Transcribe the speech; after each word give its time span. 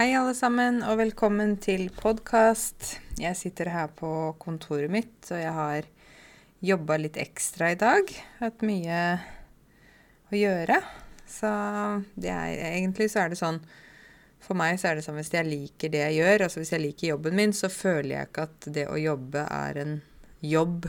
Hei, 0.00 0.14
alle 0.16 0.32
sammen, 0.32 0.78
og 0.88 0.96
velkommen 0.96 1.58
til 1.60 1.90
podkast. 1.92 2.94
Jeg 3.20 3.36
sitter 3.36 3.68
her 3.68 3.90
på 3.92 4.08
kontoret 4.40 4.88
mitt, 4.88 5.18
og 5.28 5.36
jeg 5.36 5.50
har 5.52 5.88
jobba 6.64 6.96
litt 7.02 7.18
ekstra 7.20 7.68
i 7.74 7.76
dag. 7.76 8.08
Hatt 8.38 8.64
mye 8.64 9.00
å 10.32 10.38
gjøre. 10.38 10.78
Så 11.28 11.50
det 12.16 12.30
er, 12.32 12.54
egentlig 12.70 13.10
så 13.12 13.26
er 13.26 13.34
det 13.34 13.40
sånn 13.42 13.60
For 14.40 14.56
meg 14.56 14.80
så 14.80 14.88
er 14.88 14.96
det 14.96 15.04
sånn 15.04 15.20
hvis 15.20 15.34
jeg 15.36 15.50
liker 15.50 15.92
det 15.92 16.00
jeg 16.06 16.16
gjør, 16.22 16.46
altså 16.46 16.62
hvis 16.62 16.72
jeg 16.78 16.84
liker 16.86 17.10
jobben 17.10 17.36
min, 17.36 17.52
så 17.52 17.68
føler 17.68 18.14
jeg 18.14 18.30
ikke 18.30 18.48
at 18.48 18.70
det 18.78 18.86
å 18.88 18.96
jobbe 18.96 19.44
er 19.58 19.82
en 19.84 19.94
jobb 20.40 20.88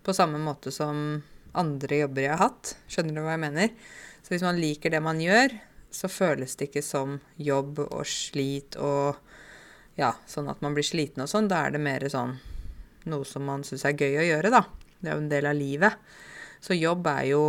på 0.00 0.16
samme 0.16 0.40
måte 0.40 0.72
som 0.72 1.20
andre 1.52 2.00
jobber 2.00 2.30
jeg 2.30 2.32
har 2.38 2.46
hatt. 2.46 2.72
Skjønner 2.88 3.20
du 3.20 3.26
hva 3.28 3.36
jeg 3.36 3.44
mener? 3.44 3.94
Så 4.24 4.32
hvis 4.32 4.48
man 4.48 4.64
liker 4.64 4.96
det 4.96 5.04
man 5.04 5.20
gjør, 5.20 5.58
så 5.94 6.10
føles 6.10 6.56
det 6.58 6.68
ikke 6.68 6.82
som 6.84 7.18
jobb 7.38 7.78
og 7.86 8.02
slit 8.08 8.76
og 8.82 9.14
ja, 9.98 10.10
sånn 10.26 10.50
at 10.50 10.62
man 10.64 10.74
blir 10.74 10.86
sliten 10.86 11.22
og 11.22 11.30
sånn. 11.30 11.46
Da 11.50 11.64
er 11.66 11.76
det 11.76 11.82
mer 11.82 12.02
sånn 12.10 12.34
noe 13.10 13.26
som 13.28 13.44
man 13.46 13.62
syns 13.66 13.84
er 13.86 13.94
gøy 13.94 14.18
å 14.18 14.26
gjøre, 14.26 14.50
da. 14.50 14.64
Det 14.98 15.10
er 15.10 15.14
jo 15.14 15.22
en 15.22 15.30
del 15.30 15.46
av 15.46 15.58
livet. 15.58 16.00
Så 16.64 16.76
jobb 16.76 17.06
er 17.12 17.28
jo 17.30 17.44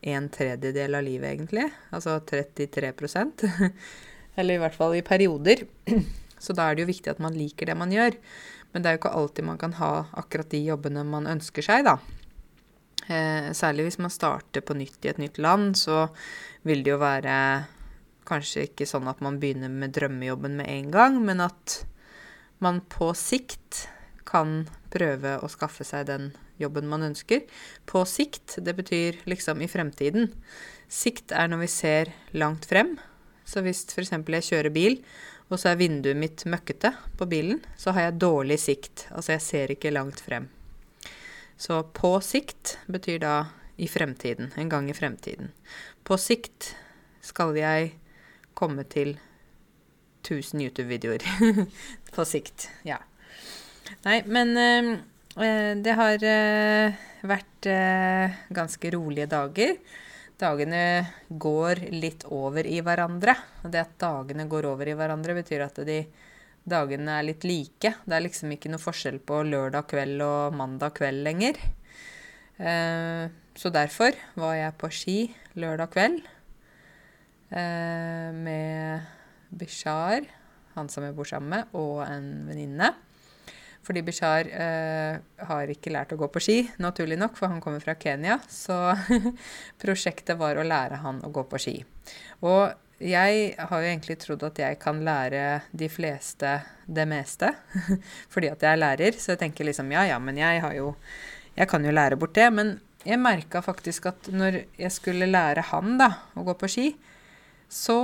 en 0.00 0.28
tredjedel 0.32 0.96
av 0.96 1.04
livet, 1.04 1.34
egentlig. 1.34 1.66
Altså 1.94 2.18
33% 2.24 3.44
Eller 4.38 4.56
i 4.56 4.62
hvert 4.62 4.76
fall 4.76 4.94
i 4.96 5.04
perioder. 5.04 5.64
Så 6.40 6.54
da 6.56 6.68
er 6.68 6.76
det 6.76 6.86
jo 6.86 6.92
viktig 6.92 7.10
at 7.12 7.20
man 7.20 7.36
liker 7.36 7.68
det 7.68 7.76
man 7.76 7.92
gjør. 7.92 8.14
Men 8.70 8.82
det 8.82 8.88
er 8.88 8.96
jo 8.96 9.02
ikke 9.02 9.16
alltid 9.18 9.48
man 9.48 9.58
kan 9.60 9.74
ha 9.80 9.90
akkurat 10.20 10.52
de 10.52 10.62
jobbene 10.62 11.02
man 11.04 11.28
ønsker 11.28 11.64
seg, 11.66 11.84
da. 11.88 11.98
Eh, 13.10 13.50
særlig 13.56 13.88
hvis 13.88 13.98
man 14.00 14.12
starter 14.14 14.62
på 14.62 14.76
nytt 14.78 15.04
i 15.04 15.10
et 15.10 15.20
nytt 15.20 15.40
land, 15.42 15.74
så 15.76 16.06
vil 16.68 16.84
det 16.86 16.94
jo 16.94 17.00
være 17.02 17.34
kanskje 18.30 18.68
ikke 18.68 18.88
sånn 18.88 19.08
at 19.10 19.20
man 19.24 19.40
begynner 19.42 19.72
med 19.72 19.94
drømmejobben 19.96 20.56
med 20.60 20.70
en 20.70 20.92
gang, 20.94 21.18
men 21.24 21.42
at 21.44 21.82
man 22.62 22.80
på 22.92 23.10
sikt 23.16 23.86
kan 24.28 24.64
prøve 24.92 25.38
å 25.42 25.48
skaffe 25.50 25.84
seg 25.86 26.06
den 26.10 26.30
jobben 26.60 26.88
man 26.90 27.06
ønsker. 27.08 27.46
På 27.88 28.04
sikt, 28.06 28.58
det 28.62 28.76
betyr 28.78 29.22
liksom 29.30 29.62
i 29.64 29.68
fremtiden. 29.70 30.30
Sikt 30.90 31.32
er 31.32 31.50
når 31.50 31.64
vi 31.64 31.70
ser 31.72 32.12
langt 32.36 32.68
frem. 32.68 32.96
Så 33.48 33.64
hvis 33.64 33.86
f.eks. 33.90 34.12
jeg 34.12 34.48
kjører 34.50 34.74
bil, 34.74 35.00
og 35.50 35.58
så 35.58 35.72
er 35.72 35.80
vinduet 35.80 36.18
mitt 36.18 36.44
møkkete 36.46 36.92
på 37.18 37.26
bilen, 37.30 37.58
så 37.78 37.94
har 37.96 38.08
jeg 38.08 38.20
dårlig 38.22 38.60
sikt. 38.62 39.08
Altså 39.10 39.34
jeg 39.34 39.46
ser 39.46 39.72
ikke 39.74 39.94
langt 39.94 40.22
frem. 40.22 40.46
Så 41.60 41.82
på 41.96 42.12
sikt 42.24 42.78
betyr 42.88 43.18
da 43.24 43.34
i 43.80 43.88
fremtiden. 43.90 44.52
En 44.56 44.70
gang 44.70 44.86
i 44.90 44.96
fremtiden. 44.96 45.50
På 46.06 46.16
sikt 46.20 46.74
skal 47.24 47.56
jeg 47.58 47.96
komme 48.60 48.84
til 48.92 49.16
1000 50.20 50.66
YouTube-videoer. 50.66 51.24
på 52.14 52.26
sikt. 52.28 52.68
Ja. 52.84 53.00
Nei, 54.04 54.20
men 54.28 54.52
øh, 54.60 55.72
det 55.80 55.96
har 55.98 56.26
øh, 56.34 57.00
vært 57.26 57.68
øh, 57.70 58.38
ganske 58.54 58.92
rolige 58.94 59.28
dager. 59.30 59.76
Dagene 60.40 60.82
går 61.28 61.82
litt 61.92 62.24
over 62.32 62.64
i 62.64 62.80
hverandre. 62.84 63.34
Og 63.64 63.72
det 63.72 63.84
at 63.84 63.96
dagene 64.00 64.48
går 64.48 64.70
over 64.70 64.88
i 64.88 64.96
hverandre, 64.96 65.36
betyr 65.36 65.66
at 65.66 65.82
de 65.88 66.02
dagene 66.70 67.18
er 67.18 67.26
litt 67.28 67.44
like. 67.48 67.94
Det 68.04 68.16
er 68.16 68.24
liksom 68.24 68.52
ikke 68.54 68.72
noe 68.72 68.80
forskjell 68.80 69.20
på 69.24 69.42
lørdag 69.48 69.88
kveld 69.90 70.20
og 70.24 70.56
mandag 70.56 70.94
kveld 71.00 71.24
lenger. 71.24 71.60
så 73.56 73.70
derfor 73.72 74.12
var 74.36 74.54
jeg 74.54 74.76
på 74.76 74.90
ski 74.92 75.16
lørdag 75.56 75.88
kveld 75.94 76.20
med 77.50 79.06
Bishar, 79.50 80.26
han 80.76 80.90
som 80.92 81.02
jeg 81.02 81.16
bor 81.16 81.26
sammen 81.26 81.50
med, 81.50 81.72
og 81.74 82.04
en 82.06 82.28
venninne. 82.46 82.92
Fordi 83.86 84.02
Bishar 84.04 84.48
eh, 84.52 85.16
har 85.48 85.72
ikke 85.72 85.92
lært 85.94 86.12
å 86.12 86.18
gå 86.20 86.28
på 86.30 86.42
ski, 86.42 86.58
naturlig 86.84 87.16
nok, 87.18 87.38
for 87.38 87.50
han 87.50 87.62
kommer 87.64 87.82
fra 87.82 87.96
Kenya. 87.98 88.36
Så 88.46 88.76
prosjektet 89.82 90.38
var 90.40 90.60
å 90.60 90.66
lære 90.66 91.00
han 91.02 91.22
å 91.24 91.32
gå 91.32 91.46
på 91.48 91.60
ski. 91.60 91.78
Og 92.44 92.70
jeg 93.00 93.54
har 93.56 93.80
jo 93.80 93.88
egentlig 93.88 94.18
trodd 94.20 94.44
at 94.44 94.60
jeg 94.60 94.76
kan 94.82 95.00
lære 95.04 95.62
de 95.72 95.88
fleste 95.88 96.58
det 96.84 97.08
meste. 97.08 97.54
Fordi 98.32 98.52
at 98.52 98.66
jeg 98.66 98.76
er 98.76 98.82
lærer. 98.82 99.16
Så 99.16 99.32
jeg 99.32 99.42
tenker 99.46 99.66
liksom 99.66 99.90
ja 99.96 100.04
ja, 100.12 100.20
men 100.20 100.38
jeg 100.40 100.60
har 100.64 100.76
jo 100.76 100.94
Jeg 101.56 101.66
kan 101.68 101.84
jo 101.84 101.90
lære 101.92 102.16
bort 102.16 102.36
det. 102.36 102.46
Men 102.52 102.76
jeg 103.04 103.18
merka 103.18 103.64
faktisk 103.64 104.06
at 104.12 104.28
når 104.28 104.62
jeg 104.78 104.92
skulle 104.92 105.26
lære 105.26 105.64
han 105.72 105.96
da 105.98 106.12
å 106.36 106.44
gå 106.44 106.54
på 106.60 106.68
ski, 106.68 106.90
så 107.70 108.00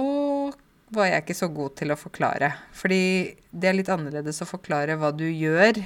var 0.94 1.08
jeg 1.10 1.24
ikke 1.24 1.36
så 1.36 1.48
god 1.50 1.74
til 1.80 1.92
å 1.92 1.98
forklare. 1.98 2.52
Fordi 2.76 3.34
det 3.50 3.70
er 3.70 3.78
litt 3.78 3.90
annerledes 3.90 4.38
å 4.42 4.48
forklare 4.48 4.94
hva 5.00 5.10
du 5.14 5.26
gjør 5.26 5.80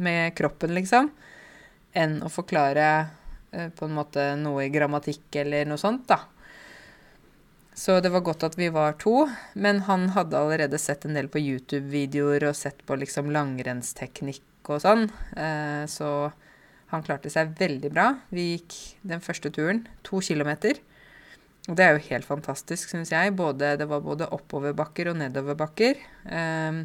med 0.00 0.32
kroppen, 0.36 0.72
liksom, 0.76 1.10
enn 1.96 2.18
å 2.24 2.32
forklare 2.32 2.86
eh, 3.52 3.68
på 3.76 3.86
en 3.86 3.94
måte 3.96 4.30
noe 4.40 4.64
i 4.66 4.72
grammatikk 4.72 5.40
eller 5.44 5.68
noe 5.68 5.80
sånt, 5.80 6.08
da. 6.08 6.22
Så 7.76 7.98
det 8.00 8.08
var 8.08 8.24
godt 8.24 8.46
at 8.46 8.54
vi 8.56 8.70
var 8.72 8.96
to, 8.96 9.26
men 9.52 9.82
han 9.84 10.08
hadde 10.14 10.38
allerede 10.40 10.80
sett 10.80 11.04
en 11.04 11.16
del 11.16 11.28
på 11.28 11.42
YouTube-videoer 11.42 12.48
og 12.48 12.56
sett 12.56 12.80
på 12.88 12.96
liksom 12.96 13.28
langrennsteknikk 13.34 14.70
og 14.72 14.80
sånn, 14.80 15.04
eh, 15.36 15.84
så 15.84 16.30
han 16.92 17.04
klarte 17.04 17.28
seg 17.32 17.52
veldig 17.58 17.90
bra. 17.92 18.14
Vi 18.32 18.54
gikk 18.54 18.76
den 19.04 19.20
første 19.20 19.52
turen 19.52 19.84
to 20.06 20.22
kilometer. 20.24 20.80
Og 21.66 21.74
det 21.74 21.82
er 21.82 21.96
jo 21.96 22.04
helt 22.12 22.26
fantastisk, 22.26 22.90
syns 22.92 23.10
jeg. 23.10 23.34
Både, 23.34 23.74
det 23.78 23.88
var 23.90 24.04
både 24.04 24.28
oppoverbakker 24.34 25.10
og 25.10 25.18
nedoverbakker. 25.18 25.98
Um, 26.30 26.84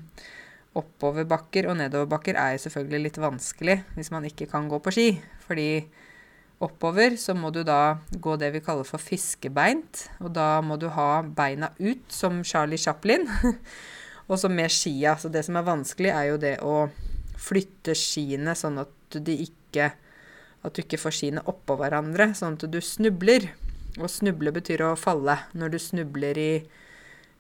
oppoverbakker 0.79 1.67
og 1.69 1.77
nedoverbakker 1.81 2.39
er 2.39 2.55
jo 2.55 2.63
selvfølgelig 2.65 3.03
litt 3.05 3.19
vanskelig 3.19 3.81
hvis 3.97 4.09
man 4.13 4.25
ikke 4.29 4.47
kan 4.49 4.69
gå 4.71 4.79
på 4.81 4.93
ski. 4.95 5.07
Fordi 5.45 5.69
oppover 6.65 7.17
så 7.21 7.35
må 7.37 7.51
du 7.53 7.61
da 7.67 7.99
gå 8.11 8.35
det 8.41 8.51
vi 8.55 8.63
kaller 8.65 8.87
for 8.87 9.01
fiskebeint. 9.01 10.07
Og 10.23 10.33
da 10.33 10.55
må 10.65 10.79
du 10.81 10.89
ha 10.93 11.21
beina 11.21 11.73
ut, 11.77 12.07
som 12.09 12.41
Charlie 12.41 12.81
Chaplin. 12.81 13.29
og 14.29 14.39
så 14.41 14.49
med 14.49 14.73
skia. 14.73 15.13
Så 15.21 15.29
det 15.29 15.45
som 15.45 15.61
er 15.61 15.67
vanskelig, 15.67 16.09
er 16.09 16.31
jo 16.31 16.41
det 16.41 16.55
å 16.65 16.87
flytte 17.41 17.93
skiene 17.97 18.57
sånn 18.57 18.81
at 18.81 19.21
de 19.21 19.43
ikke 19.47 19.91
At 20.61 20.75
du 20.77 20.83
ikke 20.83 20.99
får 21.01 21.13
skiene 21.17 21.41
oppå 21.49 21.73
hverandre, 21.79 22.27
sånn 22.37 22.53
at 22.53 22.67
du 22.69 22.77
snubler. 22.85 23.47
Å 23.99 24.07
snuble 24.07 24.53
betyr 24.55 24.85
å 24.85 24.93
falle. 24.99 25.35
Når 25.57 25.73
du 25.73 25.79
snubler 25.81 26.37
i 26.39 26.51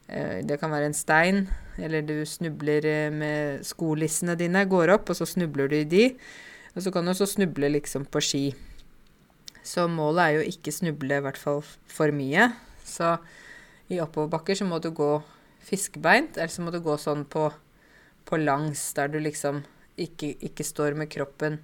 eh, 0.07 0.41
Det 0.43 0.57
kan 0.59 0.73
være 0.73 0.89
en 0.89 0.97
stein, 0.97 1.45
eller 1.79 2.03
du 2.03 2.25
snubler 2.27 2.87
eh, 2.87 3.13
med 3.13 3.63
skolissene 3.67 4.35
dine, 4.35 4.65
går 4.67 4.91
opp, 4.97 5.13
og 5.13 5.21
så 5.21 5.27
snubler 5.29 5.71
du 5.71 5.77
i 5.79 5.87
de. 5.87 6.03
Og 6.75 6.83
så 6.83 6.91
kan 6.91 7.05
du 7.05 7.13
også 7.13 7.29
snuble 7.37 7.71
liksom 7.71 8.07
på 8.11 8.23
ski. 8.23 8.43
Så 9.63 9.87
målet 9.87 10.23
er 10.25 10.39
jo 10.39 10.51
ikke 10.51 10.73
snuble 10.75 11.19
i 11.19 11.23
hvert 11.23 11.39
fall 11.39 11.63
for 11.63 12.11
mye. 12.15 12.49
Så 12.83 13.15
i 13.91 14.01
oppoverbakker 14.03 14.57
så 14.57 14.67
må 14.67 14.81
du 14.83 14.89
gå 14.95 15.11
fiskebeint, 15.63 16.35
eller 16.35 16.51
så 16.51 16.65
må 16.65 16.71
du 16.73 16.81
gå 16.83 16.97
sånn 16.99 17.23
på, 17.29 17.47
på 18.27 18.39
langs, 18.41 18.89
der 18.97 19.11
du 19.13 19.19
liksom 19.21 19.61
ikke, 19.99 20.33
ikke 20.41 20.65
står 20.65 20.97
med 20.97 21.11
kroppen 21.13 21.61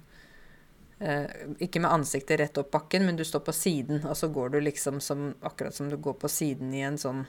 ikke 0.98 1.78
med 1.78 1.92
ansiktet 1.94 2.40
rett 2.40 2.58
opp 2.58 2.72
bakken, 2.74 3.04
men 3.06 3.18
du 3.18 3.22
står 3.26 3.44
på 3.46 3.54
siden, 3.54 4.02
og 4.02 4.16
så 4.18 4.28
går 4.34 4.50
du 4.54 4.58
liksom 4.64 4.98
som, 5.04 5.30
akkurat 5.46 5.74
som 5.74 5.90
du 5.90 5.96
går 5.96 6.16
på 6.18 6.30
siden 6.32 6.72
i 6.74 6.82
en 6.82 6.98
sånn 6.98 7.22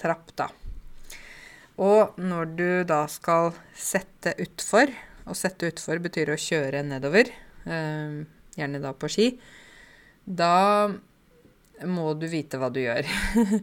trapp, 0.00 0.32
da. 0.38 0.48
Og 1.82 2.18
når 2.20 2.52
du 2.58 2.68
da 2.88 3.04
skal 3.10 3.52
sette 3.78 4.34
utfor, 4.42 4.90
og 5.22 5.38
sette 5.38 5.70
utfor 5.70 6.02
betyr 6.02 6.34
å 6.34 6.40
kjøre 6.40 6.82
nedover, 6.84 7.30
eh, 7.64 8.18
gjerne 8.58 8.82
da 8.82 8.92
på 8.92 9.08
ski, 9.08 9.28
da 10.24 10.90
må 11.86 12.12
du 12.14 12.26
vite 12.30 12.58
hva 12.58 12.68
du 12.70 12.82
gjør. 12.82 13.06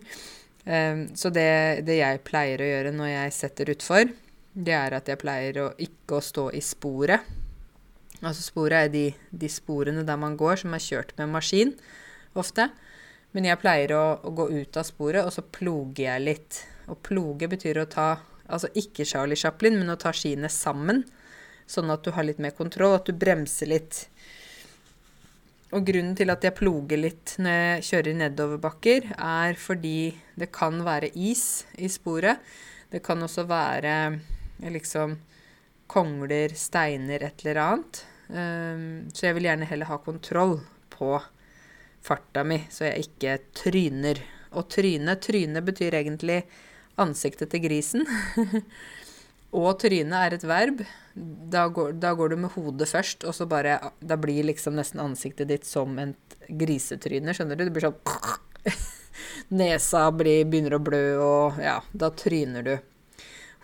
eh, 0.73 1.03
så 1.15 1.31
det, 1.35 1.83
det, 1.87 1.99
jeg 1.99 2.23
pleier 2.27 2.63
å 2.63 2.71
gjøre 2.71 2.95
når 2.95 3.11
jeg 3.13 3.37
setter 3.37 3.75
utfor, 3.75 4.15
det 4.53 4.75
er 4.75 4.97
at 4.97 5.12
jeg 5.12 5.21
pleier 5.21 5.62
å 5.62 5.69
ikke 5.77 6.17
å 6.17 6.25
stå 6.25 6.50
i 6.57 6.63
sporet 6.65 7.27
Altså 8.19 8.44
sporet 8.44 8.75
er 8.75 8.92
de, 8.92 9.06
de, 9.31 9.50
sporene 9.51 10.04
der 10.07 10.19
man 10.19 10.36
går, 10.39 10.62
som 10.63 10.74
er 10.75 10.83
kjørt 10.83 11.13
med 11.19 11.31
maskin 11.31 11.74
ofte. 12.38 12.68
Men 13.36 13.45
jeg 13.48 13.62
pleier 13.62 13.94
å, 13.95 14.04
å, 14.25 14.33
gå 14.36 14.50
ut 14.51 14.80
av 14.80 14.88
sporet, 14.88 15.24
og 15.24 15.31
så 15.33 15.45
ploger 15.45 16.06
jeg 16.07 16.25
litt. 16.25 16.60
Og 16.89 17.00
ploge 17.06 17.50
betyr 17.51 17.83
å 17.83 17.89
ta 17.89 18.10
Altså 18.50 18.66
ikke 18.81 19.06
Charlie 19.06 19.38
Chaplin, 19.38 19.75
men 19.77 19.92
å 19.94 19.98
ta 20.01 20.10
skiene 20.10 20.50
sammen. 20.50 21.04
Sånn 21.69 21.92
at 21.94 22.01
du 22.01 22.10
har 22.16 22.25
litt 22.25 22.39
mer 22.42 22.56
kontroll, 22.57 22.95
at 22.98 23.06
du 23.06 23.13
bremser 23.13 23.69
litt. 23.69 24.00
Og 25.69 25.86
grunnen 25.86 26.15
til 26.18 26.33
at 26.33 26.42
jeg 26.42 26.56
ploger 26.57 26.98
litt 26.98 27.36
når 27.38 27.60
jeg 27.60 27.86
kjører 27.92 28.18
nedoverbakker, 28.24 29.12
er 29.22 29.54
fordi 29.62 30.15
det 30.33 30.50
kan 30.56 30.81
være 30.81 31.12
is 31.13 31.68
i 31.77 31.92
sporet. 31.94 32.42
Det 32.89 33.04
kan 33.06 33.22
også 33.22 33.45
være 33.45 33.94
liksom 34.65 35.13
kongler, 35.89 36.53
steiner, 36.56 37.24
et 37.25 37.44
eller 37.44 37.62
annet. 37.63 38.03
Um, 38.30 39.09
så 39.13 39.30
jeg 39.30 39.39
vil 39.39 39.50
gjerne 39.50 39.68
heller 39.69 39.89
ha 39.89 39.97
kontroll 40.06 40.59
på 40.94 41.15
farta 42.06 42.44
mi, 42.47 42.62
så 42.71 42.89
jeg 42.89 43.09
ikke 43.09 43.38
tryner. 43.57 44.21
Og 44.57 44.69
tryne 44.71 45.13
Tryne 45.21 45.62
betyr 45.65 45.97
egentlig 46.00 46.44
ansiktet 47.00 47.51
til 47.53 47.63
grisen. 47.63 48.06
og 49.59 49.69
tryne 49.81 50.24
er 50.25 50.38
et 50.38 50.45
verb. 50.47 50.83
Da 51.13 51.68
går, 51.74 51.95
da 52.00 52.13
går, 52.18 52.33
du 52.33 52.44
med 52.45 52.53
hodet 52.53 52.88
først, 52.89 53.25
og 53.27 53.36
så 53.36 53.47
bare 53.50 53.80
Da 54.00 54.15
blir 54.15 54.45
liksom 54.47 54.77
nesten 54.77 55.01
ansiktet 55.03 55.50
ditt 55.50 55.68
som 55.68 55.97
et 56.00 56.38
grisetryne, 56.47 57.33
skjønner 57.36 57.59
du? 57.59 57.65
Det 57.68 57.75
blir 57.75 57.89
sånn 57.89 58.86
Nesa 59.59 60.07
blir, 60.13 60.45
begynner 60.50 60.77
å 60.77 60.83
blø, 60.83 61.03
og 61.21 61.59
ja, 61.62 61.80
da 61.91 62.12
tryner 62.13 62.65
du. 62.65 62.75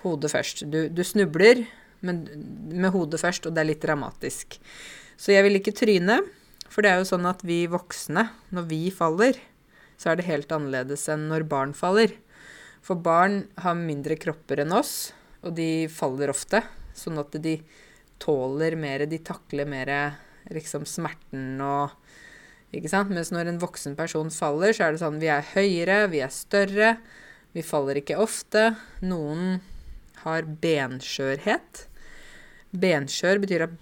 Hodet 0.03 0.31
først. 0.33 0.65
Du, 0.69 0.85
du 0.89 1.01
snubler, 1.05 1.63
men 2.05 2.23
med 2.71 2.93
hodet 2.93 3.21
først, 3.21 3.47
og 3.47 3.55
det 3.55 3.63
er 3.63 3.71
litt 3.71 3.83
dramatisk. 3.83 4.59
Så 5.17 5.33
jeg 5.33 5.45
vil 5.45 5.59
ikke 5.59 5.75
tryne, 5.75 6.19
for 6.69 6.83
det 6.83 6.91
er 6.91 7.01
jo 7.01 7.09
sånn 7.09 7.27
at 7.29 7.43
vi 7.47 7.63
voksne, 7.71 8.27
når 8.55 8.69
vi 8.69 8.81
faller, 8.93 9.39
så 9.95 10.11
er 10.11 10.19
det 10.19 10.27
helt 10.27 10.51
annerledes 10.51 11.07
enn 11.11 11.29
når 11.31 11.47
barn 11.49 11.73
faller. 11.77 12.13
For 12.85 12.99
barn 12.99 13.45
har 13.63 13.77
mindre 13.79 14.17
kropper 14.19 14.61
enn 14.61 14.75
oss, 14.75 15.13
og 15.45 15.55
de 15.57 15.87
faller 15.91 16.33
ofte. 16.33 16.61
Sånn 16.95 17.17
at 17.21 17.33
de 17.41 17.57
tåler 18.21 18.75
mer, 18.79 19.05
de 19.09 19.19
takler 19.23 19.67
mer 19.69 19.91
liksom 20.53 20.85
smerten 20.89 21.61
og 21.63 21.95
Ikke 22.75 22.89
sant? 22.91 23.11
Mens 23.13 23.29
når 23.31 23.47
en 23.47 23.59
voksen 23.61 23.93
person 23.95 24.27
faller, 24.33 24.73
så 24.75 24.83
er 24.83 24.95
det 24.95 24.99
sånn 24.99 25.21
vi 25.21 25.29
er 25.31 25.45
høyere, 25.53 26.09
vi 26.11 26.19
er 26.25 26.31
større, 26.33 26.89
vi 27.55 27.63
faller 27.63 28.01
ikke 28.01 28.17
ofte. 28.19 28.73
Noen 29.05 29.61
har 30.25 30.43
benskjørhet. 30.43 31.85
Benskjør 32.75 33.39
betyr 33.43 33.63
at 33.67 33.75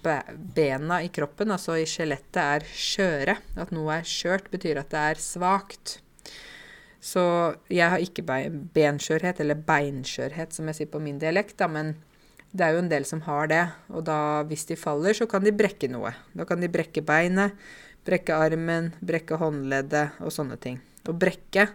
bena 0.54 1.00
i 1.02 1.10
kroppen, 1.14 1.50
altså 1.54 1.78
i 1.80 1.86
skjelettet, 1.88 2.40
er 2.42 2.66
skjøre. 2.68 3.36
At 3.58 3.72
noe 3.74 4.00
er 4.00 4.08
skjørt, 4.08 4.50
betyr 4.52 4.82
at 4.82 4.92
det 4.92 5.04
er 5.12 5.22
svakt. 5.22 5.98
Så 7.04 7.22
jeg 7.68 7.90
har 7.90 8.00
ikke 8.00 8.24
benskjørhet, 8.74 9.40
eller 9.42 9.60
beinskjørhet, 9.66 10.54
som 10.56 10.70
jeg 10.70 10.78
sier 10.78 10.92
på 10.92 11.02
min 11.04 11.18
dialekt, 11.20 11.58
da, 11.60 11.68
men 11.68 11.96
det 12.54 12.64
er 12.64 12.76
jo 12.76 12.84
en 12.84 12.92
del 12.92 13.04
som 13.08 13.24
har 13.26 13.50
det. 13.50 13.64
Og 13.90 14.06
da, 14.06 14.18
hvis 14.48 14.64
de 14.70 14.78
faller, 14.78 15.16
så 15.16 15.26
kan 15.30 15.44
de 15.44 15.52
brekke 15.52 15.90
noe. 15.90 16.14
Da 16.32 16.46
kan 16.48 16.62
de 16.62 16.70
brekke 16.72 17.02
beinet, 17.04 17.58
brekke 18.06 18.36
armen, 18.36 18.92
brekke 19.04 19.40
håndleddet 19.40 20.22
og 20.22 20.32
sånne 20.32 20.56
ting. 20.62 20.78
Og 21.08 21.18
brekke 21.20 21.68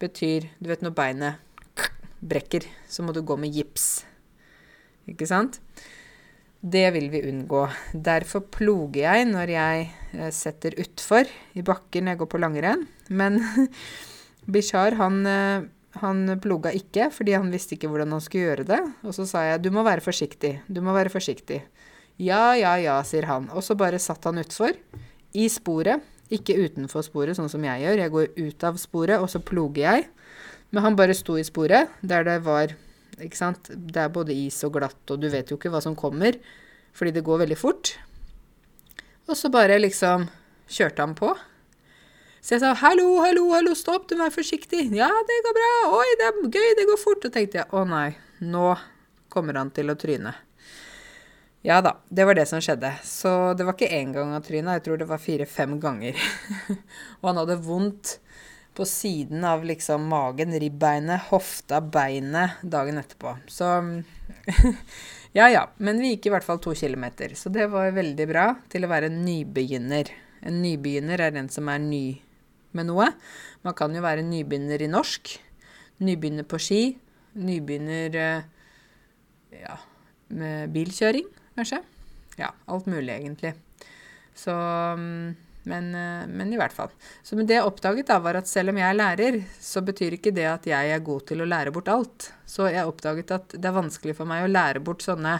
betyr 0.00 0.46
Du 0.58 0.70
vet 0.70 0.80
når 0.80 0.94
beinet 0.96 1.50
brekker, 2.20 2.64
så 2.88 3.04
må 3.04 3.12
du 3.12 3.20
gå 3.22 3.36
med 3.36 3.52
gips. 3.52 4.06
Ikke 5.08 5.28
sant? 5.28 5.60
Det 6.60 6.90
vil 6.92 7.08
vi 7.08 7.22
unngå. 7.24 7.64
Derfor 7.96 8.44
ploger 8.52 9.06
jeg 9.06 9.28
når 9.30 9.52
jeg 9.54 9.84
eh, 10.12 10.32
setter 10.34 10.76
utfor 10.82 11.28
i 11.56 11.64
bakken 11.64 12.10
jeg 12.10 12.20
går 12.20 12.28
på 12.28 12.40
langrenn. 12.40 12.84
Men 13.08 13.40
Bishar, 14.52 14.98
han, 15.00 15.22
eh, 15.24 15.64
han 16.02 16.34
ploga 16.44 16.72
ikke, 16.76 17.08
fordi 17.16 17.38
han 17.38 17.48
visste 17.52 17.78
ikke 17.78 17.88
hvordan 17.88 18.12
han 18.12 18.24
skulle 18.24 18.50
gjøre 18.50 18.68
det. 18.68 18.80
Og 19.08 19.16
så 19.16 19.24
sa 19.30 19.46
jeg 19.48 19.64
du 19.64 19.70
må 19.72 19.86
være 19.88 20.04
forsiktig, 20.04 20.58
du 20.68 20.82
må 20.84 20.92
være 20.96 21.12
forsiktig. 21.12 21.62
Ja, 22.20 22.52
ja, 22.52 22.74
ja, 22.76 22.98
sier 23.08 23.24
han. 23.30 23.48
Og 23.56 23.64
så 23.64 23.78
bare 23.80 24.02
satt 24.02 24.28
han 24.28 24.42
utfor. 24.42 24.76
I 25.32 25.48
sporet. 25.48 26.04
Ikke 26.30 26.54
utenfor 26.60 27.02
sporet, 27.02 27.34
sånn 27.38 27.48
som 27.50 27.64
jeg 27.64 27.86
gjør. 27.86 28.04
Jeg 28.04 28.12
går 28.12 28.28
ut 28.36 28.64
av 28.68 28.76
sporet, 28.78 29.16
og 29.16 29.32
så 29.32 29.40
ploger 29.42 29.80
jeg. 29.86 30.04
Men 30.70 30.84
han 30.84 30.98
bare 30.98 31.16
sto 31.16 31.40
i 31.40 31.46
sporet, 31.46 31.88
der 32.04 32.28
det 32.28 32.36
var 32.44 32.76
ikke 33.24 33.38
sant? 33.38 33.70
Det 33.70 34.02
er 34.02 34.12
både 34.12 34.36
is 34.36 34.58
og 34.66 34.74
glatt, 34.78 35.00
og 35.10 35.20
du 35.20 35.28
vet 35.32 35.50
jo 35.50 35.58
ikke 35.58 35.72
hva 35.72 35.82
som 35.84 35.96
kommer, 35.98 36.38
fordi 36.96 37.14
det 37.16 37.24
går 37.26 37.44
veldig 37.44 37.58
fort. 37.58 37.94
Og 39.28 39.38
så 39.38 39.50
bare 39.52 39.78
liksom 39.78 40.28
kjørte 40.70 41.04
han 41.04 41.14
på. 41.18 41.34
Så 42.40 42.56
jeg 42.56 42.60
sa 42.62 42.72
'hallo, 42.74 43.20
hallo, 43.20 43.50
hallo, 43.52 43.74
stopp, 43.76 44.08
du 44.08 44.16
må 44.16 44.24
være 44.24 44.38
forsiktig'. 44.40 44.94
'Ja, 44.96 45.10
det 45.28 45.42
går 45.44 45.54
bra. 45.58 45.72
Oi, 45.98 46.08
det 46.18 46.26
er 46.26 46.48
gøy, 46.48 46.70
det 46.78 46.86
går 46.88 47.00
fort'. 47.04 47.26
Og 47.26 47.32
tenkte 47.32 47.58
jeg 47.60 47.68
'å 47.68 47.84
nei, 47.86 48.16
nå 48.40 48.78
kommer 49.28 49.54
han 49.54 49.70
til 49.70 49.90
å 49.90 49.94
tryne'. 49.94 50.34
Ja 51.62 51.82
da, 51.84 51.98
det 52.08 52.24
var 52.24 52.34
det 52.34 52.48
som 52.48 52.60
skjedde. 52.60 52.94
Så 53.04 53.54
det 53.56 53.66
var 53.66 53.74
ikke 53.76 53.92
én 53.92 54.14
gang 54.14 54.32
han 54.32 54.42
tryna, 54.42 54.78
jeg 54.78 54.84
tror 54.84 54.96
det 54.96 55.08
var 55.08 55.18
fire-fem 55.20 55.78
ganger. 55.80 56.16
og 57.20 57.28
han 57.28 57.36
hadde 57.36 57.60
vondt 57.60 58.18
på 58.80 58.86
siden 58.88 59.44
av 59.44 59.64
liksom 59.68 60.06
magen, 60.08 60.54
ribbeinet, 60.56 61.26
hofta, 61.28 61.82
beinet 61.84 62.62
dagen 62.64 62.96
etterpå. 62.96 63.34
Så 63.44 63.66
ja 65.36 65.50
ja. 65.52 65.66
Men 65.76 66.00
vi 66.00 66.14
gikk 66.14 66.30
i 66.30 66.32
hvert 66.32 66.46
fall 66.46 66.62
to 66.64 66.72
kilometer. 66.72 67.34
Så 67.36 67.52
det 67.52 67.66
var 67.68 67.92
veldig 67.92 68.26
bra 68.30 68.46
til 68.72 68.86
å 68.86 68.88
være 68.88 69.10
en 69.10 69.18
nybegynner. 69.26 70.08
En 70.48 70.62
nybegynner 70.62 71.20
er 71.20 71.36
en 71.36 71.52
som 71.52 71.68
er 71.68 71.82
ny 71.84 72.22
med 72.72 72.88
noe. 72.88 73.10
Man 73.68 73.76
kan 73.76 73.92
jo 73.92 74.00
være 74.00 74.24
nybegynner 74.24 74.80
i 74.80 74.88
norsk. 74.88 75.34
Nybegynner 76.00 76.48
på 76.48 76.62
ski. 76.64 76.80
Nybegynner 77.36 78.16
eh, 78.16 78.48
ja, 79.60 79.76
med 80.40 80.72
bilkjøring, 80.72 81.28
kanskje. 81.60 81.82
Ja, 82.40 82.54
alt 82.64 82.88
mulig, 82.88 83.12
egentlig. 83.12 83.52
Så 84.32 84.56
mm, 84.96 85.36
men, 85.62 85.94
eh, 85.94 86.26
men, 86.26 86.52
i 86.52 86.58
hvert 86.58 86.72
fall. 86.72 86.92
Så 87.22 87.36
det 87.36 87.58
jeg 87.58 87.66
oppdaget, 87.66 88.08
da, 88.08 88.18
var 88.22 88.38
at 88.40 88.48
selv 88.48 88.72
om 88.72 88.80
jeg 88.80 88.88
er 88.88 88.96
lærer, 88.96 89.40
så 89.60 89.82
betyr 89.84 90.16
ikke 90.16 90.32
det 90.36 90.46
at 90.48 90.68
jeg 90.68 90.92
er 90.94 91.02
god 91.04 91.26
til 91.28 91.42
å 91.42 91.48
lære 91.48 91.72
bort 91.74 91.90
alt. 91.92 92.30
Så 92.48 92.70
jeg 92.72 92.88
oppdaget 92.88 93.34
at 93.36 93.56
det 93.56 93.68
er 93.68 93.76
vanskelig 93.76 94.16
for 94.18 94.30
meg 94.30 94.46
å 94.46 94.52
lære 94.52 94.82
bort 94.84 95.04
sånne 95.04 95.38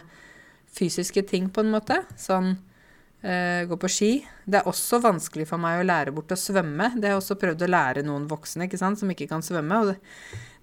fysiske 0.70 1.24
ting, 1.26 1.48
på 1.50 1.64
en 1.64 1.72
måte. 1.72 2.02
Sånn 2.20 2.52
øh, 2.52 3.62
gå 3.70 3.80
på 3.80 3.90
ski. 3.90 4.12
Det 4.44 4.60
er 4.60 4.68
også 4.70 5.00
vanskelig 5.02 5.48
for 5.50 5.62
meg 5.62 5.80
å 5.80 5.88
lære 5.88 6.14
bort 6.14 6.36
å 6.36 6.38
svømme. 6.38 6.92
Det 6.96 7.08
har 7.08 7.16
jeg 7.16 7.22
også 7.24 7.40
prøvd 7.40 7.66
å 7.66 7.72
lære 7.72 8.04
noen 8.06 8.28
voksne 8.30 8.68
ikke 8.68 8.80
sant, 8.80 9.00
som 9.00 9.10
ikke 9.10 9.30
kan 9.30 9.44
svømme. 9.44 9.80
og 9.80 9.94
det, 9.94 9.98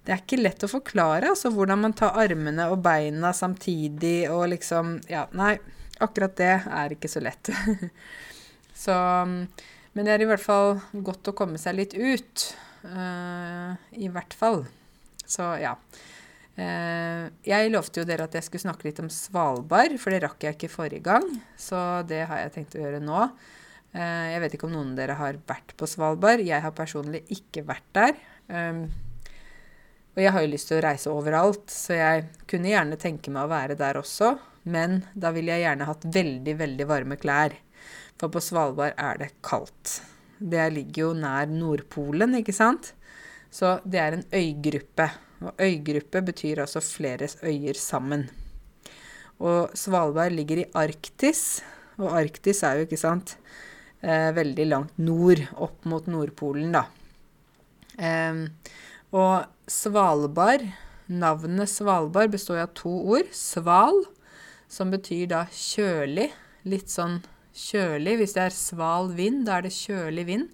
det 0.06 0.14
er 0.14 0.22
ikke 0.22 0.40
lett 0.40 0.64
å 0.64 0.70
forklare 0.70 1.34
altså, 1.34 1.50
hvordan 1.52 1.82
man 1.82 1.92
tar 1.98 2.16
armene 2.16 2.70
og 2.72 2.80
beina 2.86 3.34
samtidig 3.36 4.30
og 4.32 4.46
liksom 4.54 4.96
Ja, 5.10 5.26
nei, 5.36 5.58
akkurat 6.00 6.38
det 6.38 6.54
er 6.62 6.94
ikke 6.94 7.10
så 7.10 7.20
lett. 7.20 7.50
Så 8.78 8.94
Men 9.96 10.06
det 10.06 10.14
er 10.14 10.22
i 10.22 10.28
hvert 10.28 10.44
fall 10.44 10.76
godt 10.92 11.32
å 11.32 11.36
komme 11.36 11.58
seg 11.58 11.78
litt 11.78 11.96
ut. 11.98 12.44
Uh, 12.84 13.74
I 13.98 14.10
hvert 14.12 14.36
fall. 14.38 14.62
Så 15.26 15.48
ja. 15.58 15.74
Uh, 16.58 17.30
jeg 17.46 17.70
lovte 17.70 18.02
jo 18.02 18.06
dere 18.06 18.28
at 18.28 18.34
jeg 18.34 18.46
skulle 18.46 18.66
snakke 18.66 18.88
litt 18.88 19.00
om 19.02 19.10
Svalbard, 19.10 19.96
for 19.98 20.14
det 20.14 20.22
rakk 20.24 20.46
jeg 20.46 20.56
ikke 20.56 20.70
forrige 20.70 21.04
gang. 21.08 21.26
Så 21.58 21.80
det 22.08 22.24
har 22.30 22.44
jeg 22.44 22.54
tenkt 22.54 22.78
å 22.78 22.84
gjøre 22.84 23.02
nå. 23.02 23.26
Uh, 23.96 24.26
jeg 24.30 24.44
vet 24.44 24.56
ikke 24.56 24.68
om 24.68 24.76
noen 24.76 24.94
av 24.94 25.02
dere 25.02 25.18
har 25.18 25.42
vært 25.48 25.74
på 25.78 25.88
Svalbard. 25.90 26.44
Jeg 26.46 26.62
har 26.62 26.76
personlig 26.76 27.24
ikke 27.34 27.66
vært 27.66 27.90
der. 27.98 28.18
Um, 28.46 28.84
og 30.14 30.22
jeg 30.24 30.34
har 30.34 30.42
jo 30.42 30.50
lyst 30.50 30.70
til 30.70 30.80
å 30.80 30.82
reise 30.82 31.10
overalt, 31.14 31.68
så 31.70 31.94
jeg 31.94 32.24
kunne 32.50 32.72
gjerne 32.72 32.98
tenke 32.98 33.30
meg 33.30 33.46
å 33.46 33.52
være 33.52 33.76
der 33.78 34.00
også. 34.00 34.32
Men 34.68 35.02
da 35.14 35.30
ville 35.34 35.54
jeg 35.54 35.62
gjerne 35.62 35.86
hatt 35.88 36.06
veldig, 36.14 36.54
veldig 36.58 36.86
varme 36.90 37.18
klær. 37.20 37.54
For 38.18 38.30
på 38.34 38.42
Svalbard 38.42 38.98
er 38.98 39.20
det 39.20 39.30
kaldt. 39.46 40.00
Det 40.38 40.66
ligger 40.74 41.08
jo 41.08 41.14
nær 41.18 41.50
Nordpolen, 41.50 42.34
ikke 42.40 42.54
sant? 42.54 42.92
Så 43.50 43.78
det 43.86 44.00
er 44.02 44.16
en 44.16 44.26
øygruppe. 44.34 45.08
Og 45.46 45.62
øygruppe 45.62 46.22
betyr 46.26 46.64
altså 46.64 46.82
flere 46.82 47.28
øyer 47.46 47.78
sammen. 47.78 48.26
Og 49.38 49.70
Svalbard 49.78 50.34
ligger 50.34 50.64
i 50.64 50.70
Arktis, 50.74 51.62
og 51.98 52.10
Arktis 52.18 52.64
er 52.66 52.80
jo, 52.80 52.88
ikke 52.88 52.98
sant, 52.98 53.36
eh, 54.02 54.34
veldig 54.34 54.66
langt 54.66 54.98
nord, 54.98 55.44
opp 55.54 55.86
mot 55.86 56.06
Nordpolen, 56.10 56.74
da. 56.74 56.84
Eh, 57.98 58.50
og 59.14 59.46
Svalbard, 59.70 60.66
navnet 61.06 61.70
Svalbard 61.70 62.34
består 62.34 62.64
av 62.66 62.74
to 62.74 62.90
ord. 62.90 63.30
Sval, 63.32 64.02
som 64.68 64.90
betyr 64.90 65.28
da 65.30 65.46
kjølig, 65.54 66.32
litt 66.64 66.90
sånn 66.90 67.22
kjølig. 67.58 68.16
Hvis 68.20 68.34
det 68.36 68.46
er 68.46 68.54
sval 68.54 69.12
vind, 69.18 69.44
da 69.48 69.58
er 69.58 69.66
det 69.66 69.74
kjølig 69.74 70.26
vind. 70.28 70.48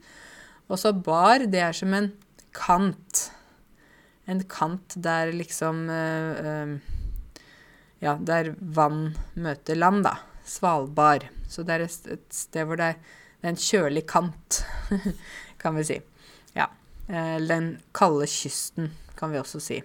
Og 0.69 0.81
så 0.81 0.95
bar, 0.97 1.45
det 1.51 1.61
er 1.61 1.77
som 1.77 1.95
en 1.97 2.11
kant. 2.57 3.29
En 4.31 4.41
kant 4.49 4.97
der 5.05 5.33
liksom 5.37 5.89
øh, 5.91 6.45
øh, 6.45 6.77
Ja, 8.05 8.19
der 8.21 8.53
vann 8.61 9.15
møter 9.35 9.79
land, 9.79 10.03
da. 10.05 10.19
Svalbard. 10.45 11.25
Så 11.49 11.63
det 11.65 11.77
er 11.77 11.85
et 11.87 12.35
sted 12.35 12.67
hvor 12.69 12.77
det 12.77 12.91
er 12.93 13.49
en 13.49 13.57
kjølig 13.57 14.05
kant, 14.11 14.61
kan 15.63 15.77
vi 15.79 15.85
si. 15.89 15.97
Ja. 16.57 16.67
Eh, 17.09 17.39
den 17.41 17.79
kalde 17.97 18.29
kysten, 18.29 18.91
kan 19.17 19.33
vi 19.33 19.41
også 19.41 19.61
si. 19.63 19.81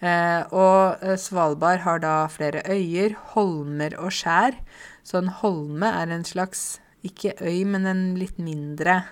Eh, 0.00 0.42
og 0.52 1.00
Svalbard 1.20 1.84
har 1.86 2.04
da 2.04 2.14
flere 2.32 2.64
øyer, 2.68 3.16
holmer 3.32 3.96
og 4.00 4.12
skjær. 4.12 4.58
Så 5.06 5.20
en 5.20 5.32
holme 5.40 5.88
er 5.88 6.12
en 6.12 6.26
slags 6.26 6.80
ikke 7.06 7.34
øy, 7.40 7.64
men 7.64 7.88
en 7.88 8.04
litt 8.20 8.38
mindre 8.38 9.02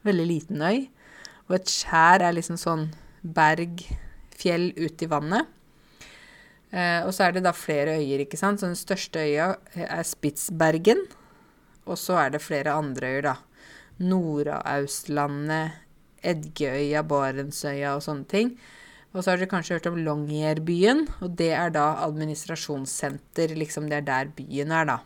Veldig 0.00 0.24
liten 0.24 0.62
øy. 0.64 0.86
Og 1.50 1.58
et 1.58 1.68
skjær 1.68 2.22
er 2.24 2.32
liksom 2.32 2.56
sånn 2.56 2.86
berg, 3.20 3.82
fjell 4.32 4.70
ut 4.78 5.02
i 5.04 5.08
vannet. 5.10 5.50
Eh, 6.70 7.02
og 7.04 7.10
så 7.12 7.26
er 7.26 7.34
det 7.36 7.42
da 7.44 7.52
flere 7.52 7.98
øyer, 7.98 8.22
ikke 8.24 8.38
sant. 8.40 8.62
Så 8.62 8.70
den 8.70 8.78
største 8.80 9.20
øya 9.20 9.50
er 9.76 10.06
Spitsbergen. 10.08 11.02
Og 11.84 12.00
så 12.00 12.16
er 12.22 12.32
det 12.32 12.40
flere 12.40 12.72
andre 12.78 13.12
øyer, 13.12 13.26
da. 13.28 13.36
Nordaustlandet, 14.00 15.80
Edgeøya, 16.24 17.02
Barentsøya 17.04 17.92
og 17.96 18.04
sånne 18.06 18.28
ting. 18.30 18.54
Og 19.10 19.22
så 19.22 19.32
har 19.32 19.40
dere 19.40 19.50
kanskje 19.50 19.78
hørt 19.78 19.88
om 19.90 19.98
Longyearbyen, 19.98 21.06
og 21.24 21.34
det 21.38 21.50
er 21.58 21.72
da 21.74 21.86
administrasjonssenter. 22.04 23.56
Liksom 23.58 23.88
det 23.90 23.98
er 23.98 24.06
der 24.06 24.30
byen 24.36 24.70
er, 24.70 24.86
da. 24.86 24.98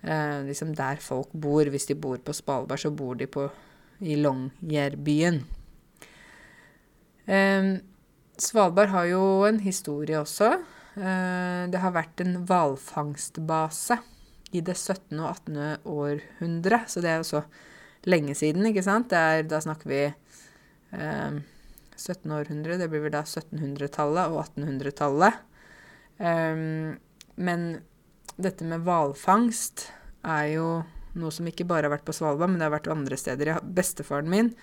Eh, 0.00 0.38
liksom 0.48 0.72
der 0.76 1.02
folk 1.04 1.32
bor. 1.36 1.68
Hvis 1.68 1.90
de 1.90 1.98
bor 2.00 2.16
på 2.24 2.32
Svalbard, 2.32 2.80
så 2.80 2.90
bor 2.90 3.18
de 3.20 3.28
på, 3.28 3.44
i 4.00 4.16
Longyearbyen. 4.16 5.42
Eh, 7.28 7.70
Svalbard 8.40 8.94
har 8.94 9.10
jo 9.12 9.22
en 9.44 9.60
historie 9.60 10.16
også. 10.16 10.54
Eh, 10.96 11.68
det 11.70 11.84
har 11.84 11.92
vært 11.94 12.24
en 12.24 12.40
hvalfangstbase 12.48 14.00
i 14.56 14.64
det 14.64 14.74
17. 14.74 15.20
og 15.20 15.28
18. 15.28 15.60
århundre, 15.84 16.82
så 16.88 17.04
det 17.04 17.12
er 17.12 17.20
jo 17.20 17.28
så 17.28 17.44
lenge 18.08 18.34
siden, 18.34 18.64
ikke 18.66 18.82
sant? 18.82 19.12
Er, 19.12 19.44
da 19.46 19.60
snakker 19.62 19.90
vi 19.90 20.00
eh, 20.08 21.40
17. 22.00 22.32
århundre, 22.32 22.78
det 22.80 22.88
blir 22.90 23.04
vel 23.04 23.14
da 23.14 23.22
1700-tallet 23.26 24.32
og 24.32 24.42
1800-tallet. 24.46 25.40
Um, 26.20 26.96
men 27.40 27.68
dette 28.40 28.66
med 28.68 28.84
hvalfangst 28.84 29.88
er 30.26 30.46
jo 30.54 30.66
noe 31.18 31.34
som 31.34 31.48
ikke 31.48 31.66
bare 31.68 31.88
har 31.88 31.94
vært 31.94 32.06
på 32.06 32.14
Svalbard, 32.16 32.52
men 32.52 32.60
det 32.60 32.68
har 32.68 32.76
vært 32.76 32.90
andre 32.92 33.18
steder. 33.18 33.56
Bestefaren 33.64 34.30
min 34.30 34.54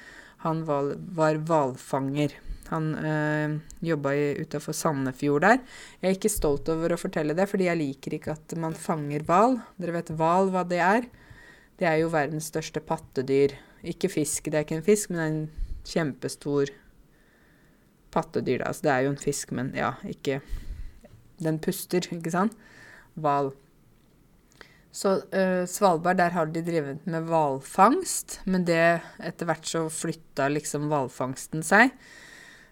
han 0.46 0.62
var 0.68 1.40
hvalfanger. 1.48 2.36
Han 2.68 2.90
øh, 3.00 3.54
jobba 3.82 4.12
utafor 4.44 4.76
Sandefjord 4.76 5.46
der. 5.46 5.62
Jeg 6.02 6.10
er 6.10 6.18
ikke 6.18 6.32
stolt 6.32 6.70
over 6.70 6.94
å 6.94 7.00
fortelle 7.00 7.36
det, 7.38 7.48
fordi 7.50 7.70
jeg 7.70 7.80
liker 7.80 8.18
ikke 8.18 8.36
at 8.36 8.58
man 8.60 8.76
fanger 8.78 9.24
hval. 9.28 9.58
Dere 9.80 9.96
vet 9.98 10.12
hval, 10.20 10.52
hva 10.54 10.66
det 10.68 10.82
er? 10.84 11.08
Det 11.80 11.88
er 11.88 12.02
jo 12.02 12.12
verdens 12.14 12.52
største 12.52 12.84
pattedyr. 12.84 13.56
Ikke 13.88 14.12
fisk, 14.12 14.52
det 14.52 14.60
er 14.60 14.68
ikke 14.68 14.80
en 14.82 14.86
fisk, 14.86 15.14
men 15.14 15.24
en 15.24 15.40
kjempestor 15.88 16.74
pattedyr, 18.18 18.64
da. 18.64 18.74
Så 18.74 18.88
det 18.88 18.94
er 18.94 19.06
jo 19.06 19.14
en 19.14 19.22
fisk, 19.22 19.54
men 19.56 19.72
ja, 19.78 19.94
ikke 20.08 20.42
Den 21.38 21.60
puster, 21.62 22.02
ikke 22.16 22.34
sant? 22.34 22.56
Hval. 23.22 23.52
Så 24.98 25.20
uh, 25.22 25.66
Svalbard, 25.70 26.18
der 26.18 26.34
har 26.34 26.50
de 26.50 26.64
drevet 26.66 27.04
med 27.06 27.28
hvalfangst, 27.30 28.40
men 28.50 28.66
det 28.66 29.04
etter 29.22 29.46
hvert 29.46 29.70
så 29.70 29.84
flytta 29.94 30.48
liksom 30.50 30.88
hvalfangsten 30.90 31.62
seg. 31.66 31.94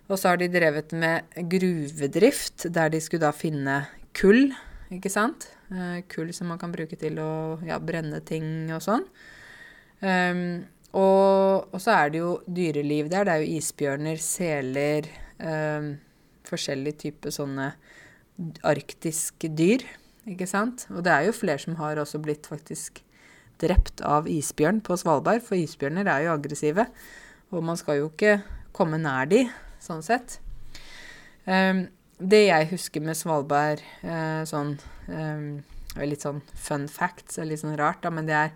Og 0.10 0.18
så 0.18 0.32
har 0.32 0.42
de 0.42 0.50
drevet 0.50 0.94
med 0.98 1.30
gruvedrift, 1.52 2.66
der 2.74 2.90
de 2.94 3.02
skulle 3.02 3.28
da 3.28 3.34
finne 3.36 3.84
kull, 4.18 4.50
ikke 4.94 5.12
sant? 5.14 5.52
Uh, 5.70 6.02
kull 6.10 6.34
som 6.34 6.50
man 6.50 6.62
kan 6.62 6.74
bruke 6.74 6.98
til 6.98 7.22
å 7.22 7.60
ja, 7.66 7.78
brenne 7.78 8.24
ting 8.25 8.72
og 8.74 8.82
sånn. 8.86 9.06
Um, 10.02 10.66
og, 10.96 11.70
og, 11.74 11.80
så 11.82 11.94
er 11.94 12.12
det 12.14 12.22
jo 12.22 12.36
dyreliv 12.48 13.10
der. 13.12 13.28
Det 13.28 13.34
er 13.34 13.44
jo 13.44 13.58
isbjørner, 13.60 14.22
seler, 14.22 15.10
um, 15.39 15.96
forskjellige 16.46 17.01
typer 17.06 17.34
sånne 17.34 17.72
arktiske 18.68 19.50
dyr, 19.56 19.86
ikke 20.27 20.48
sant? 20.50 20.88
Og 20.92 21.04
det 21.06 21.13
er 21.13 21.27
jo 21.27 21.36
flere 21.36 21.62
som 21.62 21.77
har 21.80 22.00
også 22.01 22.20
blitt 22.24 22.48
faktisk 22.50 23.01
drept 23.62 24.01
av 24.04 24.27
isbjørn 24.27 24.82
på 24.84 24.98
Svalbard, 25.00 25.44
for 25.46 25.58
isbjørner 25.58 26.08
er 26.12 26.25
jo 26.25 26.34
aggressive. 26.36 26.88
Og 27.54 27.63
man 27.63 27.80
skal 27.80 28.01
jo 28.01 28.10
ikke 28.12 28.39
komme 28.75 29.00
nær 29.00 29.30
de, 29.32 29.46
sånn 29.84 30.04
sett. 30.06 30.39
Um, 31.46 31.86
det 32.20 32.48
jeg 32.48 32.72
husker 32.72 33.04
med 33.04 33.18
Svalbard, 33.20 33.84
uh, 34.04 34.44
sånn 34.48 34.77
um, 35.12 35.48
Litt 35.96 36.25
sånn 36.25 36.42
fun 36.60 36.89
facts, 36.92 37.38
litt 37.39 37.62
sånn 37.62 37.77
rart, 37.80 38.01
da, 38.04 38.10
men 38.12 38.27
det 38.27 38.34
er 38.36 38.50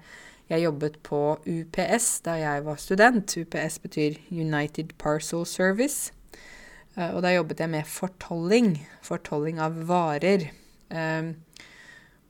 Jeg 0.49 0.65
jobbet 0.65 0.97
på 1.05 1.37
UPS 1.45 2.07
da 2.25 2.33
jeg 2.35 2.63
var 2.65 2.79
student. 2.81 3.35
UPS 3.37 3.77
betyr 3.79 4.17
United 4.33 4.95
Parcel 4.97 5.45
Service. 5.45 6.09
Uh, 6.97 7.11
og 7.13 7.21
da 7.25 7.35
jobbet 7.35 7.61
jeg 7.63 7.71
med 7.71 7.87
fortolling. 7.89 8.73
Fortolling 9.05 9.61
av 9.63 9.77
varer. 9.89 10.49
Um, 10.89 11.35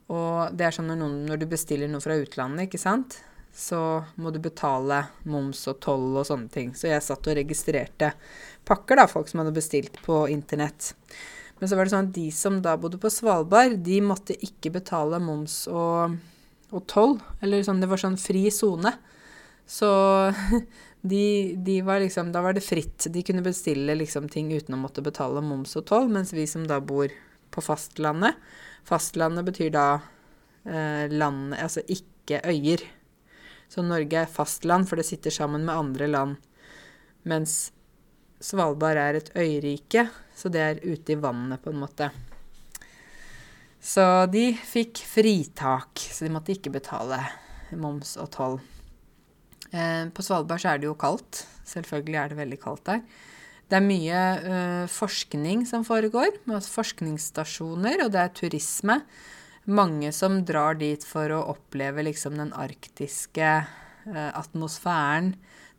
og 0.09 0.55
det 0.57 0.67
er 0.67 0.75
sånn 0.75 0.89
når, 0.89 0.99
noen, 0.99 1.17
når, 1.29 1.41
du 1.41 1.49
bestiller 1.51 1.89
noe 1.89 2.01
fra 2.03 2.17
utlandet, 2.17 2.65
ikke 2.65 2.81
sant, 2.81 3.19
så 3.53 4.01
må 4.17 4.31
du 4.33 4.39
betale 4.41 5.03
moms 5.29 5.61
og 5.69 5.79
toll 5.85 6.17
og 6.17 6.25
sånne 6.27 6.49
ting. 6.53 6.71
Så 6.77 6.89
jeg 6.89 7.05
satt 7.05 7.29
og 7.29 7.37
registrerte 7.37 8.13
pakker, 8.67 8.97
da, 8.97 9.05
folk 9.09 9.29
som 9.29 9.43
hadde 9.43 9.53
bestilt 9.55 9.99
på 10.05 10.23
internett. 10.33 10.93
Men 11.59 11.69
så 11.69 11.77
var 11.77 11.85
det 11.85 11.93
sånn 11.93 12.09
at 12.09 12.15
de 12.15 12.27
som 12.33 12.61
da 12.63 12.75
bodde 12.79 12.99
på 13.01 13.11
Svalbard, 13.11 13.77
de 13.85 13.99
måtte 14.01 14.37
ikke 14.45 14.71
betale 14.79 15.19
moms 15.21 15.61
og, 15.67 16.15
og 16.71 16.85
toll. 16.89 17.17
Eller 17.43 17.65
sånn, 17.67 17.81
det 17.83 17.89
var 17.91 18.01
sånn 18.01 18.17
fri 18.21 18.47
sone. 18.53 18.95
Så 19.69 19.89
de, 21.01 21.55
de, 21.57 21.81
var 21.81 21.99
liksom 21.99 22.31
Da 22.31 22.41
var 22.41 22.53
det 22.53 22.65
fritt. 22.65 23.07
De 23.09 23.23
kunne 23.23 23.43
bestille 23.45 23.95
liksom 23.95 24.29
ting 24.29 24.51
uten 24.51 24.75
å 24.75 24.81
måtte 24.81 25.03
betale 25.05 25.41
moms 25.41 25.77
og 25.79 25.87
toll, 25.87 26.09
mens 26.11 26.33
vi 26.35 26.47
som 26.47 26.65
da 26.67 26.81
bor 26.83 27.11
på 27.49 27.63
fastlandet 27.65 28.35
Fastlandet 28.87 29.47
betyr 29.47 29.71
da 29.73 29.87
eh, 30.65 31.09
land 31.11 31.55
Altså 31.57 31.83
ikke 31.87 32.41
øyer. 32.45 32.83
Så 33.69 33.83
Norge 33.85 34.23
er 34.23 34.31
fastland, 34.31 34.87
for 34.89 34.97
det 34.97 35.05
sitter 35.05 35.33
sammen 35.33 35.65
med 35.65 35.75
andre 35.75 36.07
land. 36.09 36.37
Mens 37.29 37.71
Svalbard 38.41 38.97
er 38.97 39.19
et 39.19 39.29
øyrike, 39.37 40.07
så 40.35 40.49
det 40.49 40.61
er 40.63 40.81
ute 40.81 41.13
i 41.13 41.19
vannet, 41.19 41.61
på 41.61 41.73
en 41.73 41.81
måte. 41.81 42.09
Så 43.79 44.25
de 44.31 44.51
fikk 44.57 45.03
fritak, 45.05 46.01
så 46.01 46.25
de 46.25 46.33
måtte 46.33 46.55
ikke 46.55 46.73
betale 46.73 47.21
moms 47.77 48.15
og 48.17 48.31
toll. 48.33 48.59
Eh, 49.71 50.05
på 50.13 50.25
Svalbard 50.25 50.61
så 50.63 50.73
er 50.73 50.81
det 50.81 50.89
jo 50.89 50.97
kaldt. 50.99 51.43
Selvfølgelig 51.69 52.19
er 52.19 52.31
det 52.31 52.39
veldig 52.39 52.59
kaldt 52.61 52.85
der. 52.89 53.03
Det 53.69 53.77
er 53.77 53.85
mye 53.85 54.21
uh, 54.41 54.85
forskning 54.89 55.61
som 55.69 55.83
foregår, 55.85 56.39
altså 56.49 56.71
forskningsstasjoner, 56.79 58.01
og 58.01 58.15
det 58.15 58.23
er 58.23 58.31
turisme. 58.33 58.95
Mange 59.69 60.09
som 60.15 60.39
drar 60.41 60.79
dit 60.79 61.03
for 61.05 61.29
å 61.29 61.43
oppleve 61.51 62.01
liksom 62.07 62.39
den 62.39 62.49
arktiske 62.57 63.51
uh, 63.61 64.31
atmosfæren, 64.31 65.35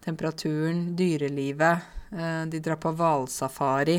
temperaturen, 0.07 0.93
dyrelivet. 0.97 1.97
De 2.51 2.59
drar 2.59 2.79
på 2.83 2.91
hvalsafari. 2.99 3.99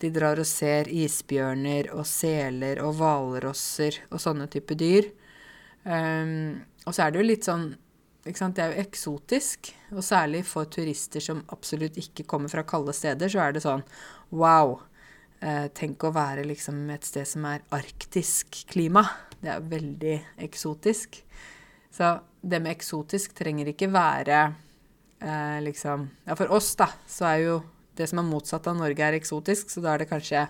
De 0.00 0.08
drar 0.12 0.40
og 0.40 0.48
ser 0.48 0.88
isbjørner 0.88 1.90
og 1.94 2.02
seler 2.08 2.80
og 2.84 2.96
hvalrosser 2.98 4.00
og 4.10 4.20
sånne 4.20 4.48
type 4.52 4.76
dyr. 4.80 5.06
Um, 5.84 6.60
og 6.84 6.96
så 6.96 7.06
er 7.06 7.12
det 7.12 7.20
jo 7.20 7.28
litt 7.28 7.48
sånn 7.48 7.70
det 8.24 8.60
er 8.60 8.74
jo 8.74 8.82
eksotisk, 8.82 9.72
og 9.92 10.04
særlig 10.04 10.44
for 10.44 10.68
turister 10.68 11.20
som 11.24 11.44
absolutt 11.48 11.96
ikke 11.96 12.26
kommer 12.28 12.48
fra 12.52 12.62
kalde 12.62 12.92
steder, 12.92 13.28
så 13.28 13.40
er 13.40 13.52
det 13.52 13.64
sånn 13.64 13.84
wow. 14.30 14.80
Eh, 15.40 15.70
tenk 15.72 16.04
å 16.04 16.12
være 16.12 16.44
liksom 16.44 16.90
et 16.92 17.06
sted 17.08 17.24
som 17.24 17.46
er 17.48 17.62
arktisk 17.72 18.66
klima. 18.68 19.06
Det 19.40 19.48
er 19.48 19.64
veldig 19.64 20.16
eksotisk. 20.44 21.16
Så 21.90 22.10
det 22.42 22.60
med 22.60 22.74
eksotisk 22.74 23.32
trenger 23.38 23.72
ikke 23.72 23.88
være 23.88 24.40
eh, 24.44 25.58
liksom 25.64 26.10
Ja, 26.26 26.36
for 26.36 26.52
oss, 26.52 26.74
da, 26.76 26.90
så 27.08 27.24
er 27.32 27.38
jo 27.46 27.56
det 27.96 28.06
som 28.10 28.20
er 28.20 28.28
motsatt 28.28 28.68
av 28.68 28.76
Norge, 28.76 29.00
er 29.00 29.16
eksotisk, 29.16 29.72
så 29.72 29.80
da 29.80 29.94
er 29.94 30.04
det 30.04 30.10
kanskje 30.12 30.44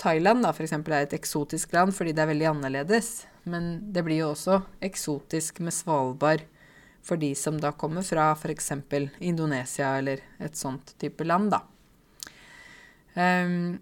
Thailand, 0.00 0.44
da, 0.44 0.54
f.eks., 0.54 0.72
er 0.72 1.02
et 1.02 1.16
eksotisk 1.16 1.76
land 1.76 1.92
fordi 1.92 2.14
det 2.16 2.24
er 2.24 2.32
veldig 2.32 2.48
annerledes. 2.54 3.26
Men 3.44 3.92
det 3.92 4.04
blir 4.06 4.22
jo 4.22 4.32
også 4.32 4.62
eksotisk 4.88 5.60
med 5.60 5.76
Svalbard 5.76 6.48
for 7.08 7.20
de 7.20 7.32
som 7.38 7.56
da 7.60 7.72
kommer 7.72 8.04
fra 8.04 8.30
f.eks. 8.36 8.72
Indonesia 9.24 9.94
eller 9.98 10.20
et 10.38 10.56
sånt 10.56 10.92
type 11.00 11.24
land, 11.24 11.54
da. 11.54 11.62
Um, 13.14 13.78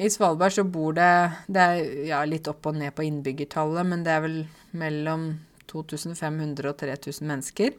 I 0.00 0.08
Svalbard 0.10 0.54
så 0.56 0.64
bor 0.64 0.94
det 0.96 1.10
Det 1.46 1.62
er 1.62 2.06
ja, 2.08 2.24
litt 2.26 2.48
opp 2.50 2.64
og 2.66 2.78
ned 2.80 2.94
på 2.96 3.04
innbyggertallet, 3.06 3.86
men 3.86 4.02
det 4.06 4.14
er 4.14 4.24
vel 4.24 4.38
mellom 4.80 5.28
2500 5.70 6.72
og 6.72 6.78
3000 6.80 7.28
mennesker. 7.28 7.76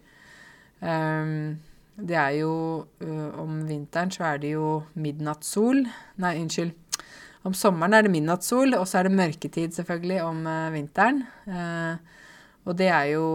Um, 0.80 1.58
det 2.02 2.16
er 2.18 2.38
jo 2.40 2.54
uh, 3.04 3.42
Om 3.42 3.66
vinteren 3.68 4.10
så 4.10 4.24
er 4.32 4.40
det 4.42 4.54
jo 4.56 4.80
midnattssol 4.98 5.84
Nei, 6.24 6.32
unnskyld. 6.40 6.72
Om 7.46 7.54
sommeren 7.58 7.94
er 7.98 8.06
det 8.06 8.14
midnattssol, 8.14 8.74
og 8.78 8.88
så 8.90 9.00
er 9.00 9.10
det 9.10 9.18
mørketid 9.18 9.74
selvfølgelig 9.74 10.22
om 10.24 10.42
uh, 10.46 10.72
vinteren. 10.74 11.24
Uh, 11.50 11.98
og 12.70 12.78
det 12.78 12.90
er 12.94 13.12
jo 13.16 13.26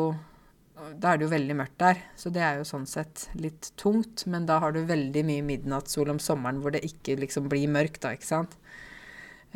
da 0.76 1.12
er 1.12 1.18
det 1.18 1.25
jo 1.25 1.33
veldig 1.33 1.56
mørkt 1.56 1.78
der, 1.80 2.00
så 2.21 2.30
det 2.33 2.42
er 2.45 2.59
jo 2.59 2.66
sånn 2.68 2.85
sett 2.88 3.26
litt 3.40 3.71
tungt. 3.80 4.26
Men 4.28 4.45
da 4.49 4.59
har 4.61 4.75
du 4.75 4.83
veldig 4.85 5.23
mye 5.25 5.45
midnattssol 5.47 6.12
om 6.12 6.21
sommeren 6.23 6.61
hvor 6.61 6.75
det 6.75 6.85
ikke 6.85 7.16
liksom 7.23 7.49
blir 7.52 7.71
mørkt, 7.73 8.02
da, 8.04 8.12
ikke 8.16 8.28
sant. 8.28 8.56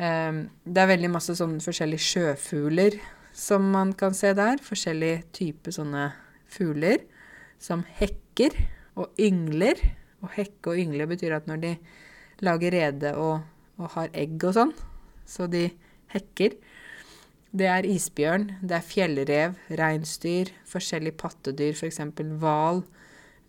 Um, 0.01 0.47
det 0.65 0.81
er 0.81 0.89
veldig 0.95 1.11
masse 1.13 1.35
sånn 1.37 1.59
forskjellige 1.61 2.07
sjøfugler 2.07 2.97
som 3.37 3.67
man 3.73 3.93
kan 3.97 4.17
se 4.17 4.33
der. 4.37 4.61
Forskjellige 4.65 5.21
typer 5.37 5.77
sånne 5.77 6.09
fugler 6.51 7.05
som 7.61 7.85
hekker 7.99 8.57
og 8.97 9.21
yngler. 9.21 9.77
Og 10.25 10.33
hekke 10.35 10.73
og 10.73 10.81
yngle 10.81 11.07
betyr 11.09 11.37
at 11.37 11.47
når 11.49 11.61
de 11.61 11.75
lager 12.41 12.73
rede 12.73 13.13
og, 13.21 13.45
og 13.77 13.93
har 13.93 14.09
egg 14.17 14.41
og 14.49 14.57
sånn, 14.57 14.73
så 15.29 15.45
de 15.49 15.67
hekker. 16.13 16.57
Det 17.51 17.67
er 17.67 17.83
isbjørn, 17.83 18.45
det 18.63 18.77
er 18.77 18.85
fjellrev, 18.85 19.55
reinsdyr, 19.75 20.53
forskjellige 20.71 21.17
pattedyr, 21.19 21.75
f.eks. 21.75 21.99
hval. 22.39 22.85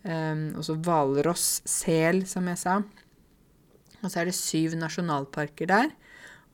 Um, 0.03 0.49
også 0.59 0.75
hvalross, 0.83 1.61
sel, 1.71 2.25
som 2.27 2.49
jeg 2.51 2.59
sa. 2.59 2.81
Og 4.03 4.11
så 4.11 4.19
er 4.19 4.27
det 4.27 4.35
syv 4.35 4.75
nasjonalparker 4.81 5.71
der, 5.71 5.93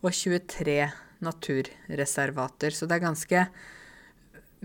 og 0.05 0.13
23 0.13 0.91
naturreservater. 1.25 2.77
Så 2.77 2.85
det 2.85 2.99
er 2.99 3.07
ganske 3.07 3.47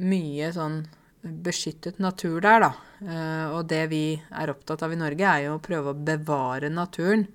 mye 0.04 0.52
sånn 0.52 0.82
beskyttet 1.24 2.04
natur 2.04 2.44
der, 2.44 2.68
da. 2.68 2.72
Uh, 3.00 3.48
og 3.56 3.68
det 3.72 3.86
vi 3.96 4.06
er 4.20 4.52
opptatt 4.52 4.84
av 4.84 4.92
i 4.92 5.00
Norge, 5.00 5.24
er 5.24 5.48
jo 5.48 5.56
å 5.56 5.64
prøve 5.64 5.96
å 5.96 6.04
bevare 6.12 6.68
naturen. 6.68 7.30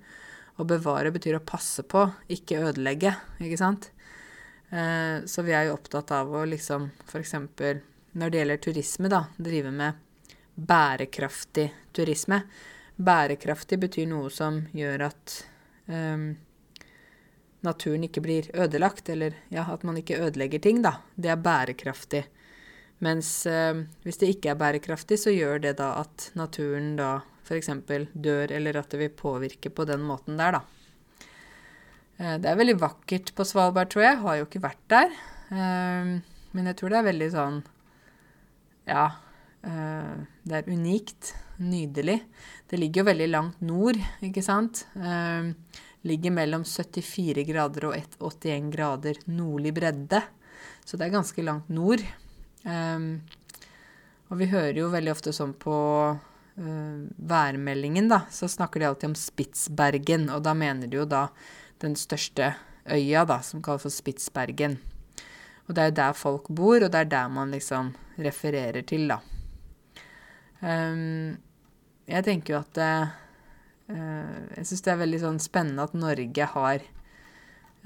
Å 0.61 0.67
bevare 0.67 1.09
betyr 1.15 1.39
å 1.39 1.47
passe 1.47 1.81
på, 1.89 2.05
ikke 2.29 2.67
ødelegge, 2.69 3.17
ikke 3.41 3.57
sant. 3.57 3.89
Eh, 4.69 5.25
så 5.25 5.41
vi 5.45 5.53
er 5.55 5.67
jo 5.67 5.77
opptatt 5.77 6.11
av 6.13 6.33
å 6.33 6.43
liksom 6.45 6.89
f.eks. 7.07 7.33
når 8.11 8.29
det 8.29 8.41
gjelder 8.41 8.61
turisme, 8.63 9.09
da, 9.11 9.23
drive 9.37 9.71
med 9.73 10.27
bærekraftig 10.59 11.69
turisme. 11.95 12.41
Bærekraftig 12.95 13.79
betyr 13.79 14.09
noe 14.11 14.29
som 14.33 14.59
gjør 14.75 15.05
at 15.07 15.35
um, 15.87 16.33
naturen 17.65 18.03
ikke 18.03 18.23
blir 18.25 18.49
ødelagt, 18.53 19.09
eller 19.09 19.37
ja, 19.53 19.63
at 19.71 19.85
man 19.87 19.97
ikke 20.01 20.19
ødelegger 20.19 20.59
ting, 20.63 20.81
da. 20.83 20.97
Det 21.15 21.31
er 21.31 21.39
bærekraftig. 21.39 22.25
Mens 22.99 23.31
eh, 23.47 23.85
hvis 24.03 24.19
det 24.19 24.33
ikke 24.33 24.51
er 24.51 24.59
bærekraftig, 24.59 25.19
så 25.21 25.31
gjør 25.31 25.63
det 25.63 25.77
da 25.79 25.93
at 26.01 26.31
naturen 26.35 26.97
da 26.99 27.21
f.eks. 27.47 27.71
dør, 28.13 28.51
eller 28.51 28.81
at 28.81 28.91
det 28.91 28.99
vil 28.99 29.15
påvirke 29.15 29.71
på 29.71 29.87
den 29.87 30.03
måten 30.05 30.37
der, 30.39 30.59
da. 30.59 30.78
Eh, 32.19 32.35
det 32.41 32.51
er 32.51 32.59
veldig 32.59 32.77
vakkert 32.81 33.33
på 33.35 33.47
Svalbard, 33.47 33.91
tror 33.91 34.05
jeg. 34.05 34.21
Har 34.23 34.39
jo 34.39 34.47
ikke 34.47 34.63
vært 34.63 34.85
der. 34.91 35.17
Eh, 35.49 36.13
men 36.53 36.71
jeg 36.71 36.79
tror 36.79 36.93
det 36.93 37.01
er 37.01 37.09
veldig 37.11 37.29
sånn 37.35 37.59
Ja. 38.89 39.05
Eh, 39.63 40.15
det 40.43 40.61
er 40.61 40.71
unikt. 40.71 41.33
Nydelig. 41.59 42.21
Det 42.69 42.79
ligger 42.79 43.01
jo 43.01 43.09
veldig 43.09 43.29
langt 43.29 43.61
nord, 43.61 43.97
ikke 44.23 44.43
sant. 44.45 44.85
Eh, 44.95 45.51
ligger 46.07 46.31
mellom 46.31 46.63
74 46.63 47.43
grader 47.47 47.89
og 47.89 47.95
81 47.97 48.69
grader 48.71 49.19
nordlig 49.27 49.73
bredde. 49.75 50.21
Så 50.85 50.97
det 50.97 51.07
er 51.07 51.17
ganske 51.17 51.43
langt 51.43 51.69
nord. 51.69 52.01
Um, 52.63 53.21
og 54.29 54.39
vi 54.41 54.49
hører 54.51 54.79
jo 54.81 54.91
veldig 54.93 55.13
ofte 55.13 55.33
sånn 55.35 55.53
på 55.59 55.75
uh, 56.11 56.97
værmeldingen, 57.31 58.09
da, 58.11 58.23
så 58.33 58.49
snakker 58.51 58.81
de 58.81 58.89
alltid 58.89 59.11
om 59.11 59.17
Spitsbergen, 59.17 60.27
og 60.33 60.43
da 60.45 60.53
mener 60.57 60.89
de 60.89 60.99
jo 60.99 61.05
da 61.09 61.27
den 61.81 61.95
største 61.99 62.53
øya, 62.89 63.25
da, 63.29 63.39
som 63.45 63.63
kalles 63.63 63.85
for 63.85 63.93
Spitsbergen. 63.93 64.77
Og 65.67 65.75
det 65.75 65.83
er 65.83 65.91
jo 65.91 65.97
der 65.99 66.17
folk 66.17 66.49
bor, 66.49 66.81
og 66.81 66.91
det 66.91 67.03
er 67.03 67.11
der 67.11 67.27
man 67.31 67.51
liksom 67.53 67.93
refererer 68.17 68.81
til, 68.89 69.07
da. 69.11 69.19
Um, 70.59 71.37
jeg 72.09 72.25
tenker 72.25 72.51
jo 72.51 72.57
at 72.59 72.79
uh, 72.83 73.11
Jeg 74.57 74.65
syns 74.67 74.81
det 74.83 74.91
er 74.91 74.97
veldig 74.99 75.19
sånn 75.21 75.37
spennende 75.39 75.85
at 75.87 75.93
Norge 75.95 76.47
har 76.51 76.81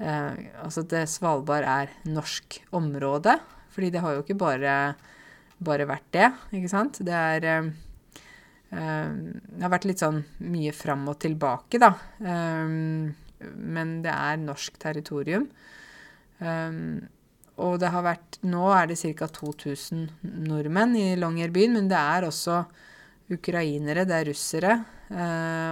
uh, 0.00 0.32
Altså 0.64 0.82
at 0.82 0.96
Svalbard 1.12 1.68
er 1.70 1.92
norsk 2.08 2.58
område. 2.74 3.36
Fordi 3.74 3.90
det 3.90 4.02
har 4.04 4.14
jo 4.14 4.22
ikke 4.22 4.38
bare, 4.38 4.74
bare 5.58 5.88
vært 5.90 6.06
det, 6.14 6.30
ikke 6.54 6.70
sant. 6.70 7.00
Det 7.02 7.14
er 7.14 7.46
eh, 7.50 7.70
Det 8.70 9.62
har 9.64 9.72
vært 9.72 9.88
litt 9.90 10.02
sånn 10.02 10.20
mye 10.46 10.70
fram 10.74 11.02
og 11.10 11.18
tilbake, 11.24 11.80
da. 11.82 11.90
Eh, 12.22 12.76
men 13.56 14.00
det 14.04 14.12
er 14.12 14.40
norsk 14.42 14.78
territorium. 14.80 15.48
og 17.54 17.78
det 17.78 17.88
har 17.94 18.02
vært 18.02 18.38
Nå 18.42 18.64
er 18.74 18.88
det 18.90 18.98
ca. 18.98 19.28
2000 19.30 20.08
nordmenn 20.48 20.96
i 20.98 21.14
Longyearbyen, 21.16 21.72
men 21.78 21.88
det 21.88 21.96
er 21.96 22.26
også 22.26 22.64
ukrainere, 23.32 24.04
det 24.04 24.16
er 24.16 24.28
russere. 24.28 24.84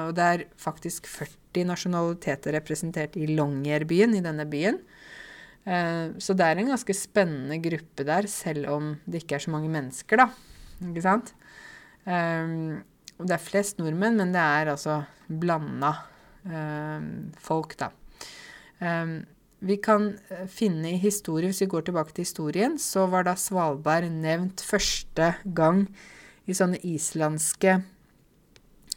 og 0.06 0.14
det 0.14 0.24
er 0.24 0.44
faktisk 0.56 1.06
40 1.06 1.66
nasjonaliteter 1.68 2.54
representert 2.54 3.16
i 3.16 3.26
Longyearbyen, 3.26 4.14
i 4.14 4.24
denne 4.24 4.46
byen. 4.46 4.78
Uh, 5.62 6.18
så 6.18 6.34
det 6.34 6.42
er 6.42 6.58
en 6.58 6.72
ganske 6.72 6.94
spennende 6.96 7.60
gruppe 7.62 8.06
der, 8.06 8.26
selv 8.26 8.66
om 8.72 8.96
det 9.06 9.22
ikke 9.22 9.36
er 9.38 9.44
så 9.44 9.52
mange 9.54 9.70
mennesker, 9.70 10.18
da. 10.24 10.30
Ikke 10.82 11.04
sant? 11.04 11.34
Eh, 12.02 12.54
det 13.22 13.34
er 13.36 13.42
flest 13.42 13.78
nordmenn, 13.78 14.18
men 14.18 14.32
det 14.34 14.42
er 14.42 14.72
altså 14.72 15.02
blanda 15.28 15.92
folk, 17.38 17.76
da. 17.78 17.92
Vi 19.62 19.76
kan 19.78 20.08
finne 20.50 20.90
i 20.90 20.98
historie, 20.98 21.46
hvis 21.46 21.62
vi 21.62 21.70
går 21.70 21.84
tilbake 21.86 22.14
til 22.16 22.26
historien, 22.26 22.78
så 22.82 23.04
var 23.06 23.28
da 23.28 23.36
Svalbard 23.38 24.08
nevnt 24.10 24.64
første 24.66 25.36
gang 25.54 25.84
i 26.50 26.56
sånne 26.56 26.80
islandske 26.82 27.76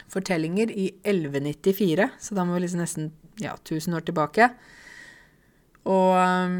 fortellinger 0.09 0.71
i 0.73 0.87
1194, 1.03 2.09
så 2.17 2.37
da 2.37 2.47
må 2.47 2.55
vi 2.55 2.63
liksom 2.63 2.81
nesten 2.81 3.11
ja, 3.41 3.53
1000 3.59 3.97
år 3.97 4.07
tilbake. 4.07 4.49
Og 5.85 6.15
um, 6.17 6.57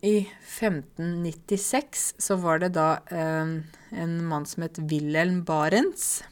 i 0.00 0.16
1596 0.46 2.14
så 2.22 2.38
var 2.40 2.62
det 2.62 2.72
da 2.78 3.02
um, 3.12 3.58
en 3.92 4.16
mann 4.30 4.46
som 4.48 4.64
het 4.64 4.80
Wilhelm 4.80 5.42
Barents, 5.44 6.22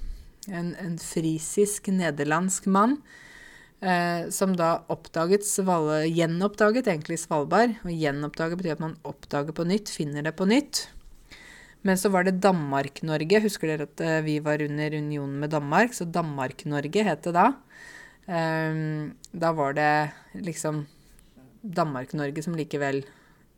en, 0.46 0.72
en 0.78 0.96
frisisk-nederlandsk 1.02 2.68
mann, 2.70 3.00
uh, 3.84 4.28
som 4.32 4.54
da 4.56 4.70
oppdaget 4.92 5.46
Sval 5.46 6.06
gjenoppdaget 6.08 6.88
egentlig 6.88 7.20
Svalbard. 7.22 7.76
Og 7.84 7.92
gjenoppdaget 7.92 8.60
betyr 8.60 8.76
at 8.76 8.84
man 8.84 8.98
oppdager 9.08 9.56
på 9.56 9.66
nytt, 9.68 9.92
finner 9.92 10.26
det 10.26 10.36
på 10.38 10.48
nytt. 10.48 10.86
Men 11.86 11.98
så 12.00 12.10
var 12.10 12.26
det 12.26 12.40
Danmark-Norge. 12.42 13.44
Husker 13.44 13.70
dere 13.70 13.86
at 13.90 14.02
uh, 14.02 14.24
vi 14.26 14.40
var 14.44 14.62
under 14.64 14.98
unionen 14.98 15.38
med 15.42 15.54
Danmark? 15.54 15.94
Så 15.94 16.08
Danmark-Norge 16.08 17.06
het 17.06 17.28
det 17.28 17.36
da. 17.36 17.52
Eh, 18.26 18.74
da 19.30 19.52
var 19.52 19.72
det 19.72 20.10
liksom 20.34 20.86
Danmark-Norge 21.62 22.42
som 22.42 22.56
likevel 22.58 23.04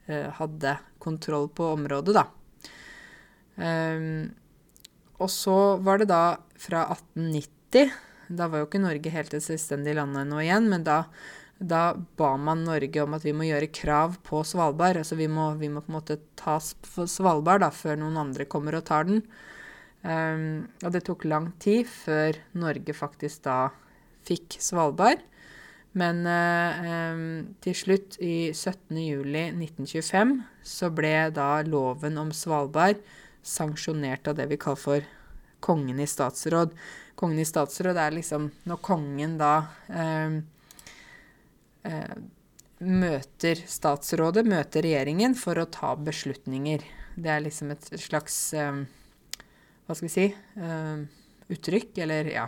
eh, 0.07 0.28
hadde 0.37 0.76
kontroll 1.00 1.48
på 1.48 1.72
området, 1.72 2.16
da. 2.16 2.26
Um, 3.59 4.28
og 5.18 5.31
så 5.35 5.76
var 5.83 5.98
det 5.98 6.12
da 6.12 6.38
fra 6.54 6.85
1890 6.92 7.90
Da 8.29 8.49
var 8.49 8.62
jo 8.62 8.69
ikke 8.69 8.83
Norge 8.83 9.12
helt 9.12 9.35
et 9.35 9.45
selvstendig 9.45 9.95
land 9.97 10.17
ennå 10.21 10.41
igjen, 10.45 10.69
men 10.71 10.85
da, 10.87 11.03
da, 11.59 11.95
ba 12.21 12.35
man 12.37 12.67
Norge 12.67 13.03
om 13.03 13.17
at 13.17 13.25
vi 13.25 13.35
må 13.37 13.49
gjøre 13.49 13.71
krav 13.73 14.19
på 14.27 14.43
Svalbard. 14.47 15.01
Altså 15.01 15.19
vi 15.19 15.31
må, 15.33 15.51
vi 15.61 15.71
må 15.73 15.83
på 15.85 15.93
en 15.93 15.99
måte 15.99 16.19
ta 16.38 16.59
Svalbard 16.61 17.64
da, 17.64 17.73
før 17.75 18.01
noen 18.03 18.21
andre 18.21 18.49
kommer 18.51 18.79
og 18.79 18.87
tar 18.91 19.09
den. 19.09 19.25
Um, 20.05 20.69
og 20.85 20.93
det 20.95 21.03
tok 21.09 21.27
lang 21.27 21.51
tid 21.59 21.88
før 21.91 22.38
Norge 22.57 22.95
faktisk 22.95 23.43
da 23.49 23.59
fikk 24.29 24.61
Svalbard. 24.62 25.25
Men 25.99 26.21
eh, 26.29 27.21
til 27.64 27.77
slutt, 27.77 28.19
i 28.21 28.51
17.07.1925, 28.53 30.35
så 30.62 30.91
ble 30.95 31.14
da 31.35 31.51
loven 31.67 32.21
om 32.21 32.33
Svalbard 32.37 33.01
sanksjonert 33.47 34.29
av 34.29 34.37
det 34.38 34.49
vi 34.53 34.61
kaller 34.61 34.83
for 34.83 35.14
Kongen 35.64 35.99
i 35.99 36.07
statsråd. 36.07 36.75
Kongen 37.18 37.42
i 37.42 37.48
statsråd 37.48 37.98
er 37.98 38.14
liksom 38.14 38.46
når 38.70 38.78
kongen 38.85 39.35
da 39.40 39.54
eh, 39.90 40.37
eh, 41.90 42.14
møter 42.78 43.64
statsrådet, 43.66 44.46
møter 44.46 44.87
regjeringen, 44.87 45.35
for 45.35 45.59
å 45.59 45.66
ta 45.66 45.96
beslutninger. 45.98 46.85
Det 47.18 47.33
er 47.35 47.42
liksom 47.42 47.74
et 47.74 47.90
slags 47.98 48.38
eh, 48.54 48.85
Hva 49.87 49.98
skal 49.98 50.07
vi 50.07 50.14
si? 50.14 50.28
Eh, 50.62 50.96
uttrykk, 51.57 51.98
eller 52.07 52.35
ja 52.37 52.46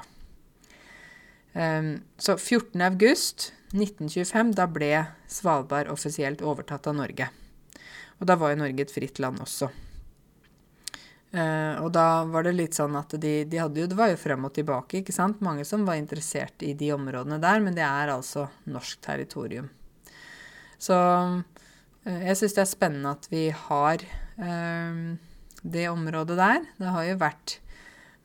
Um, 1.52 2.00
så 2.14 2.36
14.8.1925, 2.36 4.54
da 4.54 4.66
ble 4.70 5.06
Svalbard 5.26 5.88
offisielt 5.90 6.42
overtatt 6.46 6.86
av 6.86 6.94
Norge. 6.94 7.26
Og 8.20 8.26
da 8.28 8.36
var 8.38 8.50
jo 8.52 8.60
Norge 8.62 8.82
et 8.86 8.94
fritt 8.94 9.18
land 9.22 9.40
også. 9.42 9.68
Uh, 11.30 11.78
og 11.84 11.92
da 11.94 12.24
var 12.26 12.42
det 12.42 12.56
litt 12.56 12.74
sånn 12.74 12.96
at 12.98 13.12
de, 13.22 13.44
de, 13.46 13.58
hadde 13.62 13.78
jo 13.78 13.86
Det 13.86 13.94
var 13.94 14.08
jo 14.10 14.18
frem 14.18 14.48
og 14.48 14.50
tilbake, 14.56 14.98
ikke 14.98 15.14
sant? 15.14 15.38
Mange 15.46 15.62
som 15.68 15.84
var 15.86 16.00
interessert 16.00 16.64
i 16.66 16.72
de 16.74 16.88
områdene 16.90 17.38
der, 17.42 17.62
men 17.62 17.76
det 17.76 17.84
er 17.86 18.10
altså 18.10 18.48
norsk 18.66 18.98
territorium. 19.06 19.68
Så 20.80 20.96
uh, 20.98 22.22
jeg 22.26 22.38
syns 22.40 22.56
det 22.56 22.64
er 22.64 22.70
spennende 22.72 23.14
at 23.14 23.30
vi 23.30 23.46
har 23.54 24.02
uh, 24.42 25.02
det 25.62 25.86
området 25.92 26.38
der. 26.40 26.64
Det 26.80 26.94
har 26.96 27.06
jo 27.06 27.20
vært 27.22 27.60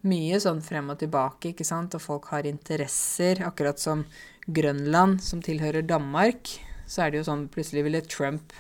mye 0.06 0.40
sånn 0.42 0.62
frem 0.66 0.90
og 0.94 1.00
tilbake, 1.02 1.54
ikke 1.54 1.66
sant, 1.68 1.94
og 1.98 2.04
folk 2.04 2.30
har 2.34 2.50
interesser. 2.50 3.42
Akkurat 3.46 3.82
som 3.82 4.06
Grønland, 4.46 5.22
som 5.26 5.42
tilhører 5.46 5.86
Danmark, 5.86 6.58
så 6.90 7.06
er 7.06 7.12
det 7.12 7.22
jo 7.22 7.30
sånn 7.30 7.48
plutselig 7.54 7.86
ville 7.88 8.02
Trump 8.06 8.54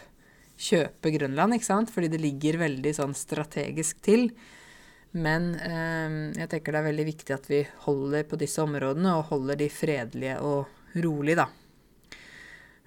kjøpe 0.55 1.11
Grønland, 1.15 1.55
ikke 1.55 1.67
sant, 1.67 1.91
fordi 1.91 2.09
det 2.13 2.21
ligger 2.23 2.61
veldig 2.61 2.93
sånn 2.95 3.15
strategisk 3.17 3.99
til. 4.05 4.29
Men 5.15 5.53
eh, 5.63 6.15
jeg 6.41 6.51
tenker 6.51 6.75
det 6.75 6.81
er 6.81 6.89
veldig 6.89 7.07
viktig 7.07 7.35
at 7.35 7.45
vi 7.51 7.61
holder 7.85 8.25
på 8.27 8.39
disse 8.39 8.63
områdene, 8.63 9.15
og 9.15 9.29
holder 9.31 9.59
de 9.59 9.69
fredelige 9.71 10.39
og 10.43 10.99
rolig, 11.03 11.37
da. 11.39 11.47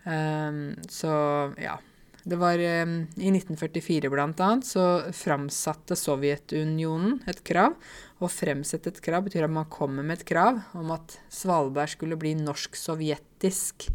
Eh, 0.09 0.59
så 0.93 1.13
ja. 1.61 1.79
det 2.25 2.41
var 2.41 2.61
eh, 2.61 2.85
I 2.85 3.33
1944 3.33 4.13
bl.a. 4.13 4.51
så 4.65 4.85
framsatte 5.17 5.97
Sovjetunionen 5.97 7.23
et 7.29 7.43
krav. 7.49 7.79
Å 8.19 8.29
fremsette 8.33 8.93
et 8.93 9.03
krav 9.05 9.29
betyr 9.29 9.47
at 9.47 9.55
man 9.55 9.69
kommer 9.73 10.05
med 10.05 10.19
et 10.19 10.29
krav 10.29 10.61
om 10.77 10.93
at 10.97 11.21
Svalbard 11.33 11.93
skulle 11.93 12.19
bli 12.21 12.35
norsk-sovjetisk 12.41 13.89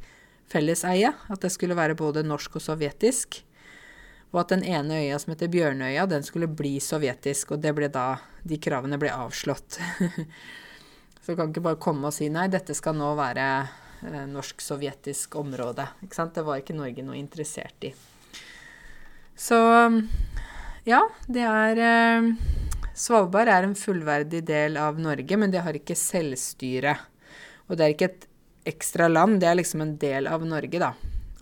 felleseie. 0.50 1.14
At 1.30 1.46
det 1.46 1.54
skulle 1.54 1.78
være 1.78 1.98
både 2.00 2.26
norsk 2.26 2.58
og 2.58 2.66
sovjetisk. 2.66 3.44
Og 4.34 4.42
at 4.42 4.54
den 4.56 4.66
ene 4.66 4.98
øya 5.04 5.20
som 5.22 5.36
heter 5.36 5.52
Bjørnøya, 5.54 6.08
den 6.10 6.26
skulle 6.26 6.50
bli 6.50 6.80
sovjetisk. 6.82 7.54
Og 7.54 7.62
det 7.62 7.76
ble 7.78 7.90
da 7.94 8.18
De 8.44 8.58
kravene 8.60 8.98
ble 9.00 9.14
avslått. 9.14 9.78
så 11.22 11.32
du 11.32 11.38
kan 11.38 11.54
ikke 11.54 11.64
bare 11.64 11.80
komme 11.80 12.10
og 12.10 12.16
si 12.16 12.28
nei, 12.34 12.50
dette 12.52 12.76
skal 12.76 12.98
nå 12.98 13.14
være 13.16 13.46
eh, 14.10 14.26
norsk-sovjetisk 14.34 15.38
område. 15.40 15.86
Ikke 16.04 16.18
sant? 16.18 16.34
Det 16.36 16.44
var 16.44 16.60
ikke 16.60 16.76
Norge 16.76 17.06
noe 17.06 17.16
interessert 17.16 17.88
i. 17.88 17.94
Så 19.40 19.56
ja, 20.84 21.00
det 21.32 21.46
er 21.48 21.80
eh, 21.80 22.28
Svalbard 22.94 23.50
er 23.50 23.66
en 23.66 23.78
fullverdig 23.78 24.44
del 24.46 24.76
av 24.78 25.00
Norge, 25.02 25.38
men 25.40 25.54
det 25.54 25.64
har 25.64 25.78
ikke 25.78 25.96
selvstyre. 25.98 26.98
Og 27.70 27.78
det 27.78 27.86
er 27.86 27.96
ikke 27.96 28.10
et 28.12 28.28
ekstra 28.74 29.08
land, 29.08 29.40
det 29.42 29.50
er 29.50 29.58
liksom 29.62 29.82
en 29.86 29.96
del 30.02 30.28
av 30.30 30.44
Norge, 30.46 30.82
da. 30.82 30.92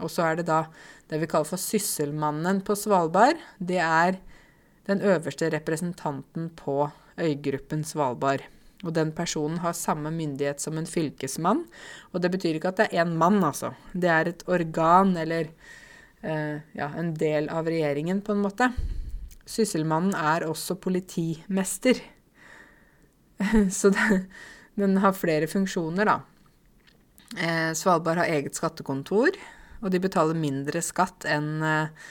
Og 0.02 0.10
så 0.10 0.26
er 0.30 0.40
det 0.40 0.48
da 0.48 0.64
det 1.12 1.20
vi 1.20 1.28
kaller 1.28 1.50
for 1.50 1.60
Sysselmannen 1.60 2.62
på 2.64 2.76
Svalbard. 2.80 3.40
Det 3.60 3.82
er 3.84 4.22
den 4.88 5.04
øverste 5.04 5.50
representanten 5.52 6.48
på 6.56 6.86
øygruppen 7.20 7.84
Svalbard. 7.84 8.46
Og 8.82 8.96
den 8.96 9.12
personen 9.14 9.60
har 9.62 9.76
samme 9.78 10.10
myndighet 10.16 10.64
som 10.64 10.80
en 10.80 10.88
fylkesmann. 10.90 11.66
Og 12.14 12.24
det 12.24 12.32
betyr 12.34 12.58
ikke 12.58 12.72
at 12.72 12.80
det 12.80 12.88
er 12.90 13.04
én 13.04 13.14
mann, 13.20 13.44
altså. 13.44 13.74
Det 13.94 14.10
er 14.10 14.32
et 14.32 14.48
organ 14.48 15.14
eller 15.20 15.52
eh, 16.24 16.64
ja, 16.80 16.90
en 16.98 17.14
del 17.14 17.52
av 17.52 17.70
regjeringen, 17.70 18.24
på 18.24 18.34
en 18.34 18.44
måte. 18.48 18.72
Sysselmannen 19.46 20.16
er 20.16 20.48
også 20.48 20.80
politimester. 20.80 22.00
Så 23.80 23.92
det, 23.94 24.24
den 24.80 25.02
har 25.04 25.18
flere 25.18 25.52
funksjoner, 25.52 26.08
da. 26.08 26.22
Eh, 27.36 27.72
Svalbard 27.78 28.24
har 28.24 28.32
eget 28.32 28.58
skattekontor. 28.58 29.36
Og 29.82 29.90
de 29.94 30.02
betaler 30.02 30.38
mindre 30.38 30.82
skatt 30.86 31.26
enn 31.30 31.56
eh, 31.66 32.10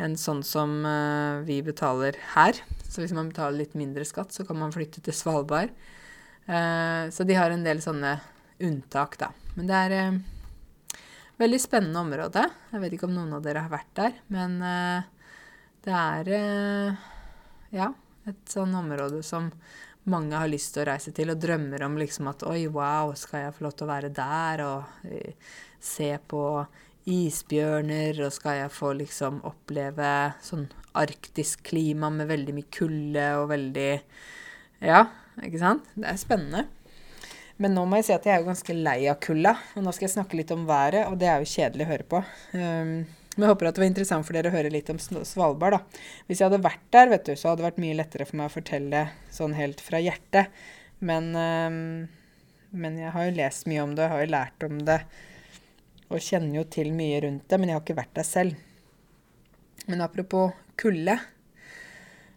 en 0.00 0.14
sånn 0.16 0.40
som 0.46 0.70
uh, 0.88 1.44
vi 1.44 1.58
betaler 1.64 2.16
her. 2.32 2.56
Så 2.88 3.02
hvis 3.02 3.12
man 3.12 3.28
betaler 3.28 3.60
litt 3.60 3.74
mindre 3.76 4.06
skatt, 4.08 4.32
så 4.32 4.46
kan 4.48 4.56
man 4.56 4.72
flytte 4.72 5.02
til 5.04 5.12
Svalbard. 5.16 5.74
Uh, 6.48 7.12
så 7.12 7.26
de 7.28 7.36
har 7.36 7.52
en 7.52 7.64
del 7.64 7.82
sånne 7.84 8.14
unntak, 8.64 9.18
da. 9.20 9.28
Men 9.58 9.68
det 9.68 9.80
er 9.84 9.94
et 9.98 10.96
veldig 11.42 11.60
spennende 11.60 12.00
område. 12.00 12.46
Jeg 12.72 12.84
vet 12.84 12.96
ikke 12.96 13.10
om 13.10 13.18
noen 13.18 13.36
av 13.36 13.44
dere 13.44 13.66
har 13.66 13.72
vært 13.72 13.92
der, 13.98 14.16
men 14.32 14.56
det 15.82 15.96
er 15.98 16.30
ja, 17.74 17.88
et 18.30 18.42
sånn 18.48 18.72
område 18.78 19.20
som 19.26 19.50
mange 20.08 20.38
har 20.38 20.48
lyst 20.50 20.72
til 20.74 20.84
å 20.84 20.88
reise 20.92 21.12
til, 21.16 21.32
og 21.34 21.42
drømmer 21.42 21.84
om 21.88 21.98
liksom 22.00 22.30
at 22.30 22.46
oi, 22.48 22.64
wow, 22.70 23.12
skal 23.18 23.48
jeg 23.48 23.56
få 23.58 23.66
lov 23.66 23.74
til 23.76 23.88
å 23.88 23.90
være 23.90 24.12
der 24.14 24.64
og 24.68 25.10
se 25.82 26.12
på 26.30 26.44
isbjørner, 27.08 28.20
og 28.26 28.34
skal 28.34 28.60
jeg 28.60 28.74
få 28.74 28.92
liksom 29.00 29.40
oppleve 29.48 30.12
sånn 30.44 30.68
arktisk 30.98 31.64
klima 31.70 32.10
med 32.12 32.28
veldig 32.30 32.54
mye 32.56 32.70
kulde 32.74 33.26
og 33.40 33.48
veldig 33.54 33.90
Ja, 34.82 35.06
ikke 35.40 35.60
sant? 35.62 35.88
Det 35.94 36.08
er 36.10 36.20
spennende. 36.20 36.66
Men 37.62 37.76
nå 37.76 37.84
må 37.86 38.00
jeg 38.00 38.08
si 38.08 38.14
at 38.14 38.24
jeg 38.26 38.34
er 38.34 38.42
jo 38.42 38.50
ganske 38.50 38.74
lei 38.74 38.98
av 39.10 39.20
kulda. 39.22 39.54
Og 39.76 39.84
nå 39.86 39.92
skal 39.94 40.08
jeg 40.08 40.16
snakke 40.16 40.38
litt 40.38 40.52
om 40.54 40.64
været, 40.66 41.06
og 41.06 41.18
det 41.20 41.28
er 41.30 41.42
jo 41.42 41.50
kjedelig 41.52 41.86
å 41.86 41.90
høre 41.92 42.06
på. 42.10 42.22
Um, 42.56 42.94
men 43.32 43.46
jeg 43.46 43.52
håper 43.52 43.68
at 43.68 43.76
det 43.76 43.82
var 43.84 43.88
interessant 43.88 44.26
for 44.28 44.36
dere 44.36 44.50
å 44.50 44.54
høre 44.56 44.72
litt 44.72 44.90
om 44.92 44.98
Svalbard, 45.00 45.78
da. 45.78 46.00
Hvis 46.26 46.42
jeg 46.42 46.48
hadde 46.48 46.64
vært 46.64 46.82
der, 46.94 47.12
vet 47.12 47.28
du, 47.28 47.32
så 47.38 47.52
hadde 47.52 47.62
det 47.62 47.68
vært 47.70 47.82
mye 47.84 47.98
lettere 48.00 48.26
for 48.28 48.40
meg 48.40 48.50
å 48.50 48.56
fortelle 48.56 49.04
sånn 49.32 49.54
helt 49.56 49.80
fra 49.84 50.00
hjertet. 50.02 50.64
Men, 51.02 51.30
um, 51.38 51.78
men 52.74 52.98
jeg 53.00 53.14
har 53.14 53.28
jo 53.28 53.38
lest 53.38 53.70
mye 53.70 53.86
om 53.86 53.94
det, 53.96 54.08
jeg 54.08 54.14
har 54.16 54.24
jo 54.24 54.34
lært 54.34 54.66
om 54.68 54.82
det 54.88 54.98
og 56.12 56.22
kjenner 56.22 56.60
jo 56.60 56.66
til 56.70 56.92
mye 56.94 57.22
rundt 57.24 57.48
det, 57.48 57.58
men 57.58 57.70
jeg 57.70 57.78
har 57.78 57.84
ikke 57.84 57.98
vært 57.98 58.16
der 58.18 58.28
selv. 58.28 58.58
Men 59.88 60.04
apropos 60.04 60.52
kulde. 60.78 61.16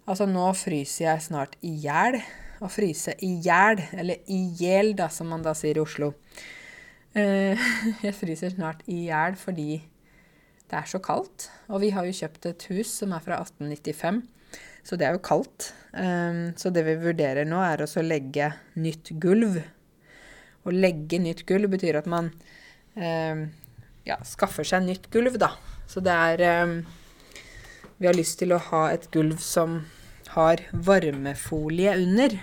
Altså, 0.06 0.28
nå 0.30 0.48
fryser 0.58 1.08
jeg 1.08 1.26
snart 1.28 1.58
i 1.66 1.74
hjel. 1.84 2.20
Å 2.64 2.70
fryse 2.72 3.16
i 3.26 3.36
hjel, 3.44 3.82
eller 3.98 4.22
i 4.32 4.40
hjel, 4.58 4.94
da, 4.98 5.10
som 5.12 5.28
man 5.34 5.44
da 5.46 5.54
sier 5.58 5.78
i 5.78 5.84
Oslo. 5.84 6.14
Uh, 7.16 7.68
jeg 8.06 8.16
fryser 8.16 8.56
snart 8.56 8.82
i 8.92 9.06
hjel 9.08 9.38
fordi 9.40 9.80
det 10.66 10.78
er 10.80 10.88
så 10.90 11.02
kaldt. 11.04 11.50
Og 11.70 11.84
vi 11.84 11.92
har 11.96 12.08
jo 12.08 12.16
kjøpt 12.16 12.50
et 12.50 12.68
hus 12.72 12.94
som 13.02 13.14
er 13.16 13.24
fra 13.24 13.42
1895, 13.44 14.24
så 14.86 14.98
det 15.00 15.08
er 15.08 15.18
jo 15.18 15.26
kaldt. 15.26 15.72
Um, 15.92 16.54
så 16.60 16.72
det 16.74 16.86
vi 16.88 16.98
vurderer 17.02 17.48
nå, 17.48 17.62
er 17.64 17.86
å 17.86 18.06
legge 18.06 18.52
nytt 18.80 19.14
gulv. 19.22 19.60
Å 20.66 20.74
legge 20.74 21.22
nytt 21.22 21.46
gulv 21.50 21.70
betyr 21.76 22.02
at 22.02 22.10
man 22.10 22.32
um, 22.98 23.46
ja, 24.06 24.20
skaffer 24.26 24.68
seg 24.68 24.86
nytt 24.86 25.10
gulv, 25.14 25.40
da. 25.42 25.54
Så 25.90 26.02
det 26.04 26.14
er 26.14 26.64
um, 26.66 26.80
Vi 27.98 28.08
har 28.08 28.18
lyst 28.18 28.40
til 28.42 28.54
å 28.54 28.62
ha 28.72 28.88
et 28.92 29.08
gulv 29.14 29.40
som 29.44 29.84
har 30.36 30.62
varmefolie 30.74 31.96
under. 32.02 32.38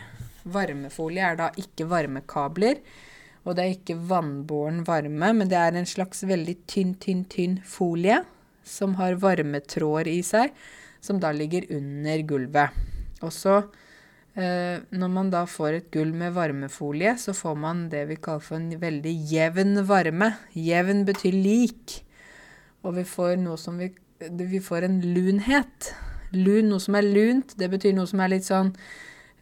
Varmefolie 0.48 1.26
er 1.26 1.38
da 1.38 1.50
ikke 1.60 1.86
varmekabler, 1.90 2.80
og 3.44 3.56
det 3.56 3.64
er 3.64 3.74
ikke 3.76 3.98
vannbåren 4.08 4.80
varme, 4.86 5.32
men 5.36 5.50
det 5.50 5.58
er 5.58 5.76
en 5.76 5.88
slags 5.88 6.22
veldig 6.24 6.56
tynn, 6.70 6.94
tynn, 7.02 7.26
tynn 7.28 7.58
folie 7.66 8.22
som 8.64 8.96
har 9.00 9.18
varmetråder 9.20 10.10
i 10.12 10.20
seg, 10.24 10.54
som 11.02 11.18
da 11.20 11.32
ligger 11.34 11.66
under 11.74 12.22
gulvet. 12.26 12.82
Og 13.22 13.32
så 13.34 13.60
når 14.32 15.10
man 15.12 15.28
da 15.28 15.42
får 15.44 15.74
et 15.76 15.88
gulv 15.92 16.14
med 16.16 16.32
varmefolie, 16.32 17.10
så 17.20 17.34
får 17.36 17.56
man 17.60 17.82
det 17.92 18.06
vi 18.08 18.16
kaller 18.16 18.44
for 18.46 18.56
en 18.56 18.70
veldig 18.80 19.12
jevn 19.28 19.82
varme. 19.84 20.30
Jevn 20.56 21.04
betyr 21.04 21.36
lik. 21.36 21.98
Og 22.82 22.96
vi 22.96 23.04
får 23.04 23.36
noe 23.42 23.58
som 23.60 23.78
vi 23.80 23.92
Vi 24.22 24.60
får 24.62 24.84
en 24.86 25.00
lunhet. 25.02 25.88
Lun, 26.30 26.68
noe 26.70 26.80
som 26.80 26.94
er 26.94 27.02
lunt, 27.02 27.56
det 27.58 27.66
betyr 27.72 27.92
noe 27.96 28.06
som 28.06 28.20
er 28.22 28.30
litt 28.30 28.46
sånn 28.46 28.70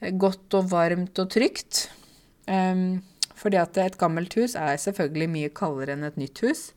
eh, 0.01 0.09
godt 0.17 0.57
og 0.57 0.71
varmt 0.71 1.21
og 1.21 1.29
trygt. 1.35 1.91
Um, 2.49 3.03
fordi 3.37 3.61
at 3.61 3.77
et 3.77 3.99
gammelt 4.01 4.33
hus 4.41 4.57
er 4.57 4.81
selvfølgelig 4.81 5.29
mye 5.35 5.51
kaldere 5.53 5.93
enn 5.93 6.09
et 6.09 6.17
nytt 6.17 6.41
hus. 6.47 6.71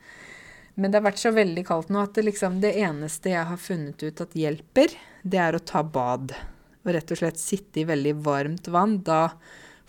Men 0.75 0.91
det 0.91 0.99
har 0.99 1.07
vært 1.07 1.23
så 1.23 1.31
veldig 1.31 1.63
kaldt 1.63 1.93
nå 1.95 2.03
at 2.03 2.11
det, 2.17 2.25
liksom, 2.27 2.59
det 2.59 2.75
eneste 2.75 3.31
jeg 3.31 3.47
har 3.53 3.61
funnet 3.61 4.03
ut 4.03 4.25
at 4.27 4.35
hjelper, 4.35 4.97
det 5.23 5.39
er 5.39 5.55
å 5.55 5.63
ta 5.63 5.79
bad 5.87 6.35
og 6.83 6.91
rett 6.95 7.13
og 7.13 7.19
slett 7.19 7.39
sitte 7.39 7.81
i 7.81 7.87
veldig 7.87 8.15
varmt 8.25 8.67
vann, 8.71 8.99
da 9.03 9.35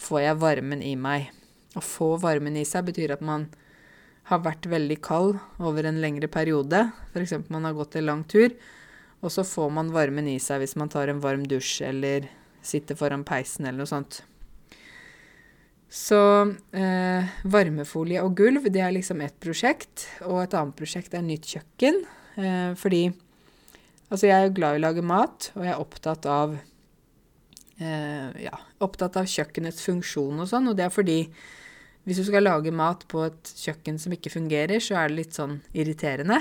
får 0.00 0.20
jeg 0.24 0.40
varmen 0.42 0.82
i 0.82 0.94
meg. 0.98 1.30
Å 1.74 1.82
få 1.82 2.14
varmen 2.22 2.56
i 2.58 2.66
seg 2.68 2.86
betyr 2.88 3.16
at 3.16 3.24
man 3.24 3.48
har 4.30 4.40
vært 4.44 4.68
veldig 4.70 4.98
kald 5.04 5.40
over 5.60 5.88
en 5.88 6.00
lengre 6.00 6.30
periode. 6.32 6.86
F.eks. 7.12 7.34
man 7.52 7.66
har 7.66 7.76
gått 7.76 7.98
en 7.98 8.06
lang 8.08 8.22
tur, 8.30 8.54
og 9.20 9.32
så 9.32 9.44
får 9.46 9.72
man 9.74 9.92
varmen 9.92 10.28
i 10.30 10.38
seg 10.42 10.62
hvis 10.62 10.76
man 10.80 10.92
tar 10.92 11.10
en 11.10 11.22
varm 11.24 11.44
dusj 11.48 11.82
eller 11.88 12.30
sitter 12.64 12.96
foran 12.96 13.26
peisen 13.26 13.66
eller 13.66 13.82
noe 13.82 13.90
sånt. 13.90 14.22
Så 15.94 16.18
eh, 16.74 17.34
varmefolie 17.46 18.22
og 18.24 18.34
gulv, 18.38 18.66
det 18.72 18.82
er 18.82 18.94
liksom 18.96 19.20
ett 19.22 19.36
prosjekt. 19.42 20.08
Og 20.26 20.40
et 20.42 20.56
annet 20.58 20.74
prosjekt 20.78 21.14
er 21.14 21.22
nytt 21.22 21.46
kjøkken. 21.46 22.00
Eh, 22.34 22.72
fordi 22.78 23.04
altså 24.08 24.26
jeg 24.26 24.48
er 24.48 24.56
glad 24.56 24.74
i 24.74 24.80
å 24.80 24.84
lage 24.88 25.04
mat, 25.06 25.52
og 25.54 25.62
jeg 25.62 25.74
er 25.74 25.82
opptatt 25.82 26.26
av 26.26 26.56
ja, 27.78 28.54
opptatt 28.84 29.16
av 29.18 29.26
kjøkkenets 29.26 29.82
funksjon 29.82 30.42
og 30.44 30.48
sånn. 30.50 30.70
Og 30.70 30.76
det 30.78 30.86
er 30.86 30.94
fordi 30.94 31.18
hvis 32.04 32.20
du 32.20 32.26
skal 32.28 32.44
lage 32.44 32.72
mat 32.74 33.06
på 33.08 33.22
et 33.24 33.52
kjøkken 33.56 33.96
som 34.00 34.12
ikke 34.12 34.32
fungerer, 34.34 34.82
så 34.82 34.98
er 35.00 35.08
det 35.08 35.22
litt 35.22 35.36
sånn 35.36 35.56
irriterende. 35.72 36.36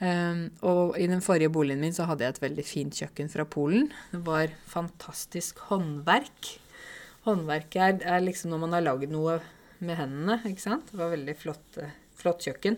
um, 0.00 0.42
og 0.70 0.98
i 1.00 1.08
den 1.08 1.24
forrige 1.24 1.52
boligen 1.52 1.80
min 1.80 1.96
så 1.96 2.08
hadde 2.10 2.26
jeg 2.26 2.36
et 2.36 2.42
veldig 2.44 2.66
fint 2.68 3.00
kjøkken 3.00 3.32
fra 3.32 3.46
Polen. 3.48 3.88
Det 4.12 4.20
var 4.26 4.52
fantastisk 4.68 5.64
håndverk. 5.70 6.52
Håndverket 7.24 7.80
er, 7.80 8.18
er 8.18 8.26
liksom 8.26 8.52
når 8.52 8.64
man 8.66 8.76
har 8.76 8.84
lagd 8.84 9.08
noe 9.12 9.38
med 9.84 9.96
hendene, 9.96 10.36
ikke 10.44 10.66
sant. 10.66 10.92
Det 10.92 11.00
var 11.00 11.14
veldig 11.14 11.36
flott, 11.40 11.80
eh, 11.80 11.96
flott 12.20 12.44
kjøkken. 12.44 12.76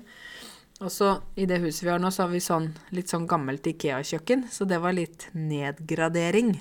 Og 0.85 0.93
så 0.93 1.17
i 1.41 1.49
det 1.51 1.59
huset 1.65 1.83
vi 1.83 1.91
har 1.91 1.99
nå, 2.03 2.13
så 2.15 2.27
har 2.27 2.31
vi 2.31 2.45
sånn 2.45 2.71
litt 2.95 3.11
sånn 3.11 3.27
gammelt 3.27 3.67
Ikea-kjøkken, 3.67 4.47
så 4.53 4.69
det 4.69 4.79
var 4.85 4.95
litt 4.95 5.27
nedgradering. 5.35 6.55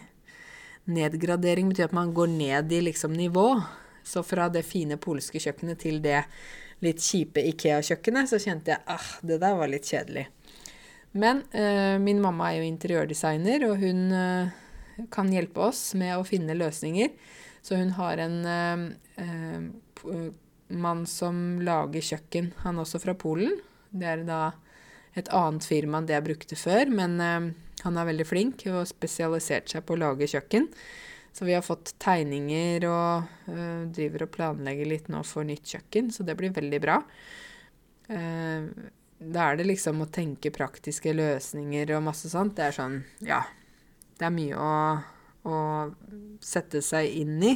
Nedgradering 0.86 1.72
betyr 1.72 1.90
at 1.90 1.96
man 1.98 2.14
går 2.14 2.30
ned 2.34 2.74
i 2.74 2.82
liksom 2.86 3.14
nivå. 3.14 3.50
Så 4.06 4.22
fra 4.24 4.50
det 4.54 4.66
fine 4.68 5.00
polske 5.02 5.42
kjøkkenet 5.42 5.82
til 5.82 5.98
det 6.04 6.22
litt 6.86 7.02
kjipe 7.02 7.42
Ikea-kjøkkenet, 7.50 8.30
så 8.30 8.38
kjente 8.42 8.74
jeg 8.74 8.84
ah, 8.92 9.08
det 9.26 9.40
der 9.42 9.56
var 9.58 9.72
litt 9.72 9.88
kjedelig. 9.90 10.28
Men 11.16 11.42
eh, 11.56 11.96
min 12.02 12.20
mamma 12.22 12.52
er 12.52 12.60
jo 12.60 12.70
interiørdesigner, 12.70 13.66
og 13.70 13.80
hun 13.82 14.02
eh, 14.14 14.54
kan 15.14 15.32
hjelpe 15.32 15.64
oss 15.72 15.94
med 15.98 16.18
å 16.18 16.28
finne 16.28 16.58
løsninger. 16.58 17.14
Så 17.66 17.80
hun 17.80 17.96
har 17.98 18.22
en 18.22 18.42
eh, 18.46 18.88
eh 19.26 20.32
mann 20.66 21.04
som 21.06 21.60
lager 21.62 22.02
kjøkken, 22.02 22.48
han 22.64 22.80
også 22.82 22.98
fra 23.04 23.14
Polen. 23.14 23.52
Det 23.94 24.08
er 24.10 24.24
da 24.26 24.40
et 25.14 25.30
annet 25.30 25.64
firma 25.64 26.00
enn 26.00 26.08
det 26.10 26.16
jeg 26.16 26.26
brukte 26.26 26.58
før, 26.58 26.90
men 26.90 27.20
eh, 27.22 27.52
han 27.86 27.98
er 28.02 28.10
veldig 28.10 28.26
flink 28.28 28.66
og 28.72 28.84
spesialisert 28.90 29.70
seg 29.72 29.86
på 29.86 29.96
å 29.96 30.02
lage 30.02 30.30
kjøkken. 30.30 30.68
Så 31.36 31.46
vi 31.46 31.54
har 31.54 31.66
fått 31.66 31.94
tegninger 32.02 32.86
og 32.88 33.26
uh, 33.52 33.82
driver 33.94 34.26
og 34.26 34.32
planlegger 34.38 34.88
litt 34.88 35.10
nå 35.12 35.20
for 35.28 35.48
nytt 35.48 35.68
kjøkken, 35.68 36.10
så 36.16 36.24
det 36.24 36.38
blir 36.40 36.56
veldig 36.56 36.80
bra. 36.84 37.02
Uh, 38.08 38.72
da 39.20 39.50
er 39.50 39.60
det 39.60 39.68
liksom 39.68 40.04
å 40.04 40.10
tenke 40.12 40.54
praktiske 40.56 41.14
løsninger 41.16 41.94
og 41.96 42.06
masse 42.08 42.32
sånt. 42.32 42.56
Det 42.58 42.70
er 42.70 42.76
sånn, 42.76 43.00
ja 43.26 43.44
Det 44.16 44.28
er 44.28 44.32
mye 44.32 44.60
å, 44.60 44.74
å 45.52 45.58
sette 46.44 46.82
seg 46.84 47.12
inn 47.24 47.38
i. 47.44 47.54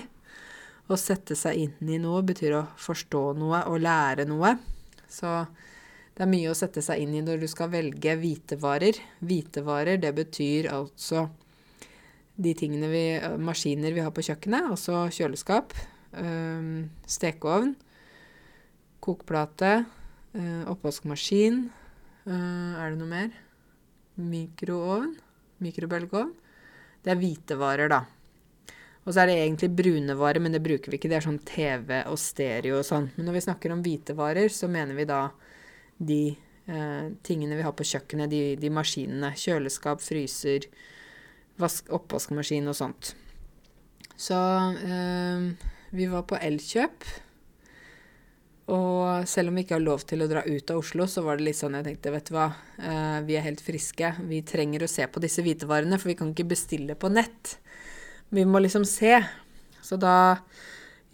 Å 0.89 0.98
sette 0.98 1.38
seg 1.38 1.60
inn 1.63 1.92
i 1.92 2.00
noe 2.02 2.24
betyr 2.26 2.58
å 2.58 2.63
forstå 2.80 3.24
noe 3.39 3.63
og 3.70 3.80
lære 3.84 4.26
noe. 4.28 4.56
Så 5.10 5.32
det 6.19 6.25
er 6.25 6.32
mye 6.34 6.49
å 6.51 6.58
sette 6.58 6.82
seg 6.84 6.99
inn 6.99 7.13
i 7.15 7.21
når 7.23 7.38
du 7.39 7.45
skal 7.47 7.69
velge 7.71 8.12
hvitevarer. 8.19 8.97
Hvitevarer, 9.23 10.01
det 10.03 10.10
betyr 10.17 10.65
altså 10.75 11.29
de 12.36 12.51
tingene 12.60 12.89
vi 12.91 13.03
Maskiner 13.39 13.95
vi 13.95 14.03
har 14.03 14.12
på 14.12 14.25
kjøkkenet, 14.27 14.67
altså 14.67 15.05
kjøleskap, 15.15 15.71
øh, 16.19 16.84
stekeovn, 17.08 17.71
kokeplate, 18.99 19.86
øh, 20.36 20.65
oppvaskmaskin 20.73 21.69
øh, 22.27 22.71
Er 22.84 22.91
det 22.91 22.99
noe 22.99 23.08
mer? 23.08 23.32
Mikroovn? 24.19 25.15
Mikrobølgeovn? 25.63 26.34
Det 26.99 27.13
er 27.13 27.21
hvitevarer, 27.21 27.88
da. 27.95 28.01
Og 29.05 29.13
så 29.15 29.23
er 29.23 29.32
det 29.32 29.38
egentlig 29.39 29.71
brune 29.71 30.19
varer, 30.19 30.43
men 30.43 30.51
det 30.51 30.60
bruker 30.67 30.91
vi 30.91 30.99
ikke. 30.99 31.08
Det 31.08 31.21
er 31.21 31.29
sånn 31.29 31.39
TV 31.47 32.01
og 32.12 32.19
stereo 32.19 32.82
og 32.82 32.89
sånn. 32.91 33.08
Men 33.15 33.29
når 33.29 33.39
vi 33.39 33.45
snakker 33.47 33.71
om 33.71 33.86
hvitevarer, 33.88 34.51
så 34.51 34.67
mener 34.67 34.99
vi 34.99 35.08
da 35.08 35.29
de 35.99 36.21
eh, 36.31 37.07
tingene 37.27 37.59
vi 37.59 37.65
har 37.65 37.75
på 37.75 37.88
kjøkkenet, 37.88 38.31
de, 38.31 38.43
de 38.59 38.71
maskinene. 38.73 39.33
Kjøleskap, 39.38 40.03
fryser, 40.03 40.67
vask, 41.59 41.89
oppvaskmaskin 41.95 42.69
og 42.71 42.77
sånt. 42.79 43.13
Så 44.19 44.35
eh, 44.35 45.49
vi 45.95 46.07
var 46.12 46.27
på 46.29 46.39
Elkjøp. 46.39 47.07
Og 48.69 49.25
selv 49.25 49.49
om 49.49 49.57
vi 49.57 49.63
ikke 49.65 49.79
har 49.79 49.85
lov 49.85 50.03
til 50.05 50.21
å 50.21 50.27
dra 50.29 50.43
ut 50.45 50.71
av 50.71 50.81
Oslo, 50.83 51.07
så 51.09 51.23
var 51.25 51.39
det 51.39 51.47
litt 51.47 51.57
sånn 51.57 51.77
jeg 51.79 51.88
tenkte, 51.88 52.12
vet 52.13 52.27
du 52.29 52.35
hva, 52.35 52.51
eh, 52.77 53.19
vi 53.25 53.38
er 53.39 53.47
helt 53.47 53.63
friske. 53.65 54.12
Vi 54.29 54.43
trenger 54.45 54.85
å 54.85 54.91
se 54.91 55.07
på 55.09 55.23
disse 55.23 55.41
hvitevarene, 55.45 55.97
for 55.97 56.12
vi 56.12 56.17
kan 56.19 56.35
ikke 56.35 56.51
bestille 56.51 56.97
på 56.99 57.09
nett. 57.09 57.55
Vi 58.29 58.45
må 58.45 58.62
liksom 58.62 58.85
se. 58.85 59.15
Så 59.81 59.97
da 59.97 60.13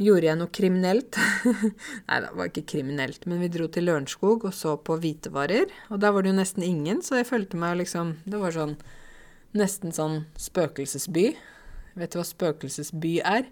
gjorde 0.01 0.27
jeg 0.27 0.39
noe 0.39 0.51
kriminelt. 0.51 1.17
Nei, 2.07 2.19
det 2.23 2.31
var 2.35 2.49
ikke 2.49 2.65
kriminelt, 2.75 3.25
men 3.29 3.41
vi 3.43 3.51
dro 3.53 3.67
til 3.71 3.87
Lørenskog 3.87 4.47
og 4.49 4.55
så 4.55 4.75
på 4.77 4.97
hvitevarer. 5.01 5.71
Og 5.89 6.01
der 6.03 6.15
var 6.15 6.25
det 6.25 6.33
jo 6.33 6.39
nesten 6.39 6.65
ingen, 6.67 7.01
så 7.05 7.21
jeg 7.21 7.29
følte 7.29 7.59
meg 7.59 7.79
liksom 7.83 8.17
Det 8.27 8.41
var 8.41 8.55
sånn 8.55 8.77
nesten 9.55 9.93
sånn 9.95 10.25
spøkelsesby. 10.39 11.29
Vet 11.95 12.11
du 12.11 12.19
hva 12.19 12.25
spøkelsesby 12.27 13.13
er? 13.23 13.47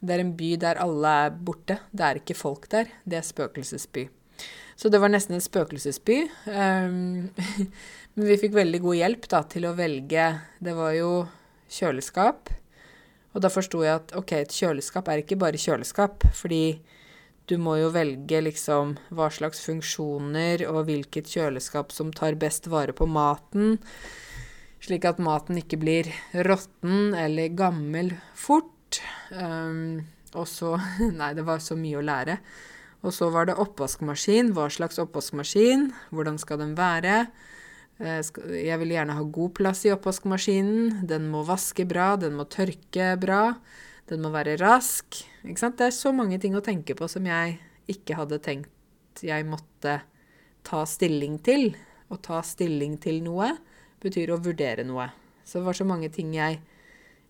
Det 0.00 0.14
er 0.14 0.22
en 0.22 0.32
by 0.36 0.54
der 0.62 0.80
alle 0.80 1.12
er 1.26 1.34
borte. 1.36 1.76
Det 1.92 2.06
er 2.06 2.20
ikke 2.22 2.38
folk 2.38 2.64
der. 2.72 2.88
Det 3.04 3.20
er 3.20 3.26
spøkelsesby. 3.26 4.06
Så 4.80 4.88
det 4.88 5.00
var 5.02 5.12
nesten 5.12 5.36
en 5.36 5.44
spøkelsesby. 5.44 6.22
Um, 6.48 7.28
men 8.14 8.30
vi 8.30 8.38
fikk 8.40 8.56
veldig 8.56 8.80
god 8.80 9.00
hjelp 9.02 9.28
da, 9.28 9.42
til 9.44 9.68
å 9.68 9.74
velge 9.76 10.30
Det 10.56 10.72
var 10.78 10.94
jo 10.96 11.10
kjøleskap, 11.70 12.48
og 13.34 13.44
da 13.44 13.50
forsto 13.52 13.84
jeg 13.84 14.00
at 14.00 14.14
ok, 14.18 14.32
et 14.40 14.54
kjøleskap 14.54 15.08
er 15.10 15.22
ikke 15.22 15.38
bare 15.38 15.60
kjøleskap, 15.60 16.24
fordi 16.34 16.80
du 17.50 17.56
må 17.58 17.76
jo 17.80 17.90
velge 17.94 18.40
liksom 18.46 18.96
hva 19.14 19.26
slags 19.34 19.62
funksjoner 19.66 20.62
og 20.70 20.84
hvilket 20.86 21.30
kjøleskap 21.30 21.94
som 21.94 22.12
tar 22.14 22.38
best 22.38 22.68
vare 22.70 22.94
på 22.94 23.08
maten, 23.10 23.78
slik 24.82 25.06
at 25.08 25.22
maten 25.22 25.58
ikke 25.60 25.78
blir 25.80 26.10
råtten 26.46 27.14
eller 27.18 27.54
gammel 27.58 28.14
fort. 28.38 29.00
Um, 29.30 30.06
og 30.34 30.46
så 30.50 30.76
Nei, 31.20 31.32
det 31.34 31.46
var 31.46 31.62
så 31.62 31.78
mye 31.78 31.98
å 31.98 32.06
lære. 32.06 32.38
Og 33.00 33.14
så 33.16 33.30
var 33.32 33.48
det 33.48 33.58
oppvaskmaskin. 33.58 34.52
Hva 34.54 34.68
slags 34.72 35.00
oppvaskmaskin? 35.00 35.88
Hvordan 36.12 36.38
skal 36.38 36.60
den 36.60 36.74
være? 36.78 37.24
Eh, 38.00 38.20
jeg 38.64 38.80
vil 38.80 38.94
gjerne 38.94 39.16
ha 39.16 39.24
god 39.36 39.54
plass 39.58 39.84
i 39.84 39.92
oppvaskmaskinen. 39.92 41.04
Den 41.08 41.28
må 41.32 41.44
vaske 41.48 41.84
bra, 41.88 42.14
den 42.20 42.36
må 42.38 42.48
tørke 42.48 43.12
bra. 43.20 43.42
Den 44.10 44.24
må 44.24 44.32
være 44.32 44.56
rask. 44.60 45.20
Ikke 45.44 45.60
sant? 45.60 45.78
Det 45.78 45.90
er 45.90 45.96
så 45.96 46.12
mange 46.16 46.40
ting 46.40 46.56
å 46.56 46.64
tenke 46.64 46.96
på 46.98 47.08
som 47.10 47.28
jeg 47.28 47.58
ikke 47.90 48.16
hadde 48.18 48.40
tenkt 48.42 49.22
jeg 49.26 49.44
måtte 49.44 50.00
ta 50.66 50.84
stilling 50.88 51.38
til. 51.44 51.74
Å 52.10 52.16
ta 52.18 52.40
stilling 52.42 52.96
til 53.02 53.20
noe 53.22 53.52
betyr 54.02 54.32
å 54.32 54.40
vurdere 54.42 54.86
noe. 54.86 55.10
Så 55.44 55.60
det 55.60 55.66
var 55.68 55.76
så 55.76 55.86
mange 55.86 56.08
ting 56.14 56.32
jeg 56.34 56.58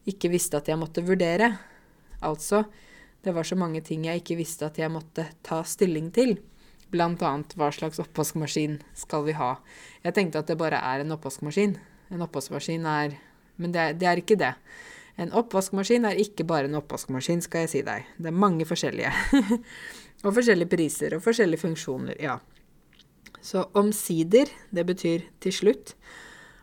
ikke 0.09 0.31
visste 0.33 0.61
at 0.61 0.71
jeg 0.71 0.79
måtte 0.81 1.05
vurdere. 1.05 1.51
Altså, 2.25 2.63
det 3.25 3.35
var 3.37 3.45
så 3.49 3.59
mange 3.59 3.83
ting 3.85 4.07
jeg 4.07 4.23
ikke 4.23 4.39
visste 4.39 4.69
at 4.71 4.79
jeg 4.81 4.93
måtte 4.93 5.27
ta 5.45 5.61
stilling 5.67 6.09
til. 6.15 6.39
Annet 6.99 7.55
hva 7.55 7.71
slags 7.71 8.01
oppvaskmaskin 8.03 8.81
skal 8.99 9.25
vi 9.29 9.37
ha. 9.39 9.57
Jeg 10.03 10.17
tenkte 10.17 10.41
at 10.43 10.49
det 10.51 10.59
bare 10.59 10.81
er 10.83 11.05
en 11.05 11.15
oppvaskmaskin. 11.15 11.77
En 12.11 12.23
oppvaskmaskin 12.27 12.87
er 12.87 13.19
Men 13.61 13.73
det 13.73 13.81
er, 13.81 13.93
det 13.93 14.07
er 14.09 14.17
ikke 14.17 14.39
det. 14.41 14.55
En 15.21 15.35
oppvaskmaskin 15.37 16.07
er 16.09 16.17
ikke 16.17 16.47
bare 16.49 16.65
en 16.65 16.79
oppvaskmaskin, 16.79 17.43
skal 17.45 17.67
jeg 17.67 17.69
si 17.69 17.83
deg. 17.85 18.07
Det 18.17 18.31
er 18.31 18.37
mange 18.37 18.65
forskjellige. 18.65 19.11
og 20.25 20.33
forskjellige 20.33 20.71
priser 20.73 21.17
og 21.17 21.21
forskjellige 21.27 21.61
funksjoner, 21.61 22.17
ja. 22.25 22.39
Så 23.45 23.67
omsider, 23.77 24.49
det 24.73 24.87
betyr 24.89 25.27
til 25.45 25.53
slutt. 25.53 25.93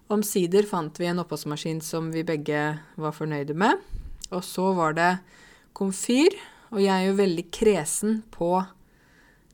Omsider 0.09 0.65
fant 0.65 0.97
vi 0.97 1.05
en 1.05 1.21
oppvaskmaskin 1.21 1.83
som 1.85 2.09
vi 2.13 2.25
begge 2.25 2.63
var 2.97 3.13
fornøyde 3.13 3.53
med. 3.53 3.77
Og 4.33 4.41
så 4.43 4.71
var 4.73 4.97
det 4.97 5.11
komfyr, 5.77 6.33
og 6.73 6.81
jeg 6.81 6.93
er 6.95 7.11
jo 7.11 7.19
veldig 7.21 7.45
kresen 7.53 8.21
på 8.33 8.55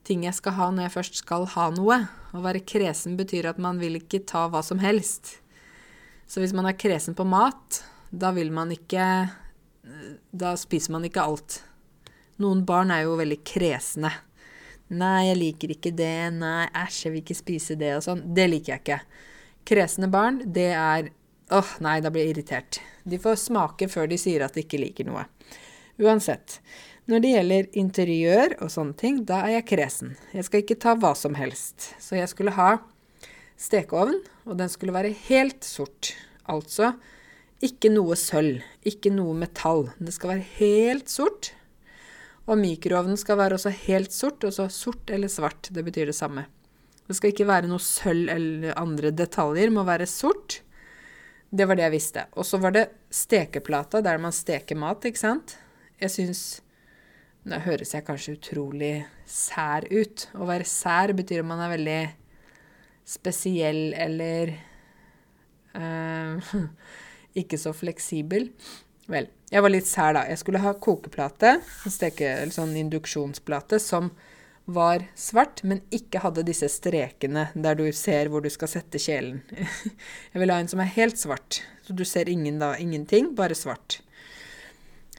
ting 0.08 0.26
jeg 0.28 0.36
skal 0.38 0.58
ha 0.58 0.70
når 0.72 0.88
jeg 0.88 0.96
først 0.98 1.22
skal 1.22 1.48
ha 1.56 1.70
noe. 1.76 2.00
Å 2.34 2.44
være 2.44 2.64
kresen 2.68 3.18
betyr 3.20 3.50
at 3.52 3.62
man 3.62 3.80
vil 3.82 4.00
ikke 4.00 4.24
ta 4.30 4.46
hva 4.52 4.64
som 4.66 4.82
helst. 4.84 5.38
Så 6.28 6.42
hvis 6.44 6.56
man 6.56 6.68
er 6.70 6.78
kresen 6.80 7.16
på 7.18 7.26
mat, 7.28 7.82
da 8.12 8.34
vil 8.36 8.52
man 8.54 8.72
ikke 8.74 9.06
Da 10.32 10.54
spiser 10.56 10.94
man 10.96 11.04
ikke 11.04 11.24
alt. 11.28 11.58
Noen 12.40 12.62
barn 12.66 12.92
er 12.94 13.02
jo 13.04 13.18
veldig 13.20 13.42
kresne. 13.46 14.14
Nei, 14.94 15.28
jeg 15.28 15.40
liker 15.40 15.74
ikke 15.74 15.92
det. 15.92 16.30
Nei, 16.38 16.70
æsj, 16.72 17.02
jeg 17.04 17.12
vil 17.12 17.22
ikke 17.24 17.36
spise 17.36 17.76
det 17.80 17.92
og 17.98 18.06
sånn. 18.06 18.22
Det 18.36 18.46
liker 18.48 18.74
jeg 18.74 18.84
ikke. 18.84 19.00
Kresne 19.68 20.08
barn, 20.12 20.40
det 20.56 20.72
er 20.72 21.12
Åh, 21.54 21.74
nei, 21.84 21.98
da 22.02 22.10
blir 22.10 22.24
jeg 22.24 22.34
irritert. 22.38 22.80
De 23.04 23.20
får 23.22 23.36
smake 23.42 23.90
før 23.92 24.08
de 24.10 24.18
sier 24.18 24.42
at 24.46 24.56
de 24.56 24.64
ikke 24.64 24.80
liker 24.80 25.06
noe. 25.06 25.26
Uansett. 26.02 26.62
Når 27.12 27.20
det 27.20 27.32
gjelder 27.34 27.66
interiør 27.76 28.54
og 28.64 28.70
sånne 28.72 28.96
ting, 28.96 29.18
da 29.28 29.42
er 29.44 29.58
jeg 29.58 29.68
kresen. 29.74 30.14
Jeg 30.32 30.48
skal 30.48 30.62
ikke 30.64 30.80
ta 30.80 30.94
hva 30.96 31.12
som 31.20 31.36
helst. 31.36 31.90
Så 32.00 32.16
jeg 32.16 32.30
skulle 32.32 32.54
ha 32.56 32.78
stekeovn, 33.60 34.22
og 34.48 34.56
den 34.62 34.72
skulle 34.72 34.96
være 34.96 35.12
helt 35.28 35.68
sort. 35.68 36.14
Altså 36.48 36.94
ikke 37.64 37.92
noe 37.92 38.16
sølv, 38.20 38.64
ikke 38.88 39.12
noe 39.12 39.36
metall. 39.36 39.90
Det 40.00 40.16
skal 40.16 40.34
være 40.34 40.48
helt 40.62 41.12
sort. 41.12 41.52
Og 42.48 42.60
mikroovnen 42.60 43.20
skal 43.20 43.40
være 43.40 43.60
også 43.60 43.76
helt 43.86 44.16
sort, 44.16 44.44
og 44.44 44.56
så 44.56 44.70
sort 44.72 45.12
eller 45.12 45.32
svart. 45.32 45.72
Det 45.76 45.84
betyr 45.84 46.08
det 46.12 46.18
samme. 46.18 46.48
Det 47.04 47.20
skal 47.20 47.34
ikke 47.34 47.52
være 47.52 47.68
noe 47.68 47.84
sølv 47.84 48.32
eller 48.32 48.80
andre 48.80 49.12
detaljer, 49.12 49.68
det 49.68 49.76
må 49.76 49.84
være 49.88 50.08
sort. 50.08 50.62
Det 51.52 51.68
var 51.68 51.78
det 51.78 51.84
jeg 51.90 52.00
visste. 52.00 52.30
Og 52.40 52.48
så 52.48 52.58
var 52.64 52.74
det 52.76 52.90
stekeplata, 53.12 54.00
der 54.02 54.24
man 54.24 54.32
steker 54.36 54.80
mat, 54.80 55.04
ikke 55.04 55.20
sant. 55.20 55.58
Jeg 56.00 56.12
syns 56.16 56.44
nå 57.50 57.60
høres 57.66 57.94
jeg 57.96 58.06
kanskje 58.08 58.38
utrolig 58.38 58.94
sær 59.28 59.88
ut. 59.92 60.28
Å 60.40 60.48
være 60.48 60.68
sær 60.68 61.14
betyr 61.18 61.44
at 61.44 61.50
man 61.50 61.64
er 61.64 61.74
veldig 61.74 62.02
spesiell 63.08 63.92
eller 64.00 64.54
uh, 65.76 66.54
ikke 67.42 67.60
så 67.60 67.74
fleksibel. 67.76 68.48
Vel, 69.12 69.28
jeg 69.52 69.64
var 69.64 69.74
litt 69.74 69.90
sær, 69.90 70.14
da. 70.16 70.28
Jeg 70.32 70.40
skulle 70.40 70.62
ha 70.64 70.72
kokeplate, 70.80 71.58
steke, 71.92 72.30
eller 72.38 72.56
sånn 72.56 72.78
induksjonsplate, 72.80 73.82
som 73.84 74.14
var 74.64 75.04
svart, 75.20 75.60
men 75.68 75.82
ikke 75.92 76.22
hadde 76.24 76.46
disse 76.48 76.70
strekene 76.72 77.50
der 77.52 77.76
du 77.76 77.84
ser 77.92 78.32
hvor 78.32 78.46
du 78.46 78.48
skal 78.54 78.72
sette 78.72 79.02
kjelen. 79.02 79.42
Jeg 80.32 80.40
vil 80.40 80.54
ha 80.54 80.62
en 80.64 80.72
som 80.72 80.80
er 80.80 80.94
helt 80.96 81.20
svart, 81.20 81.60
så 81.84 81.92
du 81.92 82.06
ser 82.08 82.32
ingen 82.32 82.62
da, 82.62 82.72
ingenting, 82.80 83.34
bare 83.36 83.58
svart. 83.60 84.00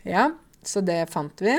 Ja, 0.01 0.31
så 0.65 0.81
det 0.81 1.03
fant 1.13 1.45
vi. 1.45 1.59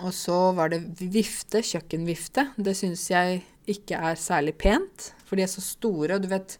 Og 0.00 0.12
så 0.16 0.36
var 0.56 0.72
det 0.72 0.80
vifte, 1.12 1.60
kjøkkenvifte. 1.64 2.46
Det 2.56 2.74
syns 2.78 3.04
jeg 3.10 3.42
ikke 3.70 3.98
er 4.10 4.18
særlig 4.18 4.54
pent, 4.60 5.10
for 5.28 5.36
de 5.36 5.44
er 5.44 5.50
så 5.50 5.62
store. 5.64 6.16
Og 6.16 6.24
du 6.24 6.30
vet, 6.30 6.56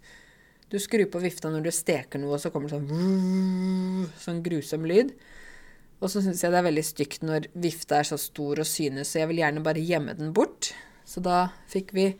du 0.71 0.79
skrur 0.83 1.09
på 1.11 1.23
vifta 1.23 1.51
når 1.53 1.65
du 1.67 1.71
steker 1.75 2.21
noe, 2.21 2.37
og 2.37 2.43
så 2.43 2.53
kommer 2.53 2.71
det 2.71 2.77
sånn 2.77 4.11
sånn 4.21 4.43
grusom 4.45 4.85
lyd. 4.89 5.15
Og 6.01 6.09
så 6.09 6.23
syns 6.25 6.41
jeg 6.45 6.53
det 6.53 6.61
er 6.61 6.69
veldig 6.69 6.85
stygt 6.87 7.25
når 7.27 7.49
vifta 7.61 8.01
er 8.01 8.09
så 8.09 8.17
stor 8.21 8.63
og 8.63 8.69
synes, 8.69 9.11
så 9.11 9.23
jeg 9.23 9.31
vil 9.33 9.43
gjerne 9.43 9.65
bare 9.65 9.85
gjemme 9.85 10.17
den 10.17 10.35
bort. 10.37 10.73
Så 11.05 11.23
da 11.25 11.49
fikk 11.71 11.95
vi 11.97 12.13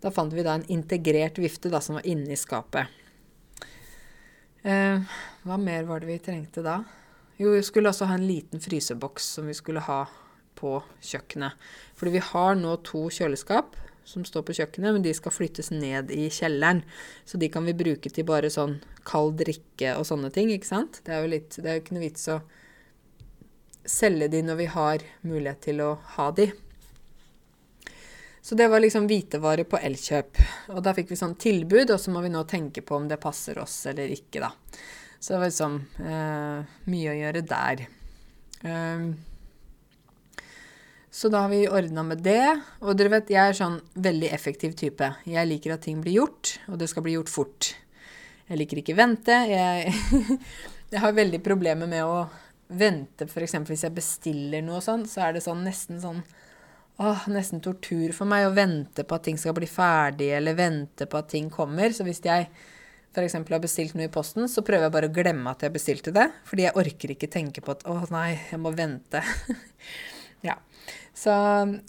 Da 0.00 0.08
fant 0.08 0.32
vi 0.32 0.40
da 0.40 0.54
en 0.56 0.62
integrert 0.72 1.36
vifte 1.36 1.68
da, 1.68 1.76
som 1.84 1.98
var 1.98 2.06
inni 2.08 2.32
skapet. 2.32 2.88
Eh, 4.64 4.96
hva 5.44 5.58
mer 5.60 5.84
var 5.84 6.00
det 6.00 6.08
vi 6.08 6.16
trengte 6.24 6.64
da? 6.64 6.78
Jo, 7.36 7.50
vi 7.52 7.60
skulle 7.60 7.92
også 7.92 8.08
ha 8.08 8.16
en 8.16 8.24
liten 8.24 8.64
fryseboks 8.64 9.28
som 9.36 9.50
vi 9.50 9.58
skulle 9.58 9.82
ha 9.84 9.98
på 10.60 10.78
kjøkkenet. 11.00 11.56
Fordi 11.96 12.14
vi 12.18 12.26
har 12.30 12.58
nå 12.60 12.76
to 12.86 13.08
kjøleskap 13.12 13.78
som 14.10 14.24
står 14.26 14.44
på 14.46 14.56
kjøkkenet, 14.58 14.94
men 14.96 15.04
de 15.04 15.12
skal 15.14 15.34
flyttes 15.34 15.70
ned 15.74 16.10
i 16.14 16.28
kjelleren. 16.32 16.82
Så 17.24 17.38
de 17.40 17.50
kan 17.52 17.66
vi 17.66 17.76
bruke 17.76 18.10
til 18.10 18.26
bare 18.28 18.50
sånn 18.52 18.78
kald 19.06 19.38
drikke 19.40 19.94
og 19.98 20.06
sånne 20.08 20.32
ting, 20.34 20.50
ikke 20.54 20.70
sant? 20.70 21.02
Det 21.06 21.14
er 21.14 21.22
jo 21.24 21.34
litt, 21.34 21.54
det 21.58 21.68
er 21.68 21.78
jo 21.78 21.84
ikke 21.84 21.96
noe 21.96 22.06
vits 22.06 22.26
å 22.32 22.40
selge 23.90 24.28
de 24.32 24.42
når 24.44 24.58
vi 24.60 24.66
har 24.74 25.06
mulighet 25.26 25.62
til 25.68 25.84
å 25.84 25.94
ha 26.16 26.30
de. 26.36 26.50
Så 28.42 28.56
det 28.56 28.70
var 28.72 28.80
liksom 28.80 29.06
hvitevare 29.08 29.66
på 29.68 29.78
Elkjøp. 29.84 30.40
Og 30.74 30.80
da 30.84 30.94
fikk 30.96 31.12
vi 31.12 31.18
sånn 31.20 31.36
tilbud, 31.40 31.92
og 31.92 32.00
så 32.00 32.12
må 32.12 32.22
vi 32.24 32.32
nå 32.32 32.42
tenke 32.48 32.82
på 32.82 32.96
om 32.96 33.08
det 33.08 33.20
passer 33.20 33.60
oss 33.60 33.82
eller 33.90 34.12
ikke, 34.14 34.40
da. 34.42 34.52
Så 35.20 35.34
det 35.34 35.40
var 35.42 35.50
liksom 35.50 35.74
eh, 36.00 36.76
mye 36.88 37.12
å 37.12 37.18
gjøre 37.18 37.42
der. 37.44 37.82
Um, 38.64 39.10
så 41.10 41.28
da 41.28 41.44
har 41.44 41.50
vi 41.50 41.64
ordna 41.68 42.04
med 42.06 42.22
det. 42.22 42.44
Og 42.80 42.94
dere 42.98 43.16
vet, 43.16 43.32
jeg 43.34 43.52
er 43.52 43.56
sånn 43.58 43.80
veldig 43.98 44.30
effektiv 44.34 44.76
type. 44.78 45.08
Jeg 45.26 45.48
liker 45.50 45.74
at 45.74 45.84
ting 45.86 46.02
blir 46.04 46.20
gjort, 46.20 46.54
og 46.70 46.78
det 46.78 46.90
skal 46.92 47.06
bli 47.06 47.16
gjort 47.16 47.32
fort. 47.32 47.72
Jeg 48.50 48.60
liker 48.60 48.82
ikke 48.82 48.98
vente. 48.98 49.34
Jeg, 49.50 49.94
jeg 50.92 51.02
har 51.02 51.16
veldig 51.16 51.42
problemer 51.42 51.90
med 51.90 52.06
å 52.06 52.22
vente, 52.70 53.26
f.eks. 53.26 53.56
hvis 53.66 53.86
jeg 53.88 53.94
bestiller 53.96 54.62
noe 54.62 54.78
sånn, 54.84 55.02
så 55.10 55.26
er 55.26 55.34
det 55.34 55.42
sånn 55.42 55.64
nesten 55.66 55.98
sånn 56.02 56.22
åh, 57.00 57.24
nesten 57.32 57.62
tortur 57.64 58.12
for 58.14 58.28
meg 58.28 58.44
å 58.46 58.52
vente 58.54 59.06
på 59.08 59.16
at 59.16 59.24
ting 59.26 59.38
skal 59.40 59.56
bli 59.56 59.66
ferdig, 59.70 60.28
eller 60.36 60.58
vente 60.58 61.08
på 61.08 61.18
at 61.18 61.30
ting 61.32 61.48
kommer. 61.50 61.94
Så 61.96 62.04
hvis 62.06 62.20
jeg 62.22 62.46
f.eks. 63.10 63.38
har 63.38 63.62
bestilt 63.62 63.96
noe 63.96 64.06
i 64.06 64.12
posten, 64.12 64.46
så 64.52 64.62
prøver 64.66 64.86
jeg 64.86 64.94
bare 64.94 65.10
å 65.10 65.14
glemme 65.14 65.54
at 65.54 65.64
jeg 65.64 65.74
bestilte 65.74 66.14
det. 66.14 66.28
Fordi 66.46 66.68
jeg 66.68 66.76
orker 66.82 67.14
ikke 67.16 67.30
tenke 67.32 67.64
på 67.64 67.74
at 67.74 67.86
å 67.88 67.96
nei, 68.12 68.34
jeg 68.52 68.60
må 68.62 68.74
vente. 68.76 69.24
ja. 70.48 70.58
Så 71.20 71.32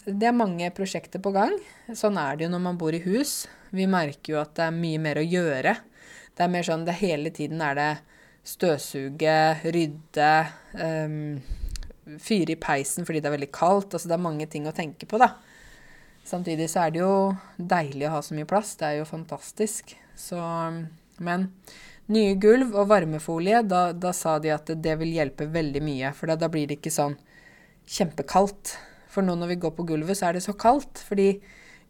det 0.04 0.28
er 0.28 0.36
mange 0.36 0.68
prosjekter 0.76 1.22
på 1.22 1.32
gang. 1.32 1.54
Sånn 1.96 2.18
er 2.20 2.36
det 2.36 2.46
jo 2.46 2.52
når 2.52 2.64
man 2.66 2.80
bor 2.80 2.92
i 2.92 3.00
hus. 3.00 3.46
Vi 3.72 3.86
merker 3.88 4.34
jo 4.34 4.40
at 4.42 4.52
det 4.58 4.66
er 4.66 4.76
mye 4.76 5.00
mer 5.00 5.20
å 5.20 5.24
gjøre. 5.24 5.76
Det 6.36 6.44
er 6.44 6.52
mer 6.52 6.66
sånn 6.66 6.84
det 6.84 6.98
hele 7.00 7.32
tiden 7.32 7.62
er 7.64 7.78
det 7.78 7.90
støvsuge, 8.48 9.36
rydde, 9.62 10.32
um, 10.76 11.38
fyre 12.20 12.56
i 12.56 12.58
peisen 12.60 13.06
fordi 13.06 13.22
det 13.22 13.30
er 13.30 13.36
veldig 13.38 13.50
kaldt. 13.54 13.96
Altså 13.96 14.10
det 14.10 14.18
er 14.18 14.26
mange 14.26 14.48
ting 14.52 14.68
å 14.68 14.76
tenke 14.76 15.08
på, 15.08 15.20
da. 15.22 15.32
Samtidig 16.28 16.68
så 16.70 16.84
er 16.84 16.92
det 16.92 17.02
jo 17.02 17.14
deilig 17.56 18.10
å 18.10 18.14
ha 18.18 18.22
så 18.24 18.36
mye 18.36 18.48
plass. 18.48 18.76
Det 18.76 18.90
er 18.90 19.00
jo 19.00 19.08
fantastisk. 19.08 19.96
Så 20.18 20.38
Men 21.22 21.50
nye 22.12 22.36
gulv 22.40 22.74
og 22.74 22.88
varmefolie, 22.90 23.62
da, 23.62 23.92
da 23.92 24.12
sa 24.12 24.38
de 24.42 24.50
at 24.52 24.70
det 24.84 24.96
vil 25.00 25.12
hjelpe 25.14 25.48
veldig 25.48 25.82
mye. 25.84 26.12
For 26.18 26.28
da, 26.28 26.36
da 26.36 26.52
blir 26.52 26.68
det 26.68 26.82
ikke 26.82 26.92
sånn 26.92 27.16
kjempekaldt. 27.88 28.76
For 29.12 29.24
nå 29.24 29.36
når 29.36 29.52
vi 29.52 29.60
går 29.60 29.74
på 29.76 29.86
gulvet, 29.90 30.16
så 30.18 30.30
er 30.30 30.38
det 30.38 30.44
så 30.46 30.54
kaldt. 30.56 31.02
Fordi 31.04 31.34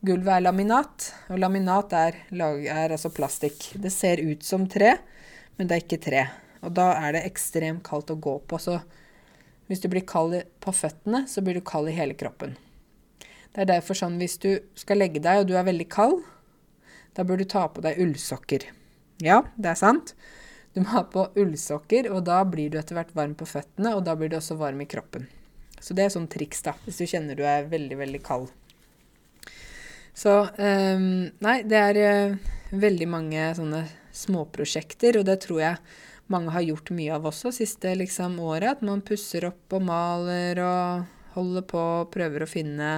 gulvet 0.02 0.32
er 0.35 0.44
laminat, 0.44 1.12
og 1.30 1.38
laminat 1.38 1.94
er, 1.94 2.18
er 2.32 2.96
altså 2.96 3.12
plastikk. 3.14 3.70
Det 3.78 3.92
ser 3.94 4.22
ut 4.26 4.42
som 4.46 4.66
tre, 4.70 4.96
men 5.56 5.70
det 5.70 5.76
er 5.76 5.85
ikke 5.85 6.02
tre. 6.02 6.26
Og 6.62 6.74
da 6.74 6.92
er 6.98 7.16
det 7.16 7.24
ekstremt 7.28 7.85
kaldt 7.87 8.11
å 8.14 8.18
gå 8.18 8.37
på. 8.50 8.58
Så 8.58 8.80
hvis 9.70 9.82
du 9.82 9.88
blir 9.92 10.06
kald 10.06 10.35
på 10.62 10.74
føttene, 10.74 11.24
så 11.30 11.42
blir 11.44 11.58
du 11.58 11.64
kald 11.66 11.90
i 11.90 11.96
hele 11.96 12.18
kroppen. 12.18 12.56
Det 13.52 13.64
er 13.64 13.68
derfor 13.68 13.98
sånn 13.98 14.16
hvis 14.20 14.38
du 14.42 14.54
skal 14.78 15.02
legge 15.02 15.20
deg 15.22 15.42
og 15.42 15.50
du 15.50 15.54
er 15.58 15.66
veldig 15.68 15.88
kald, 15.92 16.22
da 17.12 17.24
bør 17.28 17.42
du 17.42 17.44
ta 17.48 17.66
på 17.68 17.85
deg 17.85 18.00
ullsokker. 18.00 18.64
Ja, 19.22 19.42
det 19.61 19.74
er 19.74 19.78
sant. 19.78 20.14
Du 20.72 20.80
må 20.80 20.88
ha 20.94 21.02
på 21.04 21.26
ullsokker, 21.37 22.08
og 22.08 22.24
da 22.24 22.40
blir 22.48 22.72
du 22.72 22.78
etter 22.80 22.96
hvert 22.96 23.12
varm 23.14 23.37
på 23.37 23.46
føttene, 23.46 23.92
og 23.92 24.06
da 24.08 24.16
blir 24.16 24.32
du 24.32 24.38
også 24.38 24.56
varm 24.56 24.80
i 24.80 24.88
kroppen. 24.88 25.28
Så 25.83 25.97
det 25.99 26.07
er 26.07 26.12
sånn 26.14 26.31
triks, 26.31 26.62
da, 26.62 26.77
hvis 26.87 27.01
du 27.03 27.09
kjenner 27.11 27.38
du 27.38 27.42
er 27.47 27.66
veldig, 27.71 27.99
veldig 27.99 28.23
kald. 28.23 28.53
Så 30.14 30.33
um, 30.47 31.07
Nei, 31.42 31.57
det 31.66 31.81
er 31.81 31.99
uh, 31.99 32.51
veldig 32.71 33.09
mange 33.11 33.49
sånne 33.59 33.83
småprosjekter, 34.14 35.18
og 35.18 35.27
det 35.27 35.40
tror 35.42 35.62
jeg 35.62 35.81
mange 36.33 36.53
har 36.55 36.64
gjort 36.64 36.92
mye 36.95 37.16
av 37.16 37.27
også 37.29 37.51
siste 37.55 37.95
liksom, 37.99 38.38
året. 38.40 38.79
At 38.79 38.85
man 38.87 39.03
pusser 39.05 39.49
opp 39.49 39.75
og 39.75 39.85
maler 39.88 40.61
og 40.62 41.35
holder 41.35 41.66
på 41.68 41.81
og 41.81 42.12
prøver 42.12 42.45
å 42.45 42.51
finne 42.51 42.92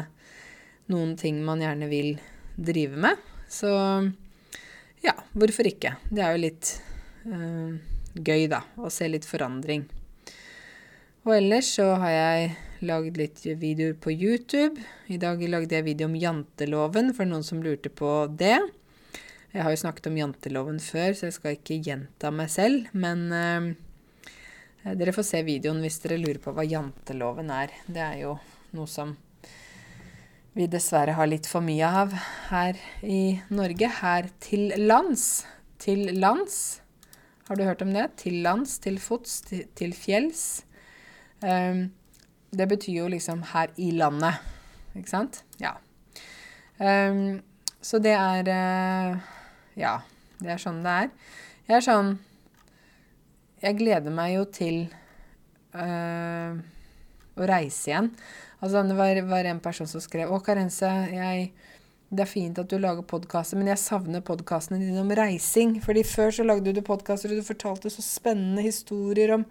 noen 0.93 1.15
ting 1.19 1.41
man 1.47 1.63
gjerne 1.65 1.89
vil 1.91 2.13
drive 2.55 3.01
med. 3.01 3.23
Så 3.51 3.71
ja, 5.05 5.15
hvorfor 5.33 5.69
ikke? 5.71 5.97
Det 6.11 6.23
er 6.23 6.35
jo 6.35 6.43
litt 6.45 6.71
øh, 7.31 7.75
gøy, 8.15 8.47
da, 8.51 8.63
å 8.77 8.91
se 8.93 9.09
litt 9.11 9.27
forandring. 9.29 9.87
Og 11.25 11.35
ellers 11.39 11.71
så 11.79 11.89
har 12.03 12.13
jeg 12.13 12.55
lagd 12.87 13.19
litt 13.19 13.43
videoer 13.45 13.97
på 13.99 14.13
YouTube. 14.13 14.83
I 15.11 15.19
dag 15.21 15.43
lagde 15.49 15.77
jeg 15.77 15.87
video 15.87 16.09
om 16.11 16.17
janteloven, 16.19 17.13
for 17.17 17.29
noen 17.29 17.45
som 17.47 17.63
lurte 17.65 17.93
på 17.93 18.11
det. 18.31 18.59
Jeg 19.55 19.63
har 19.63 19.71
jo 19.71 19.81
snakket 19.85 20.09
om 20.11 20.17
janteloven 20.19 20.81
før, 20.83 21.13
så 21.15 21.29
jeg 21.29 21.37
skal 21.37 21.57
ikke 21.57 21.81
gjenta 21.87 22.33
meg 22.35 22.51
selv. 22.51 22.89
Men 22.93 23.27
eh, 23.35 24.95
dere 24.99 25.15
får 25.15 25.29
se 25.29 25.43
videoen 25.47 25.83
hvis 25.85 26.01
dere 26.03 26.19
lurer 26.19 26.41
på 26.43 26.53
hva 26.57 26.67
janteloven 26.67 27.53
er. 27.55 27.75
Det 27.87 28.03
er 28.03 28.19
jo 28.25 28.37
noe 28.75 28.91
som 28.91 29.15
vi 30.55 30.69
dessverre 30.71 31.17
har 31.19 31.27
litt 31.27 31.49
for 31.51 31.65
mye 31.67 31.87
av 32.03 32.13
her 32.51 32.79
i 33.03 33.41
Norge. 33.55 33.89
Her 34.03 34.31
til 34.43 34.71
lands. 34.85 35.45
Til 35.83 36.13
lands. 36.19 36.81
Har 37.49 37.59
du 37.59 37.65
hørt 37.67 37.83
om 37.83 37.91
det? 37.95 38.09
Til 38.23 38.43
lands, 38.45 38.79
til 38.83 39.01
fots, 39.03 39.41
til, 39.49 39.65
til 39.75 39.95
fjells. 39.99 40.65
Um, 41.43 41.89
det 42.59 42.69
betyr 42.71 43.03
jo 43.03 43.09
liksom 43.13 43.43
her 43.53 43.73
i 43.77 43.91
landet. 43.95 44.43
Ikke 44.95 45.11
sant? 45.11 45.43
Ja. 45.61 45.75
Um, 46.79 47.43
så 47.85 48.01
det 48.03 48.15
er 48.17 48.49
uh, 48.51 49.33
ja, 49.79 49.99
det 50.41 50.55
er 50.55 50.63
sånn 50.63 50.83
det 50.85 50.95
er. 51.05 51.11
Jeg 51.69 51.77
er 51.79 51.85
sånn 51.85 52.09
Jeg 53.63 53.79
gleder 53.79 54.13
meg 54.13 54.35
jo 54.35 54.45
til 54.53 54.81
uh, 55.75 56.57
å 57.35 57.47
reise 57.49 57.91
igjen. 57.91 58.11
Altså, 58.61 58.83
det 58.87 58.97
var, 58.97 59.21
var, 59.29 59.47
en 59.49 59.61
person 59.61 59.89
som 59.89 60.03
skrev 60.03 60.31
Å, 60.33 60.41
Karense, 60.45 60.89
jeg, 61.13 61.49
det 62.09 62.25
er 62.25 62.31
fint 62.31 62.59
at 62.61 62.71
du 62.71 62.79
lager 62.81 63.05
podkaster, 63.09 63.59
men 63.61 63.69
jeg 63.73 63.83
savner 63.83 64.25
podkastene 64.25 64.81
dine 64.81 65.03
om 65.03 65.13
reising. 65.17 65.79
Fordi 65.85 66.05
før 66.09 66.33
så 66.39 66.47
lagde 66.47 66.73
du 66.73 66.81
podkaster, 66.85 67.33
og 67.33 67.43
du 67.43 67.47
fortalte 67.47 67.93
så 67.93 68.05
spennende 68.05 68.65
historier 68.65 69.35
om 69.37 69.47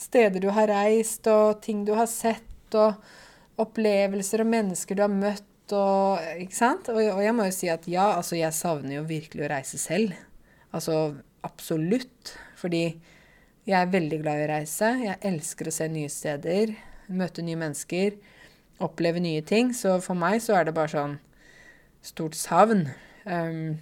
steder 0.00 0.42
du 0.42 0.50
har 0.54 0.70
reist, 0.70 1.26
og 1.30 1.60
ting 1.64 1.84
du 1.86 1.94
har 1.98 2.08
sett, 2.10 2.76
og 2.78 3.60
opplevelser 3.60 4.44
og 4.44 4.50
mennesker 4.50 4.96
du 4.96 5.04
har 5.04 5.12
møtt 5.12 5.46
og 5.70 6.18
Ikke 6.42 6.56
sant? 6.56 6.88
Og, 6.90 6.98
og, 6.98 7.20
jeg 7.22 7.34
må 7.36 7.44
jo 7.46 7.54
si 7.54 7.68
at 7.70 7.84
ja, 7.86 8.08
altså 8.16 8.34
jeg 8.34 8.56
savner 8.56 8.96
jo 8.96 9.04
virkelig 9.06 9.44
å 9.46 9.50
reise 9.52 9.78
selv. 9.78 10.16
Altså 10.74 11.14
absolutt. 11.46 12.32
Fordi 12.58 12.82
jeg 13.68 13.76
er 13.78 13.92
veldig 13.92 14.18
glad 14.22 14.40
i 14.40 14.46
å 14.48 14.50
reise. 14.50 14.88
Jeg 15.04 15.20
elsker 15.30 15.70
å 15.70 15.74
se 15.74 15.86
nye 15.92 16.10
steder, 16.10 16.74
møte 17.06 17.44
nye 17.46 17.60
mennesker, 17.60 18.16
oppleve 18.82 19.22
nye 19.22 19.44
ting. 19.46 19.70
Så 19.76 20.00
for 20.02 20.18
meg 20.18 20.40
så 20.42 20.58
er 20.58 20.66
det 20.66 20.74
bare 20.74 20.90
sånn 20.90 21.16
stort 22.02 22.34
savn. 22.34 22.88
Um, 23.22 23.78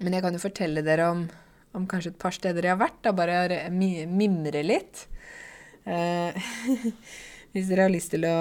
men 0.00 0.16
jeg 0.16 0.24
kan 0.24 0.36
jo 0.36 0.42
fortelle 0.42 0.84
dere 0.86 1.10
om, 1.12 1.26
om, 1.76 1.86
kanskje 1.86 2.14
et 2.14 2.20
par 2.20 2.34
steder 2.34 2.66
jeg 2.66 2.74
har 2.74 2.82
vært. 2.82 3.00
Da 3.06 3.14
bare 3.16 3.70
mimre 3.70 4.62
litt. 4.66 5.06
Uh, 5.86 6.34
hvis 7.52 7.70
dere 7.70 7.88
har 7.88 7.94
lyst 7.94 8.12
til 8.14 8.26
å 8.28 8.36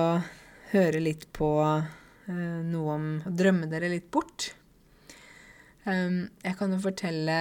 høre 0.73 1.01
litt 1.01 1.29
på 1.33 1.49
Eh, 2.29 2.61
noe 2.69 2.95
om 2.95 3.05
å 3.25 3.31
drømme 3.33 3.69
dere 3.71 3.89
litt 3.91 4.09
bort. 4.13 4.53
Jeg 5.89 6.53
kan 6.59 6.73
jo 6.75 6.77
fortelle 6.83 7.35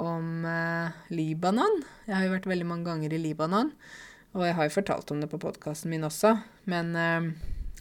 om 0.00 0.46
eh, 0.48 1.00
Libanon. 1.12 1.82
Jeg 2.06 2.14
har 2.14 2.24
jo 2.24 2.32
vært 2.38 2.48
veldig 2.48 2.68
mange 2.70 2.88
ganger 2.88 3.12
i 3.12 3.20
Libanon. 3.20 3.74
Og 4.32 4.46
jeg 4.46 4.56
har 4.56 4.68
jo 4.68 4.76
fortalt 4.78 5.12
om 5.12 5.20
det 5.20 5.28
på 5.28 5.40
podkasten 5.42 5.92
min 5.92 6.06
også. 6.08 6.38
Men 6.72 6.94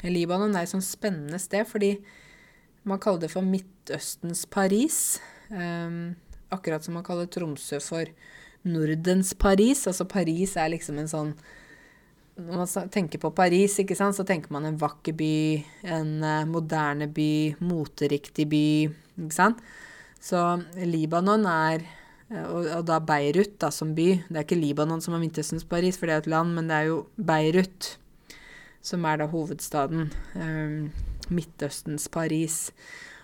Libanon 0.04 0.58
er 0.58 0.66
et 0.66 0.74
sånn 0.74 0.84
spennende 0.84 1.39
sted 1.39 1.64
fordi 1.70 1.93
man 2.84 2.99
kaller 2.99 3.24
det 3.24 3.32
for 3.32 3.45
Midtøstens 3.45 4.43
Paris. 4.52 5.22
Akkurat 6.52 6.84
som 6.86 6.97
man 6.97 7.06
kaller 7.08 7.30
Tromsø 7.32 7.80
for 7.84 8.12
Nordens 8.68 9.34
Paris. 9.34 9.88
Altså 9.89 10.06
Paris 10.10 10.56
er 10.60 10.74
liksom 10.76 11.02
en 11.02 11.12
sånn 11.12 11.34
når 12.41 12.58
man 12.62 12.89
tenker 12.89 13.20
på 13.22 13.30
Paris, 13.36 13.76
ikke 13.82 13.95
sant, 13.97 14.16
så 14.18 14.24
tenker 14.26 14.54
man 14.56 14.66
en 14.66 14.78
vakker 14.80 15.14
by, 15.14 15.34
en 15.93 16.12
uh, 16.24 16.47
moderne 16.49 17.06
by, 17.12 17.58
moteriktig 17.62 18.47
by, 18.49 18.68
ikke 19.20 19.36
sant. 19.36 19.60
Så 20.22 20.39
Libanon 20.78 21.45
er 21.49 21.84
eh, 21.84 22.45
og, 22.45 22.66
og, 22.66 22.84
da 22.88 22.99
Beirut 23.04 23.58
da, 23.62 23.72
som 23.74 23.93
by. 23.97 24.08
Det 24.30 24.38
er 24.38 24.45
ikke 24.45 24.60
Libanon 24.60 25.02
som 25.04 25.18
er 25.18 25.22
Midtøstens 25.24 25.68
Paris, 25.68 25.99
for 25.99 26.08
det 26.08 26.16
er 26.16 26.24
et 26.24 26.32
land, 26.34 26.54
men 26.58 26.70
det 26.70 26.78
er 26.78 26.89
jo 26.91 26.99
Beirut 27.18 27.95
som 28.86 29.06
er 29.06 29.22
da 29.22 29.30
hovedstaden. 29.30 30.12
Um, 30.36 30.91
Midtøstens 31.34 32.08
Paris. 32.12 32.70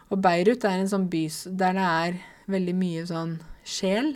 Og 0.09 0.21
Beirut 0.23 0.65
er 0.65 0.82
en 0.82 0.89
sånn 0.89 1.07
by 1.11 1.25
der 1.59 1.78
det 1.78 1.86
er 1.86 2.19
veldig 2.52 2.76
mye 2.78 3.06
sånn 3.10 3.38
sjel. 3.68 4.14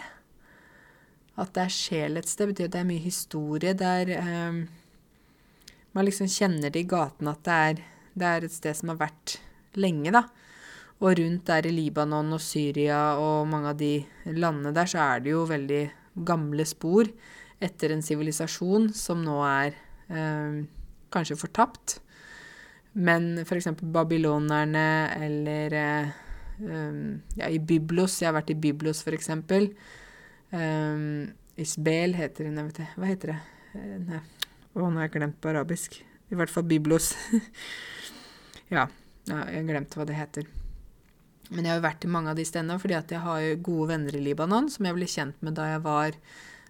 At 1.40 1.54
det 1.56 1.66
er 1.66 1.74
sjel 1.74 2.20
et 2.20 2.30
sted, 2.30 2.52
betyr 2.52 2.70
at 2.70 2.76
det 2.76 2.82
er 2.82 2.90
mye 2.90 3.04
historie. 3.04 3.74
Der 3.78 4.12
eh, 4.18 4.62
man 5.92 6.08
liksom 6.08 6.30
kjenner 6.32 6.72
det 6.72 6.86
i 6.86 6.90
gatene 6.90 7.34
at 7.34 7.44
det 7.48 7.58
er, 7.70 7.82
det 8.14 8.30
er 8.30 8.48
et 8.48 8.56
sted 8.56 8.78
som 8.78 8.94
har 8.94 9.02
vært 9.06 9.38
lenge, 9.80 10.14
da. 10.14 10.26
Og 11.02 11.18
rundt 11.18 11.48
der 11.50 11.66
i 11.66 11.74
Libanon 11.74 12.36
og 12.36 12.44
Syria 12.44 13.16
og 13.18 13.48
mange 13.50 13.72
av 13.72 13.80
de 13.80 13.94
landene 14.38 14.74
der, 14.76 14.90
så 14.90 15.02
er 15.02 15.24
det 15.24 15.34
jo 15.34 15.48
veldig 15.50 15.84
gamle 16.28 16.66
spor 16.68 17.10
etter 17.62 17.94
en 17.94 18.04
sivilisasjon 18.06 18.90
som 18.94 19.24
nå 19.26 19.40
er 19.48 19.74
eh, 20.12 20.62
kanskje 21.14 21.40
fortapt. 21.40 21.98
Men 22.94 23.40
f.eks. 23.46 23.72
babylonerne 23.82 24.88
eller 25.16 25.78
eh, 25.80 26.14
um, 26.64 27.20
ja, 27.40 27.50
i 27.50 27.60
Byblos 27.60 28.20
Jeg 28.22 28.30
har 28.30 28.38
vært 28.38 28.54
i 28.54 28.58
Byblos, 28.60 29.04
f.eks. 29.06 29.32
Um, 30.52 31.32
Isbel 31.62 32.16
heter 32.18 32.48
det 32.50 32.66
vet 32.70 32.80
ikke. 32.80 32.94
Hva 33.02 33.12
heter 33.12 33.34
det? 33.34 33.42
Uh, 33.76 33.98
nei. 34.08 34.24
Å, 34.72 34.88
nå 34.88 34.96
har 34.96 35.10
jeg 35.10 35.16
glemt 35.18 35.40
på 35.44 35.52
arabisk. 35.52 36.00
I 36.32 36.40
hvert 36.40 36.52
fall 36.54 36.68
Byblos. 36.70 37.12
ja, 38.76 38.88
jeg 39.28 39.68
glemte 39.68 40.00
hva 40.00 40.08
det 40.08 40.18
heter. 40.20 40.48
Men 41.52 41.66
jeg 41.66 41.74
har 41.74 41.82
jo 41.82 41.88
vært 41.90 42.06
i 42.08 42.12
mange 42.12 42.32
av 42.32 42.40
de 42.40 42.46
stedene 42.48 42.80
fordi 42.80 42.96
at 42.96 43.12
jeg 43.12 43.24
har 43.26 43.46
gode 43.60 43.90
venner 43.90 44.16
i 44.16 44.24
Libanon 44.24 44.70
som 44.72 44.88
jeg 44.88 44.96
ble 44.96 45.08
kjent 45.12 45.42
med 45.44 45.58
da 45.60 45.68
jeg 45.74 45.82
var 45.84 46.16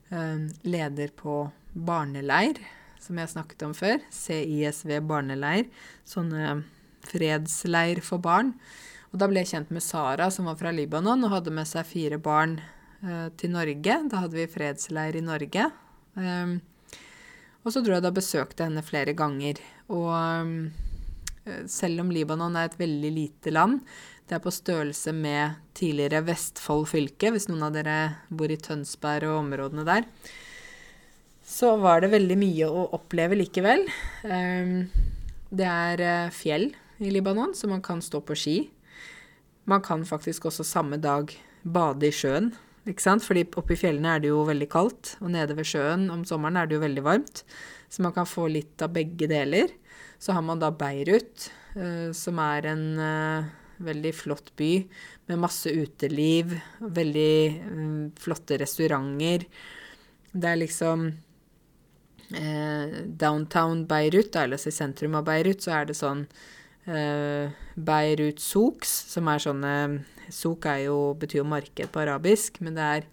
um, 0.10 0.48
leder 0.66 1.14
på 1.14 1.44
barneleir, 1.72 2.58
som 3.02 3.20
jeg 3.22 3.30
snakket 3.30 3.68
om 3.68 3.76
før. 3.78 4.02
CISV 4.10 4.98
barneleir. 5.06 5.70
Sånne 6.10 6.64
fredsleir 7.06 8.02
for 8.06 8.22
barn. 8.22 8.56
Og 9.12 9.20
da 9.20 9.28
ble 9.28 9.44
jeg 9.44 9.52
kjent 9.52 9.72
med 9.76 9.84
Sara, 9.84 10.30
som 10.32 10.48
var 10.48 10.60
fra 10.60 10.72
Libanon 10.72 11.28
og 11.28 11.34
hadde 11.34 11.52
med 11.54 11.68
seg 11.68 11.88
fire 11.88 12.20
barn 12.22 12.56
eh, 13.04 13.28
til 13.40 13.52
Norge. 13.52 13.98
Da 14.08 14.24
hadde 14.24 14.40
vi 14.40 14.48
fredsleir 14.52 15.18
i 15.20 15.26
Norge. 15.26 15.68
Um, 16.16 16.60
og 17.62 17.74
så 17.74 17.84
dro 17.84 17.98
jeg 17.98 18.06
da 18.06 18.14
besøkte 18.16 18.66
henne 18.66 18.84
flere 18.86 19.14
ganger. 19.18 19.60
Og 19.92 20.08
um, 20.16 20.56
selv 21.70 22.06
om 22.06 22.12
Libanon 22.14 22.56
er 22.56 22.72
et 22.72 22.80
veldig 22.80 23.12
lite 23.18 23.54
land, 23.54 23.82
det 24.30 24.38
er 24.38 24.44
på 24.46 24.54
størrelse 24.56 25.12
med 25.12 25.60
tidligere 25.76 26.24
Vestfold 26.24 26.88
fylke, 26.88 27.34
hvis 27.34 27.50
noen 27.52 27.68
av 27.68 27.76
dere 27.76 27.98
bor 28.32 28.52
i 28.52 28.60
Tønsberg 28.64 29.28
og 29.28 29.42
områdene 29.42 29.84
der, 29.84 30.08
så 31.44 31.74
var 31.82 32.00
det 32.00 32.14
veldig 32.14 32.38
mye 32.40 32.70
å 32.72 32.88
oppleve 32.96 33.36
likevel. 33.36 33.84
Um, 34.24 34.86
det 35.52 35.68
er 35.68 36.04
uh, 36.08 36.32
fjell 36.32 36.70
i 37.04 37.12
Libanon, 37.12 37.52
så 37.58 37.68
man 37.68 37.84
kan 37.84 38.00
stå 38.00 38.24
på 38.24 38.40
ski. 38.40 38.62
Man 39.70 39.84
kan 39.86 40.04
faktisk 40.08 40.48
også 40.50 40.66
samme 40.66 40.98
dag 41.02 41.34
bade 41.62 42.08
i 42.08 42.16
sjøen, 42.16 42.52
ikke 42.90 43.04
sant? 43.04 43.26
Fordi 43.26 43.46
oppe 43.60 43.76
i 43.76 43.80
fjellene 43.80 44.16
er 44.16 44.24
det 44.24 44.32
jo 44.32 44.42
veldig 44.48 44.68
kaldt, 44.72 45.16
og 45.22 45.34
nede 45.36 45.56
ved 45.58 45.70
sjøen 45.70 46.08
om 46.14 46.26
sommeren 46.28 46.58
er 46.58 46.70
det 46.70 46.80
jo 46.80 46.84
veldig 46.86 47.06
varmt. 47.06 47.44
Så 47.92 48.02
man 48.06 48.16
kan 48.16 48.30
få 48.30 48.48
litt 48.50 48.82
av 48.82 48.94
begge 48.96 49.30
deler. 49.30 49.74
Så 50.22 50.34
har 50.34 50.46
man 50.46 50.62
da 50.62 50.72
Beirut, 50.74 51.50
uh, 51.76 52.10
som 52.16 52.40
er 52.42 52.70
en 52.72 52.86
uh, 52.98 53.50
veldig 53.82 54.14
flott 54.16 54.54
by 54.58 54.72
med 55.30 55.42
masse 55.42 55.70
uteliv, 55.70 56.56
veldig 56.82 57.36
um, 57.68 58.08
flotte 58.20 58.58
restauranter. 58.62 59.46
Det 60.32 60.48
er 60.48 60.60
liksom 60.62 61.10
eh, 62.36 63.02
Downtown 63.06 63.86
Beirut, 63.88 64.36
eller 64.36 64.56
altså 64.56 64.72
i 64.72 64.76
sentrum 64.76 65.18
av 65.20 65.26
Beirut, 65.28 65.64
så 65.64 65.74
er 65.80 65.90
det 65.90 65.98
sånn 66.00 66.24
eh, 66.24 66.61
Beirut 66.86 68.42
Souks, 68.42 68.90
som 69.14 69.28
er 69.30 69.44
sånne 69.44 69.76
Souk 70.32 70.66
betyr 71.20 71.42
jo 71.42 71.48
marked 71.48 71.92
på 71.92 72.02
arabisk, 72.02 72.62
men 72.62 72.78
det 72.78 72.88
er 72.88 73.08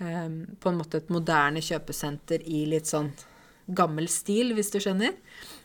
eh, 0.00 0.28
på 0.60 0.70
en 0.70 0.78
måte 0.78 1.00
et 1.00 1.12
moderne 1.12 1.62
kjøpesenter 1.62 2.42
i 2.44 2.64
litt 2.68 2.90
sånn 2.90 3.12
gammel 3.70 4.08
stil, 4.10 4.54
hvis 4.56 4.72
du 4.74 4.80
skjønner. 4.82 5.14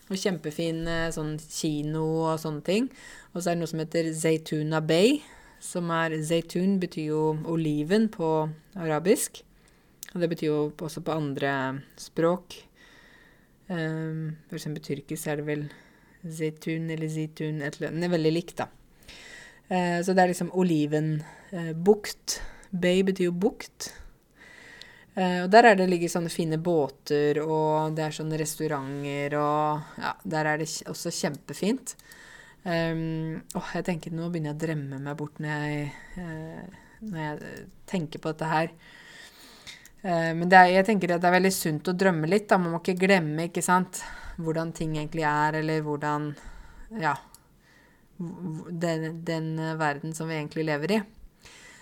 Og 0.10 0.20
kjempefin 0.22 0.86
eh, 0.88 1.10
sånn 1.14 1.36
kino 1.42 2.06
og 2.28 2.38
sånne 2.44 2.66
ting. 2.66 2.92
Og 3.34 3.42
så 3.42 3.52
er 3.52 3.56
det 3.56 3.64
noe 3.64 3.72
som 3.72 3.82
heter 3.82 4.12
Zaytuna 4.14 4.84
Bay, 4.86 5.20
som 5.64 5.90
er 5.94 6.18
Zaytun 6.22 6.78
betyr 6.82 7.10
jo 7.10 7.24
oliven 7.50 8.08
på 8.14 8.32
arabisk. 8.78 9.42
Og 10.14 10.22
det 10.22 10.30
betyr 10.32 10.52
jo 10.52 10.60
også 10.78 11.02
på 11.04 11.16
andre 11.16 11.82
språk. 12.00 12.62
Um, 13.66 14.38
for 14.46 14.60
eksempel 14.60 14.84
tyrkisk 14.86 15.26
er 15.28 15.40
det 15.40 15.48
vel 15.48 15.64
zaytun 16.26 16.90
eller 16.94 17.12
zitun 17.12 17.62
et 17.62 17.78
eller 17.78 17.92
annet. 17.92 18.00
Den 18.00 18.08
er 18.10 18.16
veldig 18.16 18.34
likt, 18.34 18.58
da. 18.64 18.70
Eh, 19.68 20.00
så 20.06 20.14
det 20.14 20.24
er 20.24 20.34
liksom 20.34 20.54
olivenbukt. 20.54 22.40
Eh, 22.40 22.52
Bay 22.76 23.04
betyr 23.08 23.30
jo 23.30 23.38
bukt. 23.40 23.94
Eh, 25.16 25.46
og 25.46 25.52
der 25.54 25.70
er 25.70 25.78
det 25.80 25.88
ligger 25.88 26.12
sånne 26.12 26.32
fine 26.34 26.60
båter, 26.60 27.40
og 27.40 27.96
det 27.96 28.04
er 28.04 28.16
sånne 28.18 28.40
restauranter, 28.42 29.38
og 29.40 30.02
ja, 30.02 30.12
der 30.36 30.50
er 30.52 30.60
det 30.60 30.68
også 30.92 31.14
kjempefint. 31.16 31.96
Um, 32.66 33.44
oh, 33.54 33.68
jeg 33.78 33.86
tenker 33.86 34.10
Nå 34.10 34.26
begynner 34.34 34.50
jeg 34.50 34.58
å 34.58 34.62
drømme 34.64 34.98
meg 35.06 35.18
bort 35.20 35.36
når 35.38 35.52
jeg, 35.54 35.90
uh, 36.18 36.80
når 37.06 37.20
jeg 37.22 37.60
tenker 37.86 38.24
på 38.24 38.32
dette 38.34 38.50
her. 38.50 38.72
Uh, 40.02 40.32
men 40.34 40.50
er, 40.50 40.72
jeg 40.74 40.88
tenker 40.88 41.14
at 41.14 41.22
det 41.22 41.30
er 41.30 41.36
veldig 41.38 41.54
sunt 41.54 41.92
å 41.92 41.94
drømme 41.94 42.30
litt. 42.32 42.48
Da. 42.50 42.58
Man 42.58 42.74
må 42.74 42.82
ikke 42.82 42.98
glemme 43.06 43.46
ikke 43.52 43.62
sant? 43.66 44.02
Hvordan 44.38 44.74
ting 44.76 44.98
egentlig 44.98 45.26
er, 45.28 45.62
eller 45.62 45.82
hvordan 45.86 46.36
Ja. 47.02 47.16
Den, 48.18 49.26
den 49.26 49.56
verden 49.78 50.14
som 50.16 50.30
vi 50.30 50.38
egentlig 50.38 50.64
lever 50.66 50.92
i. 50.96 51.02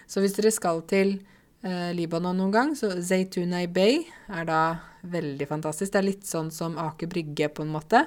Så 0.10 0.22
hvis 0.24 0.34
dere 0.34 0.52
skal 0.52 0.82
til 0.90 1.20
Eh, 1.64 1.94
Libanon 1.96 2.36
noen 2.38 2.52
gang. 2.52 2.76
Så 2.76 2.92
Zaytunay 3.00 3.70
Bay 3.72 4.02
er 4.28 4.48
da 4.48 4.62
veldig 5.08 5.48
fantastisk. 5.48 5.94
Det 5.94 6.02
er 6.02 6.10
litt 6.10 6.28
sånn 6.28 6.52
som 6.52 6.76
Aker 6.80 7.08
Brygge, 7.12 7.48
på 7.50 7.64
en 7.64 7.72
måte. 7.72 8.04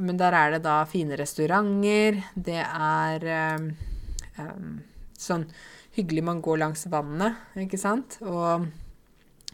Men 0.00 0.16
der 0.20 0.32
er 0.36 0.54
det 0.54 0.62
da 0.64 0.78
fine 0.88 1.18
restauranter. 1.20 2.22
Det 2.32 2.62
er 2.64 3.26
eh, 3.28 3.66
um, 4.40 4.78
sånn 5.12 5.44
hyggelig 5.98 6.24
man 6.24 6.40
går 6.40 6.62
langs 6.62 6.86
vannet, 6.88 7.36
ikke 7.66 7.80
sant. 7.80 8.16
Og 8.24 8.64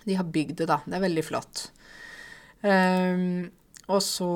de 0.06 0.14
har 0.14 0.30
bygd 0.30 0.60
det, 0.62 0.70
da. 0.70 0.78
Det 0.86 0.94
er 0.94 1.06
veldig 1.08 1.26
flott. 1.26 1.66
Um, 2.62 3.48
og 3.86 4.02
så 4.04 4.32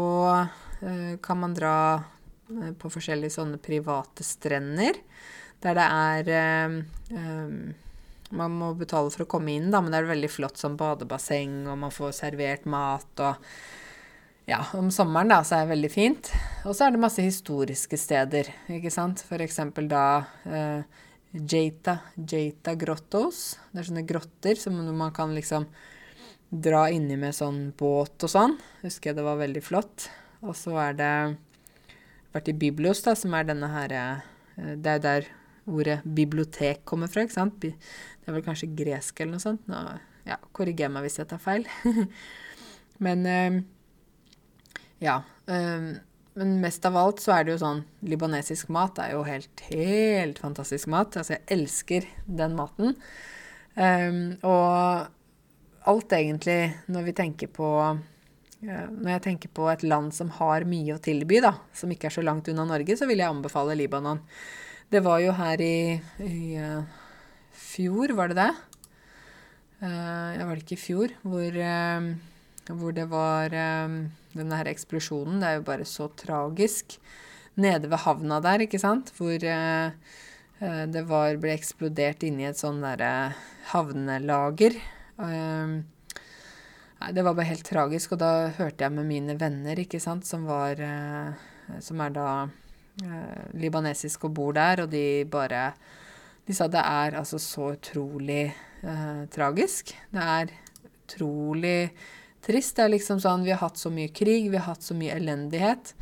uh, 0.47 1.15
kan 1.23 1.41
man 1.43 1.55
dra 1.57 1.77
uh, 1.99 2.73
på 2.79 2.91
forskjellige 2.93 3.37
sånne 3.39 3.61
private 3.63 4.27
strender 4.27 4.99
der 5.61 5.77
det 5.77 5.87
er 6.41 6.75
um, 7.13 7.63
man 8.31 8.55
må 8.55 8.71
betale 8.79 9.11
for 9.11 9.25
å 9.25 9.31
komme 9.31 9.57
inn, 9.57 9.69
da, 9.73 9.81
men 9.83 9.93
det 9.93 10.01
er 10.01 10.11
veldig 10.13 10.31
flott 10.31 10.61
som 10.61 10.79
badebasseng, 10.79 11.65
og 11.67 11.79
man 11.83 11.95
får 11.95 12.17
servert 12.23 12.67
mat 12.71 13.27
og 13.27 13.53
Ja, 14.49 14.65
om 14.75 14.89
sommeren, 14.91 15.29
da, 15.31 15.45
så 15.47 15.61
er 15.61 15.67
det 15.67 15.75
veldig 15.77 15.89
fint. 15.93 16.31
Og 16.67 16.75
så 16.75 16.87
er 16.87 16.95
det 16.95 17.03
masse 17.03 17.23
historiske 17.23 17.95
steder, 18.01 18.49
ikke 18.73 18.91
sant. 18.91 19.21
For 19.23 19.39
eksempel 19.45 19.87
da 19.87 20.25
eh, 20.43 20.97
Jata, 21.39 22.01
Jata 22.17 22.75
Grottos. 22.75 23.61
Det 23.71 23.83
er 23.83 23.87
sånne 23.87 24.03
grotter 24.09 24.59
som 24.59 24.81
man 24.89 25.15
kan 25.15 25.37
liksom 25.37 25.69
dra 26.51 26.89
inni 26.91 27.17
med 27.19 27.35
sånn 27.37 27.71
båt 27.79 28.27
og 28.27 28.33
sånn. 28.33 28.57
Husker 28.83 29.11
jeg 29.11 29.21
det 29.21 29.27
var 29.27 29.39
veldig 29.41 29.63
flott. 29.63 30.09
Og 30.43 30.57
så 30.59 30.75
er 30.83 30.97
det 30.99 31.13
vært 32.35 32.51
i 32.51 32.57
Biblos, 32.59 33.03
da, 33.07 33.15
som 33.19 33.35
er 33.37 33.47
denne 33.49 33.71
her 33.71 33.95
eh, 33.95 34.75
Det 34.81 34.97
er 34.97 35.03
der 35.05 35.29
ordet 35.71 36.01
bibliotek 36.05 36.83
kommer 36.89 37.11
fra, 37.11 37.23
ikke 37.23 37.37
sant. 37.37 37.61
Det 37.63 37.75
er 38.27 38.35
vel 38.35 38.47
kanskje 38.47 38.73
gresk 38.75 39.21
eller 39.21 39.37
noe 39.37 39.45
sånt. 39.45 39.67
Nå, 39.71 39.81
ja, 40.27 40.39
Korriger 40.57 40.91
meg 40.93 41.07
hvis 41.07 41.21
jeg 41.21 41.31
tar 41.31 41.43
feil. 41.43 41.67
men 43.05 43.27
øh, 43.27 43.61
ja. 45.05 45.21
Øh, 45.47 45.93
men 46.41 46.53
mest 46.63 46.85
av 46.87 46.97
alt 46.97 47.21
så 47.21 47.35
er 47.35 47.45
det 47.45 47.57
jo 47.57 47.61
sånn 47.61 47.81
Libanesisk 48.07 48.69
mat 48.73 49.01
er 49.03 49.17
jo 49.17 49.25
helt, 49.27 49.63
helt 49.71 50.39
fantastisk 50.41 50.89
mat. 50.91 51.19
Altså, 51.19 51.35
jeg 51.37 51.47
elsker 51.59 52.07
den 52.27 52.55
maten. 52.57 52.95
Og 54.47 55.09
alt 55.89 56.13
egentlig, 56.13 56.75
når 56.93 57.07
vi 57.09 57.13
tenker 57.17 57.49
på 57.53 57.69
Når 58.61 59.09
jeg 59.09 59.23
tenker 59.25 59.49
på 59.57 59.71
et 59.73 59.83
land 59.89 60.13
som 60.13 60.29
har 60.37 60.67
mye 60.69 60.93
å 60.93 61.01
tilby, 61.01 61.39
da, 61.41 61.55
som 61.73 61.89
ikke 61.89 62.11
er 62.11 62.13
så 62.13 62.21
langt 62.21 62.49
unna 62.53 62.67
Norge, 62.69 62.93
så 62.93 63.07
vil 63.09 63.23
jeg 63.23 63.33
anbefale 63.33 63.73
Libanon. 63.73 64.21
Det 64.93 65.01
var 65.01 65.23
jo 65.23 65.33
her 65.33 65.63
i, 65.65 65.97
i 66.21 66.59
uh, 66.61 66.83
fjor, 67.57 68.13
var 68.19 68.29
det 68.29 68.37
det? 68.37 68.51
Uh, 69.81 70.29
ja, 70.37 70.45
var 70.45 70.53
det 70.53 70.67
ikke 70.67 70.77
i 70.77 70.83
fjor? 70.83 71.17
Hvor, 71.25 71.57
uh, 71.57 72.69
hvor 72.75 72.93
det 72.93 73.09
var 73.09 73.57
denne 73.57 74.61
her 74.61 74.69
eksplosjonen. 74.75 75.41
Det 75.41 75.49
er 75.49 75.57
jo 75.57 75.67
bare 75.73 75.89
så 75.89 76.11
tragisk. 76.21 76.99
Nede 77.57 77.89
ved 77.89 78.05
havna 78.05 78.43
der, 78.45 78.67
ikke 78.67 78.83
sant? 78.83 79.09
Hvor 79.17 79.41
det 79.41 81.03
var, 81.09 81.41
ble 81.41 81.57
eksplodert 81.57 82.29
inni 82.29 82.45
et 82.45 82.61
sånn 82.61 82.85
derre 82.85 83.33
havnelager. 83.73 84.77
Um, 85.21 85.75
nei, 87.01 87.11
det 87.17 87.25
var 87.27 87.37
bare 87.37 87.51
helt 87.51 87.67
tragisk, 87.69 88.15
og 88.17 88.23
da 88.23 88.33
hørte 88.57 88.87
jeg 88.87 88.97
med 88.97 89.09
mine 89.09 89.37
venner, 89.41 89.79
ikke 89.79 90.01
sant, 90.03 90.27
som 90.29 90.47
var 90.49 90.81
Som 91.85 92.01
er 92.03 92.11
da 92.11 92.29
uh, 92.49 93.43
libanesisk 93.55 94.25
og 94.27 94.35
bor 94.35 94.57
der, 94.57 94.85
og 94.85 94.91
de 94.91 95.25
bare 95.31 95.71
De 96.49 96.57
sa 96.57 96.67
det 96.67 96.81
er 96.83 97.19
altså 97.21 97.39
så 97.39 97.75
utrolig 97.77 98.49
uh, 98.83 99.27
tragisk. 99.31 99.95
Det 100.11 100.25
er 100.25 100.51
utrolig 100.89 101.93
trist. 102.43 102.77
Det 102.77 102.85
er 102.85 102.95
liksom 102.97 103.21
sånn 103.23 103.45
Vi 103.47 103.53
har 103.55 103.63
hatt 103.63 103.79
så 103.79 103.93
mye 103.93 104.11
krig, 104.13 104.51
vi 104.51 104.59
har 104.59 104.73
hatt 104.73 104.87
så 104.87 104.97
mye 104.97 105.17
elendighet. 105.19 105.95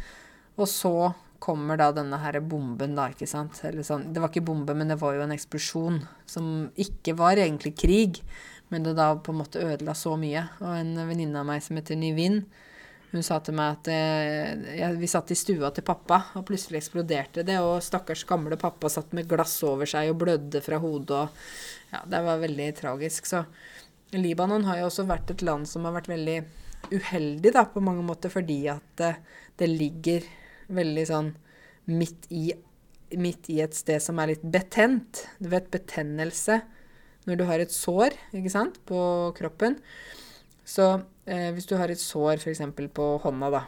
Og 0.58 0.68
så 0.70 1.12
kommer 1.38 1.78
da 1.78 1.92
denne 1.94 2.18
her 2.18 2.40
bomben, 2.42 2.96
da, 2.98 3.08
ikke 3.12 3.28
sant. 3.30 3.60
Eller 3.66 3.86
sånn 3.86 4.08
Det 4.12 4.22
var 4.22 4.32
ikke 4.32 4.46
bombe, 4.48 4.74
men 4.74 4.90
det 4.90 4.98
var 5.00 5.16
jo 5.16 5.24
en 5.26 5.34
eksplosjon 5.34 6.00
som 6.26 6.68
ikke 6.78 7.14
var 7.18 7.38
egentlig 7.38 7.76
krig. 7.78 8.22
Men 8.68 8.84
det 8.84 8.96
da 8.98 9.12
på 9.16 9.32
en 9.32 9.40
måte 9.40 9.62
ødela 9.64 9.94
så 9.96 10.14
mye. 10.20 10.44
Og 10.60 10.72
en 10.76 10.96
venninne 11.08 11.40
av 11.40 11.48
meg 11.48 11.62
som 11.64 11.78
heter 11.78 11.98
Nivin, 11.98 12.42
hun 13.08 13.24
sa 13.24 13.38
til 13.40 13.56
meg 13.56 13.78
at 13.78 13.88
eh, 13.88 14.78
ja, 14.82 14.90
vi 14.92 15.08
satt 15.08 15.30
i 15.32 15.38
stua 15.38 15.70
til 15.72 15.86
pappa, 15.86 16.20
og 16.36 16.44
plutselig 16.48 16.82
eksploderte 16.82 17.44
det. 17.48 17.56
Og 17.64 17.80
stakkars 17.84 18.26
gamle 18.28 18.58
pappa 18.60 18.90
satt 18.92 19.14
med 19.16 19.28
glass 19.30 19.56
over 19.64 19.88
seg 19.88 20.12
og 20.12 20.20
blødde 20.24 20.60
fra 20.64 20.80
hodet. 20.82 21.22
Og 21.24 21.94
ja, 21.94 22.04
det 22.12 22.22
var 22.28 22.44
veldig 22.44 22.68
tragisk. 22.76 23.30
Så 23.30 23.44
Libanon 24.16 24.68
har 24.68 24.82
jo 24.82 24.90
også 24.90 25.08
vært 25.08 25.32
et 25.32 25.44
land 25.46 25.68
som 25.68 25.88
har 25.88 25.96
vært 25.96 26.12
veldig 26.12 26.38
uheldig 26.92 27.52
da, 27.56 27.64
på 27.68 27.82
mange 27.84 28.04
måter, 28.04 28.32
fordi 28.32 28.62
at 28.72 29.04
eh, 29.04 29.20
det 29.58 29.72
ligger 29.72 30.28
veldig 30.76 31.04
sånn 31.08 31.32
midt 31.88 32.28
i, 32.28 32.50
midt 33.16 33.48
i 33.48 33.62
et 33.64 33.76
sted 33.76 34.04
som 34.04 34.20
er 34.20 34.34
litt 34.34 34.44
betent. 34.44 35.24
Du 35.40 35.48
vet 35.52 35.72
betennelse 35.72 36.60
når 37.28 37.38
du 37.38 37.44
har 37.48 37.60
et 37.60 37.74
sår 37.74 38.16
ikke 38.36 38.52
sant, 38.52 38.80
på 38.88 39.00
kroppen. 39.36 39.78
Så 40.68 40.90
eh, 41.28 41.50
hvis 41.54 41.68
du 41.68 41.76
har 41.80 41.92
et 41.92 42.00
sår 42.00 42.40
f.eks. 42.40 42.64
på 42.96 43.08
hånda, 43.24 43.50
da. 43.52 43.62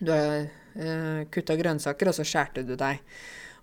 Du 0.00 0.10
har 0.12 0.44
eh, 0.44 1.24
kutta 1.32 1.56
grønnsaker, 1.60 2.10
og 2.10 2.16
så 2.16 2.26
skjærte 2.26 2.64
du 2.66 2.74
deg. 2.80 3.00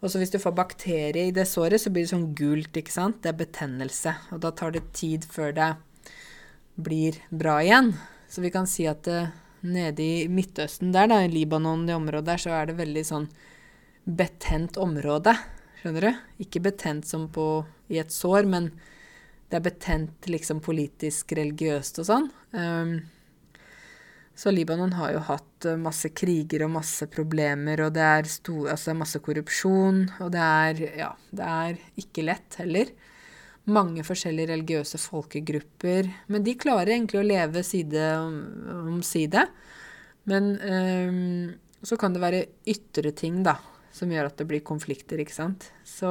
Og 0.02 0.10
så 0.10 0.18
hvis 0.18 0.34
du 0.34 0.39
får 0.41 0.56
bakterie 0.58 1.28
i 1.30 1.34
det 1.36 1.45
såret, 1.49 1.82
så 1.82 1.91
blir 1.93 2.08
det 2.08 2.14
sånn 2.14 2.32
gult, 2.38 2.74
ikke 2.78 2.93
sant. 2.93 3.20
Det 3.22 3.30
er 3.30 3.41
betennelse. 3.43 4.16
Og 4.34 4.41
da 4.41 4.54
tar 4.58 4.74
det 4.74 4.88
tid 4.97 5.28
før 5.30 5.54
det 5.58 5.70
blir 6.82 7.20
bra 7.30 7.60
igjen. 7.62 7.93
Så 8.32 8.41
vi 8.41 8.54
kan 8.54 8.70
si 8.70 8.88
at 8.89 9.10
eh, 9.12 9.30
nede 9.62 10.02
i 10.02 10.28
Midtøsten 10.32 10.93
der, 10.95 11.10
da, 11.12 11.22
i 11.22 11.30
Libanon, 11.30 11.86
det 11.86 11.97
området 11.97 12.32
der, 12.32 12.41
så 12.41 12.56
er 12.58 12.70
det 12.70 12.80
veldig 12.80 13.06
sånn 13.06 13.28
betent 14.06 14.80
område. 14.82 15.36
Skjønner 15.82 16.08
du? 16.08 16.24
Ikke 16.45 16.64
betent 16.66 17.06
som 17.10 17.28
på, 17.34 17.66
i 17.93 18.02
et 18.02 18.14
sår, 18.14 18.49
men 18.49 18.72
det 19.52 19.60
er 19.60 19.66
betent 19.66 20.30
liksom 20.32 20.62
politisk, 20.64 21.36
religiøst 21.36 21.99
og 22.02 22.08
sånn. 22.08 22.30
Um, 22.56 22.93
så 24.41 24.54
Libanon 24.54 24.95
har 24.95 25.12
jo 25.12 25.22
hatt 25.28 25.66
eh, 25.68 25.78
masse 25.78 26.10
kriger 26.16 26.64
og 26.66 26.72
masse 26.78 27.06
problemer, 27.12 27.84
og 27.84 27.91
det 27.93 28.06
er 28.08 28.30
stor, 28.32 28.72
altså 28.74 28.95
masse 28.97 29.20
korrupsjon, 29.22 30.06
og 30.24 30.32
det 30.34 30.45
er 30.45 30.84
Ja, 31.04 31.10
det 31.36 31.49
er 31.52 31.82
ikke 31.99 32.24
lett 32.26 32.58
heller 32.62 32.95
mange 33.70 34.04
forskjellige 34.06 34.49
religiøse 34.52 34.97
folkegrupper. 35.02 36.10
Men 36.32 36.45
de 36.45 36.56
klarer 36.60 36.95
egentlig 36.95 37.20
å 37.22 37.28
leve 37.28 37.64
side 37.66 38.06
om 38.20 39.02
side. 39.06 39.45
Men 40.30 40.56
um, 40.62 41.52
så 41.86 41.97
kan 41.99 42.14
det 42.14 42.24
være 42.24 42.45
ytre 42.70 43.12
ting, 43.18 43.43
da, 43.45 43.56
som 43.93 44.12
gjør 44.12 44.32
at 44.32 44.38
det 44.41 44.47
blir 44.49 44.66
konflikter, 44.66 45.22
ikke 45.22 45.38
sant. 45.38 45.72
Så 45.86 46.10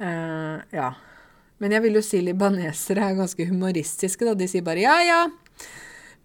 uh, 0.00 0.56
ja. 0.74 0.90
Men 1.58 1.74
jeg 1.74 1.84
vil 1.84 1.98
jo 1.98 2.04
si 2.06 2.20
libanesere 2.22 3.02
er 3.02 3.18
ganske 3.18 3.46
humoristiske, 3.48 4.26
da. 4.26 4.34
De 4.38 4.46
sier 4.50 4.64
bare 4.66 4.84
ja, 4.84 4.96
ja. 5.02 5.20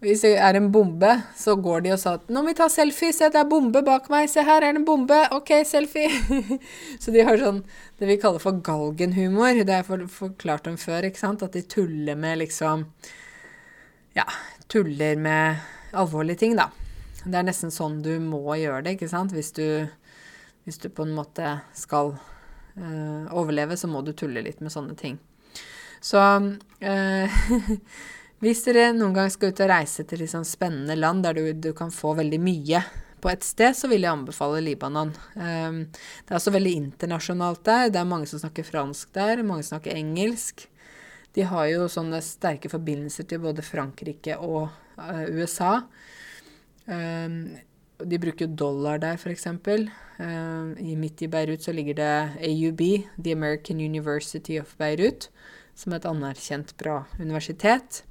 Hvis 0.04 0.26
det 0.26 0.34
er 0.36 0.58
en 0.60 0.68
bombe, 0.72 1.10
så 1.40 1.56
går 1.56 1.86
de 1.86 1.94
og 1.96 2.00
sa 2.02 2.18
at 2.18 2.28
'nå 2.28 2.42
må 2.44 2.52
vi 2.52 2.58
ta 2.58 2.68
selfie, 2.68 3.14
se 3.16 3.30
det 3.32 3.40
er 3.40 3.48
bombe 3.48 3.80
bak 3.88 4.10
meg, 4.12 4.28
se 4.30 4.44
her 4.44 4.60
er 4.60 4.74
det 4.74 4.82
en 4.82 4.86
bombe, 4.86 5.16
ok, 5.32 5.52
selfie'. 5.64 6.58
så 7.02 7.14
de 7.16 7.24
har 7.24 7.40
sånn 7.40 7.62
det 8.00 8.10
vi 8.10 8.18
kaller 8.20 8.44
for 8.44 8.60
galgenhumor. 8.60 9.64
Det 9.64 9.72
har 9.74 9.88
jeg 9.88 10.10
forklart 10.12 10.68
dem 10.68 10.76
før, 10.78 11.08
ikke 11.08 11.22
sant. 11.22 11.44
At 11.44 11.56
de 11.56 11.64
tuller 11.64 12.20
med 12.20 12.44
liksom 12.44 12.90
Ja, 14.14 14.28
tuller 14.68 15.16
med 15.16 15.64
alvorlige 15.94 16.44
ting, 16.44 16.58
da. 16.60 16.68
Det 17.24 17.40
er 17.40 17.48
nesten 17.48 17.72
sånn 17.72 18.02
du 18.04 18.20
må 18.20 18.44
gjøre 18.60 18.84
det, 18.84 18.98
ikke 18.98 19.10
sant. 19.10 19.32
Hvis 19.32 19.54
du, 19.56 19.88
hvis 20.68 20.78
du 20.84 20.90
på 20.92 21.08
en 21.08 21.16
måte 21.16 21.62
skal 21.74 22.18
øh, 22.78 23.30
overleve, 23.34 23.78
så 23.78 23.88
må 23.88 24.02
du 24.02 24.14
tulle 24.14 24.44
litt 24.46 24.62
med 24.62 24.74
sånne 24.74 24.98
ting. 25.00 25.20
Så 26.04 26.20
øh, 26.20 27.40
Hvis 28.44 28.66
dere 28.66 28.90
noen 28.92 29.14
gang 29.16 29.30
skal 29.32 29.54
ut 29.54 29.60
og 29.64 29.70
reise 29.72 30.04
til 30.04 30.20
liksom 30.20 30.44
spennende 30.44 30.98
land 30.98 31.24
der 31.24 31.38
du, 31.38 31.46
du, 31.64 31.70
kan 31.78 31.94
få 31.96 32.12
veldig 32.18 32.40
mye 32.44 32.82
på 33.24 33.30
et 33.32 33.46
sted, 33.48 33.72
så 33.72 33.88
vil 33.88 34.04
jeg 34.04 34.12
anbefale 34.12 34.60
Libanon. 34.66 35.14
Um, 35.38 35.78
det 35.88 36.34
er 36.34 36.36
også 36.36 36.52
veldig 36.52 36.74
internasjonalt 36.76 37.62
der. 37.64 37.88
Det 37.94 38.02
er 38.02 38.10
mange 38.10 38.28
som 38.28 38.42
snakker 38.42 38.68
fransk 38.68 39.14
der, 39.16 39.46
mange 39.48 39.64
som 39.64 39.78
snakker 39.78 39.96
engelsk. 39.96 40.66
De 41.34 41.46
har 41.48 41.70
jo 41.72 41.88
sånne 41.88 42.20
sterke 42.20 42.68
forbindelser 42.74 43.30
til 43.30 43.40
både 43.46 43.64
Frankrike 43.64 44.36
og 44.44 44.68
uh, 45.00 45.24
USA. 45.40 45.78
Um, 46.84 47.56
de 48.02 48.20
bruker 48.20 48.48
dollar 48.48 49.02
der, 49.02 49.20
f.eks. 49.20 49.48
Uh, 50.20 50.98
midt 50.98 51.22
i 51.26 51.30
Beirut 51.32 51.66
så 51.66 51.74
ligger 51.76 51.98
det 51.98 52.14
AUB, 52.50 52.82
The 53.18 53.34
American 53.34 53.82
University 53.82 54.60
of 54.62 54.76
Beirut, 54.78 55.30
som 55.76 55.94
er 55.94 56.02
et 56.02 56.10
anerkjent 56.10 56.76
bra 56.80 57.04
universitet. 57.20 58.04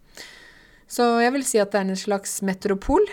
Så 0.92 1.06
jeg 1.22 1.32
vil 1.32 1.46
si 1.46 1.60
at 1.62 1.72
det 1.72 1.80
er 1.80 1.88
en 1.88 1.98
slags 1.98 2.40
metropol. 2.44 3.06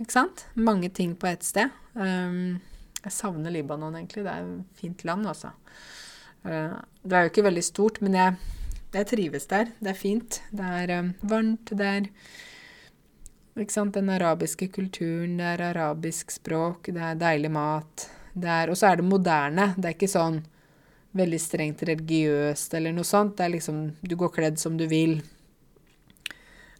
Ikke 0.00 0.14
sant? 0.14 0.46
Mange 0.54 0.88
ting 0.92 1.14
på 1.18 1.28
ett 1.28 1.44
sted. 1.44 1.72
Um, 1.94 2.58
jeg 3.02 3.12
savner 3.12 3.52
Libanon, 3.52 3.96
egentlig. 3.96 4.24
Det 4.24 4.32
er 4.32 4.46
et 4.46 4.80
fint 4.80 5.04
land, 5.08 5.28
altså. 5.28 5.52
Uh, 6.46 6.76
det 7.04 7.16
er 7.16 7.26
jo 7.26 7.32
ikke 7.32 7.46
veldig 7.48 7.64
stort, 7.64 8.00
men 8.04 8.16
jeg, 8.16 8.36
jeg 8.94 9.10
trives 9.12 9.48
der. 9.52 9.72
Det 9.80 9.92
er 9.92 10.00
fint. 10.00 10.40
Det 10.52 10.72
er 10.80 10.94
um, 11.00 11.12
varmt. 11.28 11.72
Er 11.72 11.80
sant? 11.80 12.10
Den 13.56 14.10
arabiske 14.12 14.68
kulturen, 14.68 15.38
det 15.38 15.44
er 15.44 15.62
arabisk 15.70 16.30
språk, 16.30 16.90
det 16.92 17.00
er 17.00 17.14
deilig 17.16 17.50
mat. 17.50 18.10
Og 18.36 18.76
så 18.76 18.90
er 18.90 18.96
det 18.96 19.04
moderne. 19.08 19.74
Det 19.76 19.88
er 19.88 19.94
ikke 19.96 20.12
sånn 20.12 20.42
veldig 21.16 21.38
strengt 21.40 21.82
religiøst 21.88 22.74
eller 22.76 22.92
noe 22.92 23.04
sånt. 23.04 23.36
Det 23.38 23.44
er 23.46 23.54
liksom 23.54 23.96
Du 24.02 24.16
går 24.16 24.28
kledd 24.28 24.58
som 24.58 24.76
du 24.76 24.86
vil. 24.86 25.22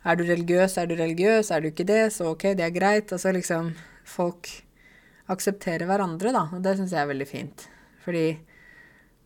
Er 0.05 0.17
du 0.17 0.25
religiøs, 0.25 0.77
er 0.77 0.87
du 0.87 0.95
religiøs. 0.95 1.51
Er 1.51 1.61
du 1.61 1.69
ikke 1.69 1.89
det, 1.89 2.13
så 2.13 2.33
OK, 2.35 2.53
det 2.55 2.65
er 2.65 2.75
greit. 2.75 3.13
Altså 3.13 3.33
liksom 3.33 3.73
Folk 4.05 4.47
aksepterer 5.27 5.87
hverandre, 5.87 6.31
da. 6.31 6.45
Og 6.53 6.63
det 6.63 6.77
syns 6.77 6.93
jeg 6.93 7.01
er 7.01 7.09
veldig 7.09 7.27
fint. 7.27 7.69
Fordi 8.05 8.37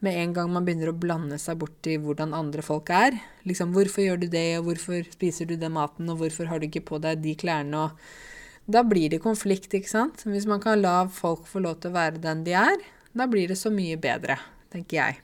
med 0.05 0.17
en 0.17 0.33
gang 0.37 0.51
man 0.53 0.65
begynner 0.65 0.93
å 0.93 0.97
blande 0.97 1.37
seg 1.41 1.59
bort 1.61 1.87
i 1.89 1.99
hvordan 2.01 2.33
andre 2.37 2.65
folk 2.65 2.89
er 2.95 3.19
liksom, 3.49 3.75
Hvorfor 3.77 4.05
gjør 4.05 4.23
du 4.23 4.27
det, 4.33 4.59
og 4.59 4.71
hvorfor 4.71 5.05
spiser 5.13 5.49
du 5.49 5.57
den 5.61 5.75
maten, 5.77 6.09
og 6.09 6.23
hvorfor 6.23 6.49
har 6.49 6.61
du 6.61 6.69
ikke 6.69 6.87
på 6.89 7.01
deg 7.05 7.21
de 7.25 7.37
klærne, 7.39 7.87
og 7.87 8.71
Da 8.71 8.85
blir 8.87 9.11
det 9.11 9.23
konflikt, 9.25 9.73
ikke 9.75 9.91
sant? 9.91 10.23
Hvis 10.29 10.47
man 10.47 10.61
kan 10.63 10.79
la 10.81 11.09
folk 11.11 11.49
få 11.49 11.63
lov 11.65 11.81
til 11.81 11.91
å 11.91 11.97
være 11.97 12.21
den 12.23 12.45
de 12.47 12.53
er, 12.55 12.77
da 13.17 13.27
blir 13.27 13.49
det 13.51 13.57
så 13.59 13.73
mye 13.73 13.97
bedre, 13.99 14.37
tenker 14.71 14.97
jeg. 15.01 15.17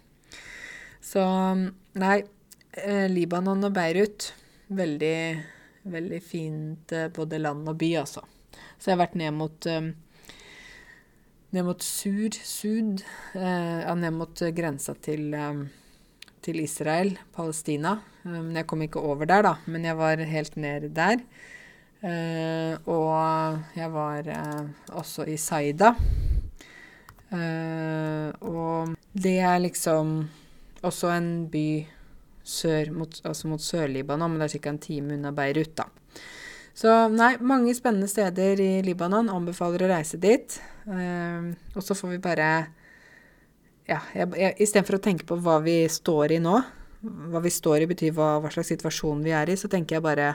Så 1.04 1.22
nei, 1.94 2.16
eh, 2.72 3.06
Libanon 3.12 3.68
og 3.68 3.76
Beirut 3.76 4.32
Veldig, 4.66 5.18
veldig 5.86 6.18
fint 6.26 6.90
eh, 6.90 7.06
både 7.14 7.38
land 7.38 7.68
og 7.70 7.76
by, 7.78 7.92
altså. 8.00 8.24
Så 8.80 8.90
jeg 8.90 8.96
har 8.96 9.04
vært 9.04 9.20
ned 9.20 9.36
mot 9.36 9.68
eh, 9.70 9.92
ned 11.56 11.64
mot 11.64 11.82
Sur, 11.82 12.36
Sud, 12.44 13.02
eh, 13.34 13.80
ja, 13.80 13.94
ned 13.96 14.12
mot 14.12 14.42
grensa 14.52 14.94
til, 15.00 15.32
til 16.44 16.60
Israel, 16.60 17.14
Palestina. 17.32 17.96
Men 18.28 18.58
jeg 18.58 18.68
kom 18.68 18.84
ikke 18.84 19.00
over 19.00 19.28
der, 19.28 19.46
da. 19.46 19.54
Men 19.66 19.86
jeg 19.88 19.96
var 19.96 20.20
helt 20.28 20.56
ned 20.60 20.90
der. 20.96 21.22
og 22.86 23.62
jeg 23.74 23.92
var 23.92 24.28
også 24.92 25.24
i 25.26 25.36
Saida. 25.36 25.94
og 28.40 28.96
det 29.12 29.38
er 29.38 29.58
liksom 29.58 30.28
også 30.82 31.10
en 31.16 31.30
by 31.50 31.86
sør 32.46 32.92
mot, 32.94 33.20
altså 33.24 33.48
mot 33.50 33.62
Sør-Libanon, 33.62 34.30
men 34.30 34.40
det 34.40 34.50
er 34.50 34.58
ca. 34.60 34.70
en 34.70 34.82
time 34.82 35.16
unna 35.16 35.32
Beirut, 35.34 35.74
da. 35.78 35.88
Så 36.76 36.92
nei, 37.08 37.36
mange 37.40 37.72
spennende 37.74 38.08
steder 38.08 38.60
i 38.60 38.72
Libanon. 38.84 39.30
Anbefaler 39.32 39.86
å 39.86 39.92
reise 39.94 40.18
dit. 40.20 40.58
Eh, 40.84 41.46
og 41.72 41.84
så 41.84 41.96
får 41.96 42.16
vi 42.16 42.24
bare 42.24 42.50
Ja, 43.86 44.00
istedenfor 44.10 44.98
å 44.98 45.02
tenke 45.02 45.24
på 45.28 45.38
hva 45.38 45.60
vi 45.62 45.84
står 45.86 46.32
i 46.34 46.38
nå, 46.42 46.56
hva 47.30 47.40
vi 47.44 47.52
står 47.54 47.84
i 47.84 47.86
betyr 47.86 48.16
hva, 48.16 48.40
hva 48.42 48.50
slags 48.50 48.72
situasjon 48.72 49.20
vi 49.22 49.30
er 49.30 49.52
i, 49.52 49.54
så 49.54 49.70
tenker 49.70 49.96
jeg 49.96 50.02
bare 50.02 50.32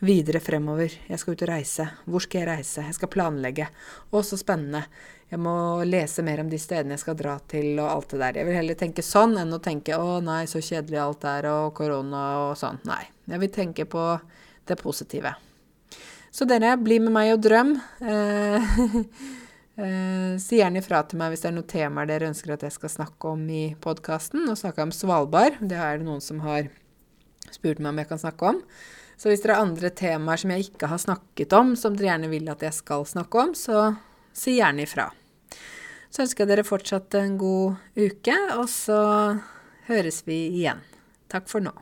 videre 0.00 0.40
fremover. 0.40 0.94
Jeg 1.06 1.20
skal 1.20 1.36
ut 1.36 1.44
og 1.44 1.50
reise. 1.50 1.86
Hvor 2.08 2.24
skal 2.24 2.40
jeg 2.40 2.48
reise? 2.48 2.86
Jeg 2.88 2.96
skal 2.96 3.12
planlegge. 3.12 3.66
Å, 4.08 4.22
så 4.24 4.38
spennende. 4.40 4.86
Jeg 5.28 5.42
må 5.44 5.52
lese 5.84 6.24
mer 6.26 6.40
om 6.40 6.48
de 6.50 6.58
stedene 6.58 6.96
jeg 6.96 7.04
skal 7.04 7.18
dra 7.20 7.36
til, 7.52 7.74
og 7.76 7.90
alt 7.90 8.16
det 8.16 8.22
der. 8.24 8.40
Jeg 8.40 8.48
vil 8.48 8.58
heller 8.62 8.80
tenke 8.80 9.04
sånn 9.06 9.36
enn 9.38 9.52
å 9.52 9.60
tenke 9.62 9.94
'å 9.94 10.18
nei, 10.24 10.46
så 10.50 10.64
kjedelig 10.64 11.04
alt 11.04 11.28
er, 11.28 11.52
og 11.52 11.74
korona 11.76 12.24
og 12.48 12.56
sånn'. 12.56 12.80
Nei. 12.88 13.04
Jeg 13.28 13.40
vil 13.44 13.54
tenke 13.60 13.84
på 13.84 14.20
det 14.66 14.80
positive. 14.80 15.36
Så 16.30 16.46
dere, 16.46 16.76
bli 16.78 17.00
med 17.02 17.14
meg 17.14 17.34
og 17.34 17.44
drøm. 17.44 17.76
Eh, 18.00 18.74
Eh, 19.80 20.36
si 20.42 20.58
gjerne 20.58 20.82
ifra 20.82 21.00
til 21.08 21.20
meg 21.20 21.32
hvis 21.32 21.44
det 21.44 21.48
er 21.48 21.54
noen 21.56 21.70
temaer 21.70 22.08
dere 22.10 22.28
ønsker 22.28 22.52
at 22.52 22.64
jeg 22.66 22.74
skal 22.74 22.92
snakke 22.92 23.32
om 23.32 23.46
i 23.48 23.62
podkasten. 23.80 24.44
Nå 24.44 24.56
snakka 24.58 24.82
jeg 24.82 24.90
om 24.90 24.94
Svalbard. 24.94 25.60
Det 25.60 25.78
er 25.78 26.00
det 26.00 26.08
noen 26.08 26.20
som 26.24 26.42
har 26.44 26.68
spurt 27.48 27.80
meg 27.80 27.94
om 27.94 28.02
jeg 28.02 28.10
kan 28.10 28.20
snakke 28.20 28.50
om. 28.52 28.60
Så 29.20 29.30
hvis 29.30 29.44
dere 29.44 29.56
har 29.56 29.64
andre 29.64 29.92
temaer 29.96 30.40
som 30.40 30.52
jeg 30.52 30.68
ikke 30.68 30.90
har 30.90 31.00
snakket 31.00 31.56
om, 31.56 31.74
som 31.80 31.96
dere 31.96 32.10
gjerne 32.12 32.32
vil 32.32 32.52
at 32.52 32.64
jeg 32.64 32.76
skal 32.76 33.06
snakke 33.08 33.44
om, 33.46 33.54
så 33.56 33.90
si 34.36 34.58
gjerne 34.58 34.84
ifra. 34.84 35.10
Så 36.10 36.24
ønsker 36.24 36.44
jeg 36.44 36.52
dere 36.52 36.66
fortsatt 36.66 37.16
en 37.20 37.36
god 37.40 38.00
uke, 38.00 38.36
og 38.56 38.66
så 38.72 39.00
høres 39.88 40.24
vi 40.26 40.42
igjen. 40.60 40.82
Takk 41.30 41.48
for 41.52 41.64
nå. 41.64 41.72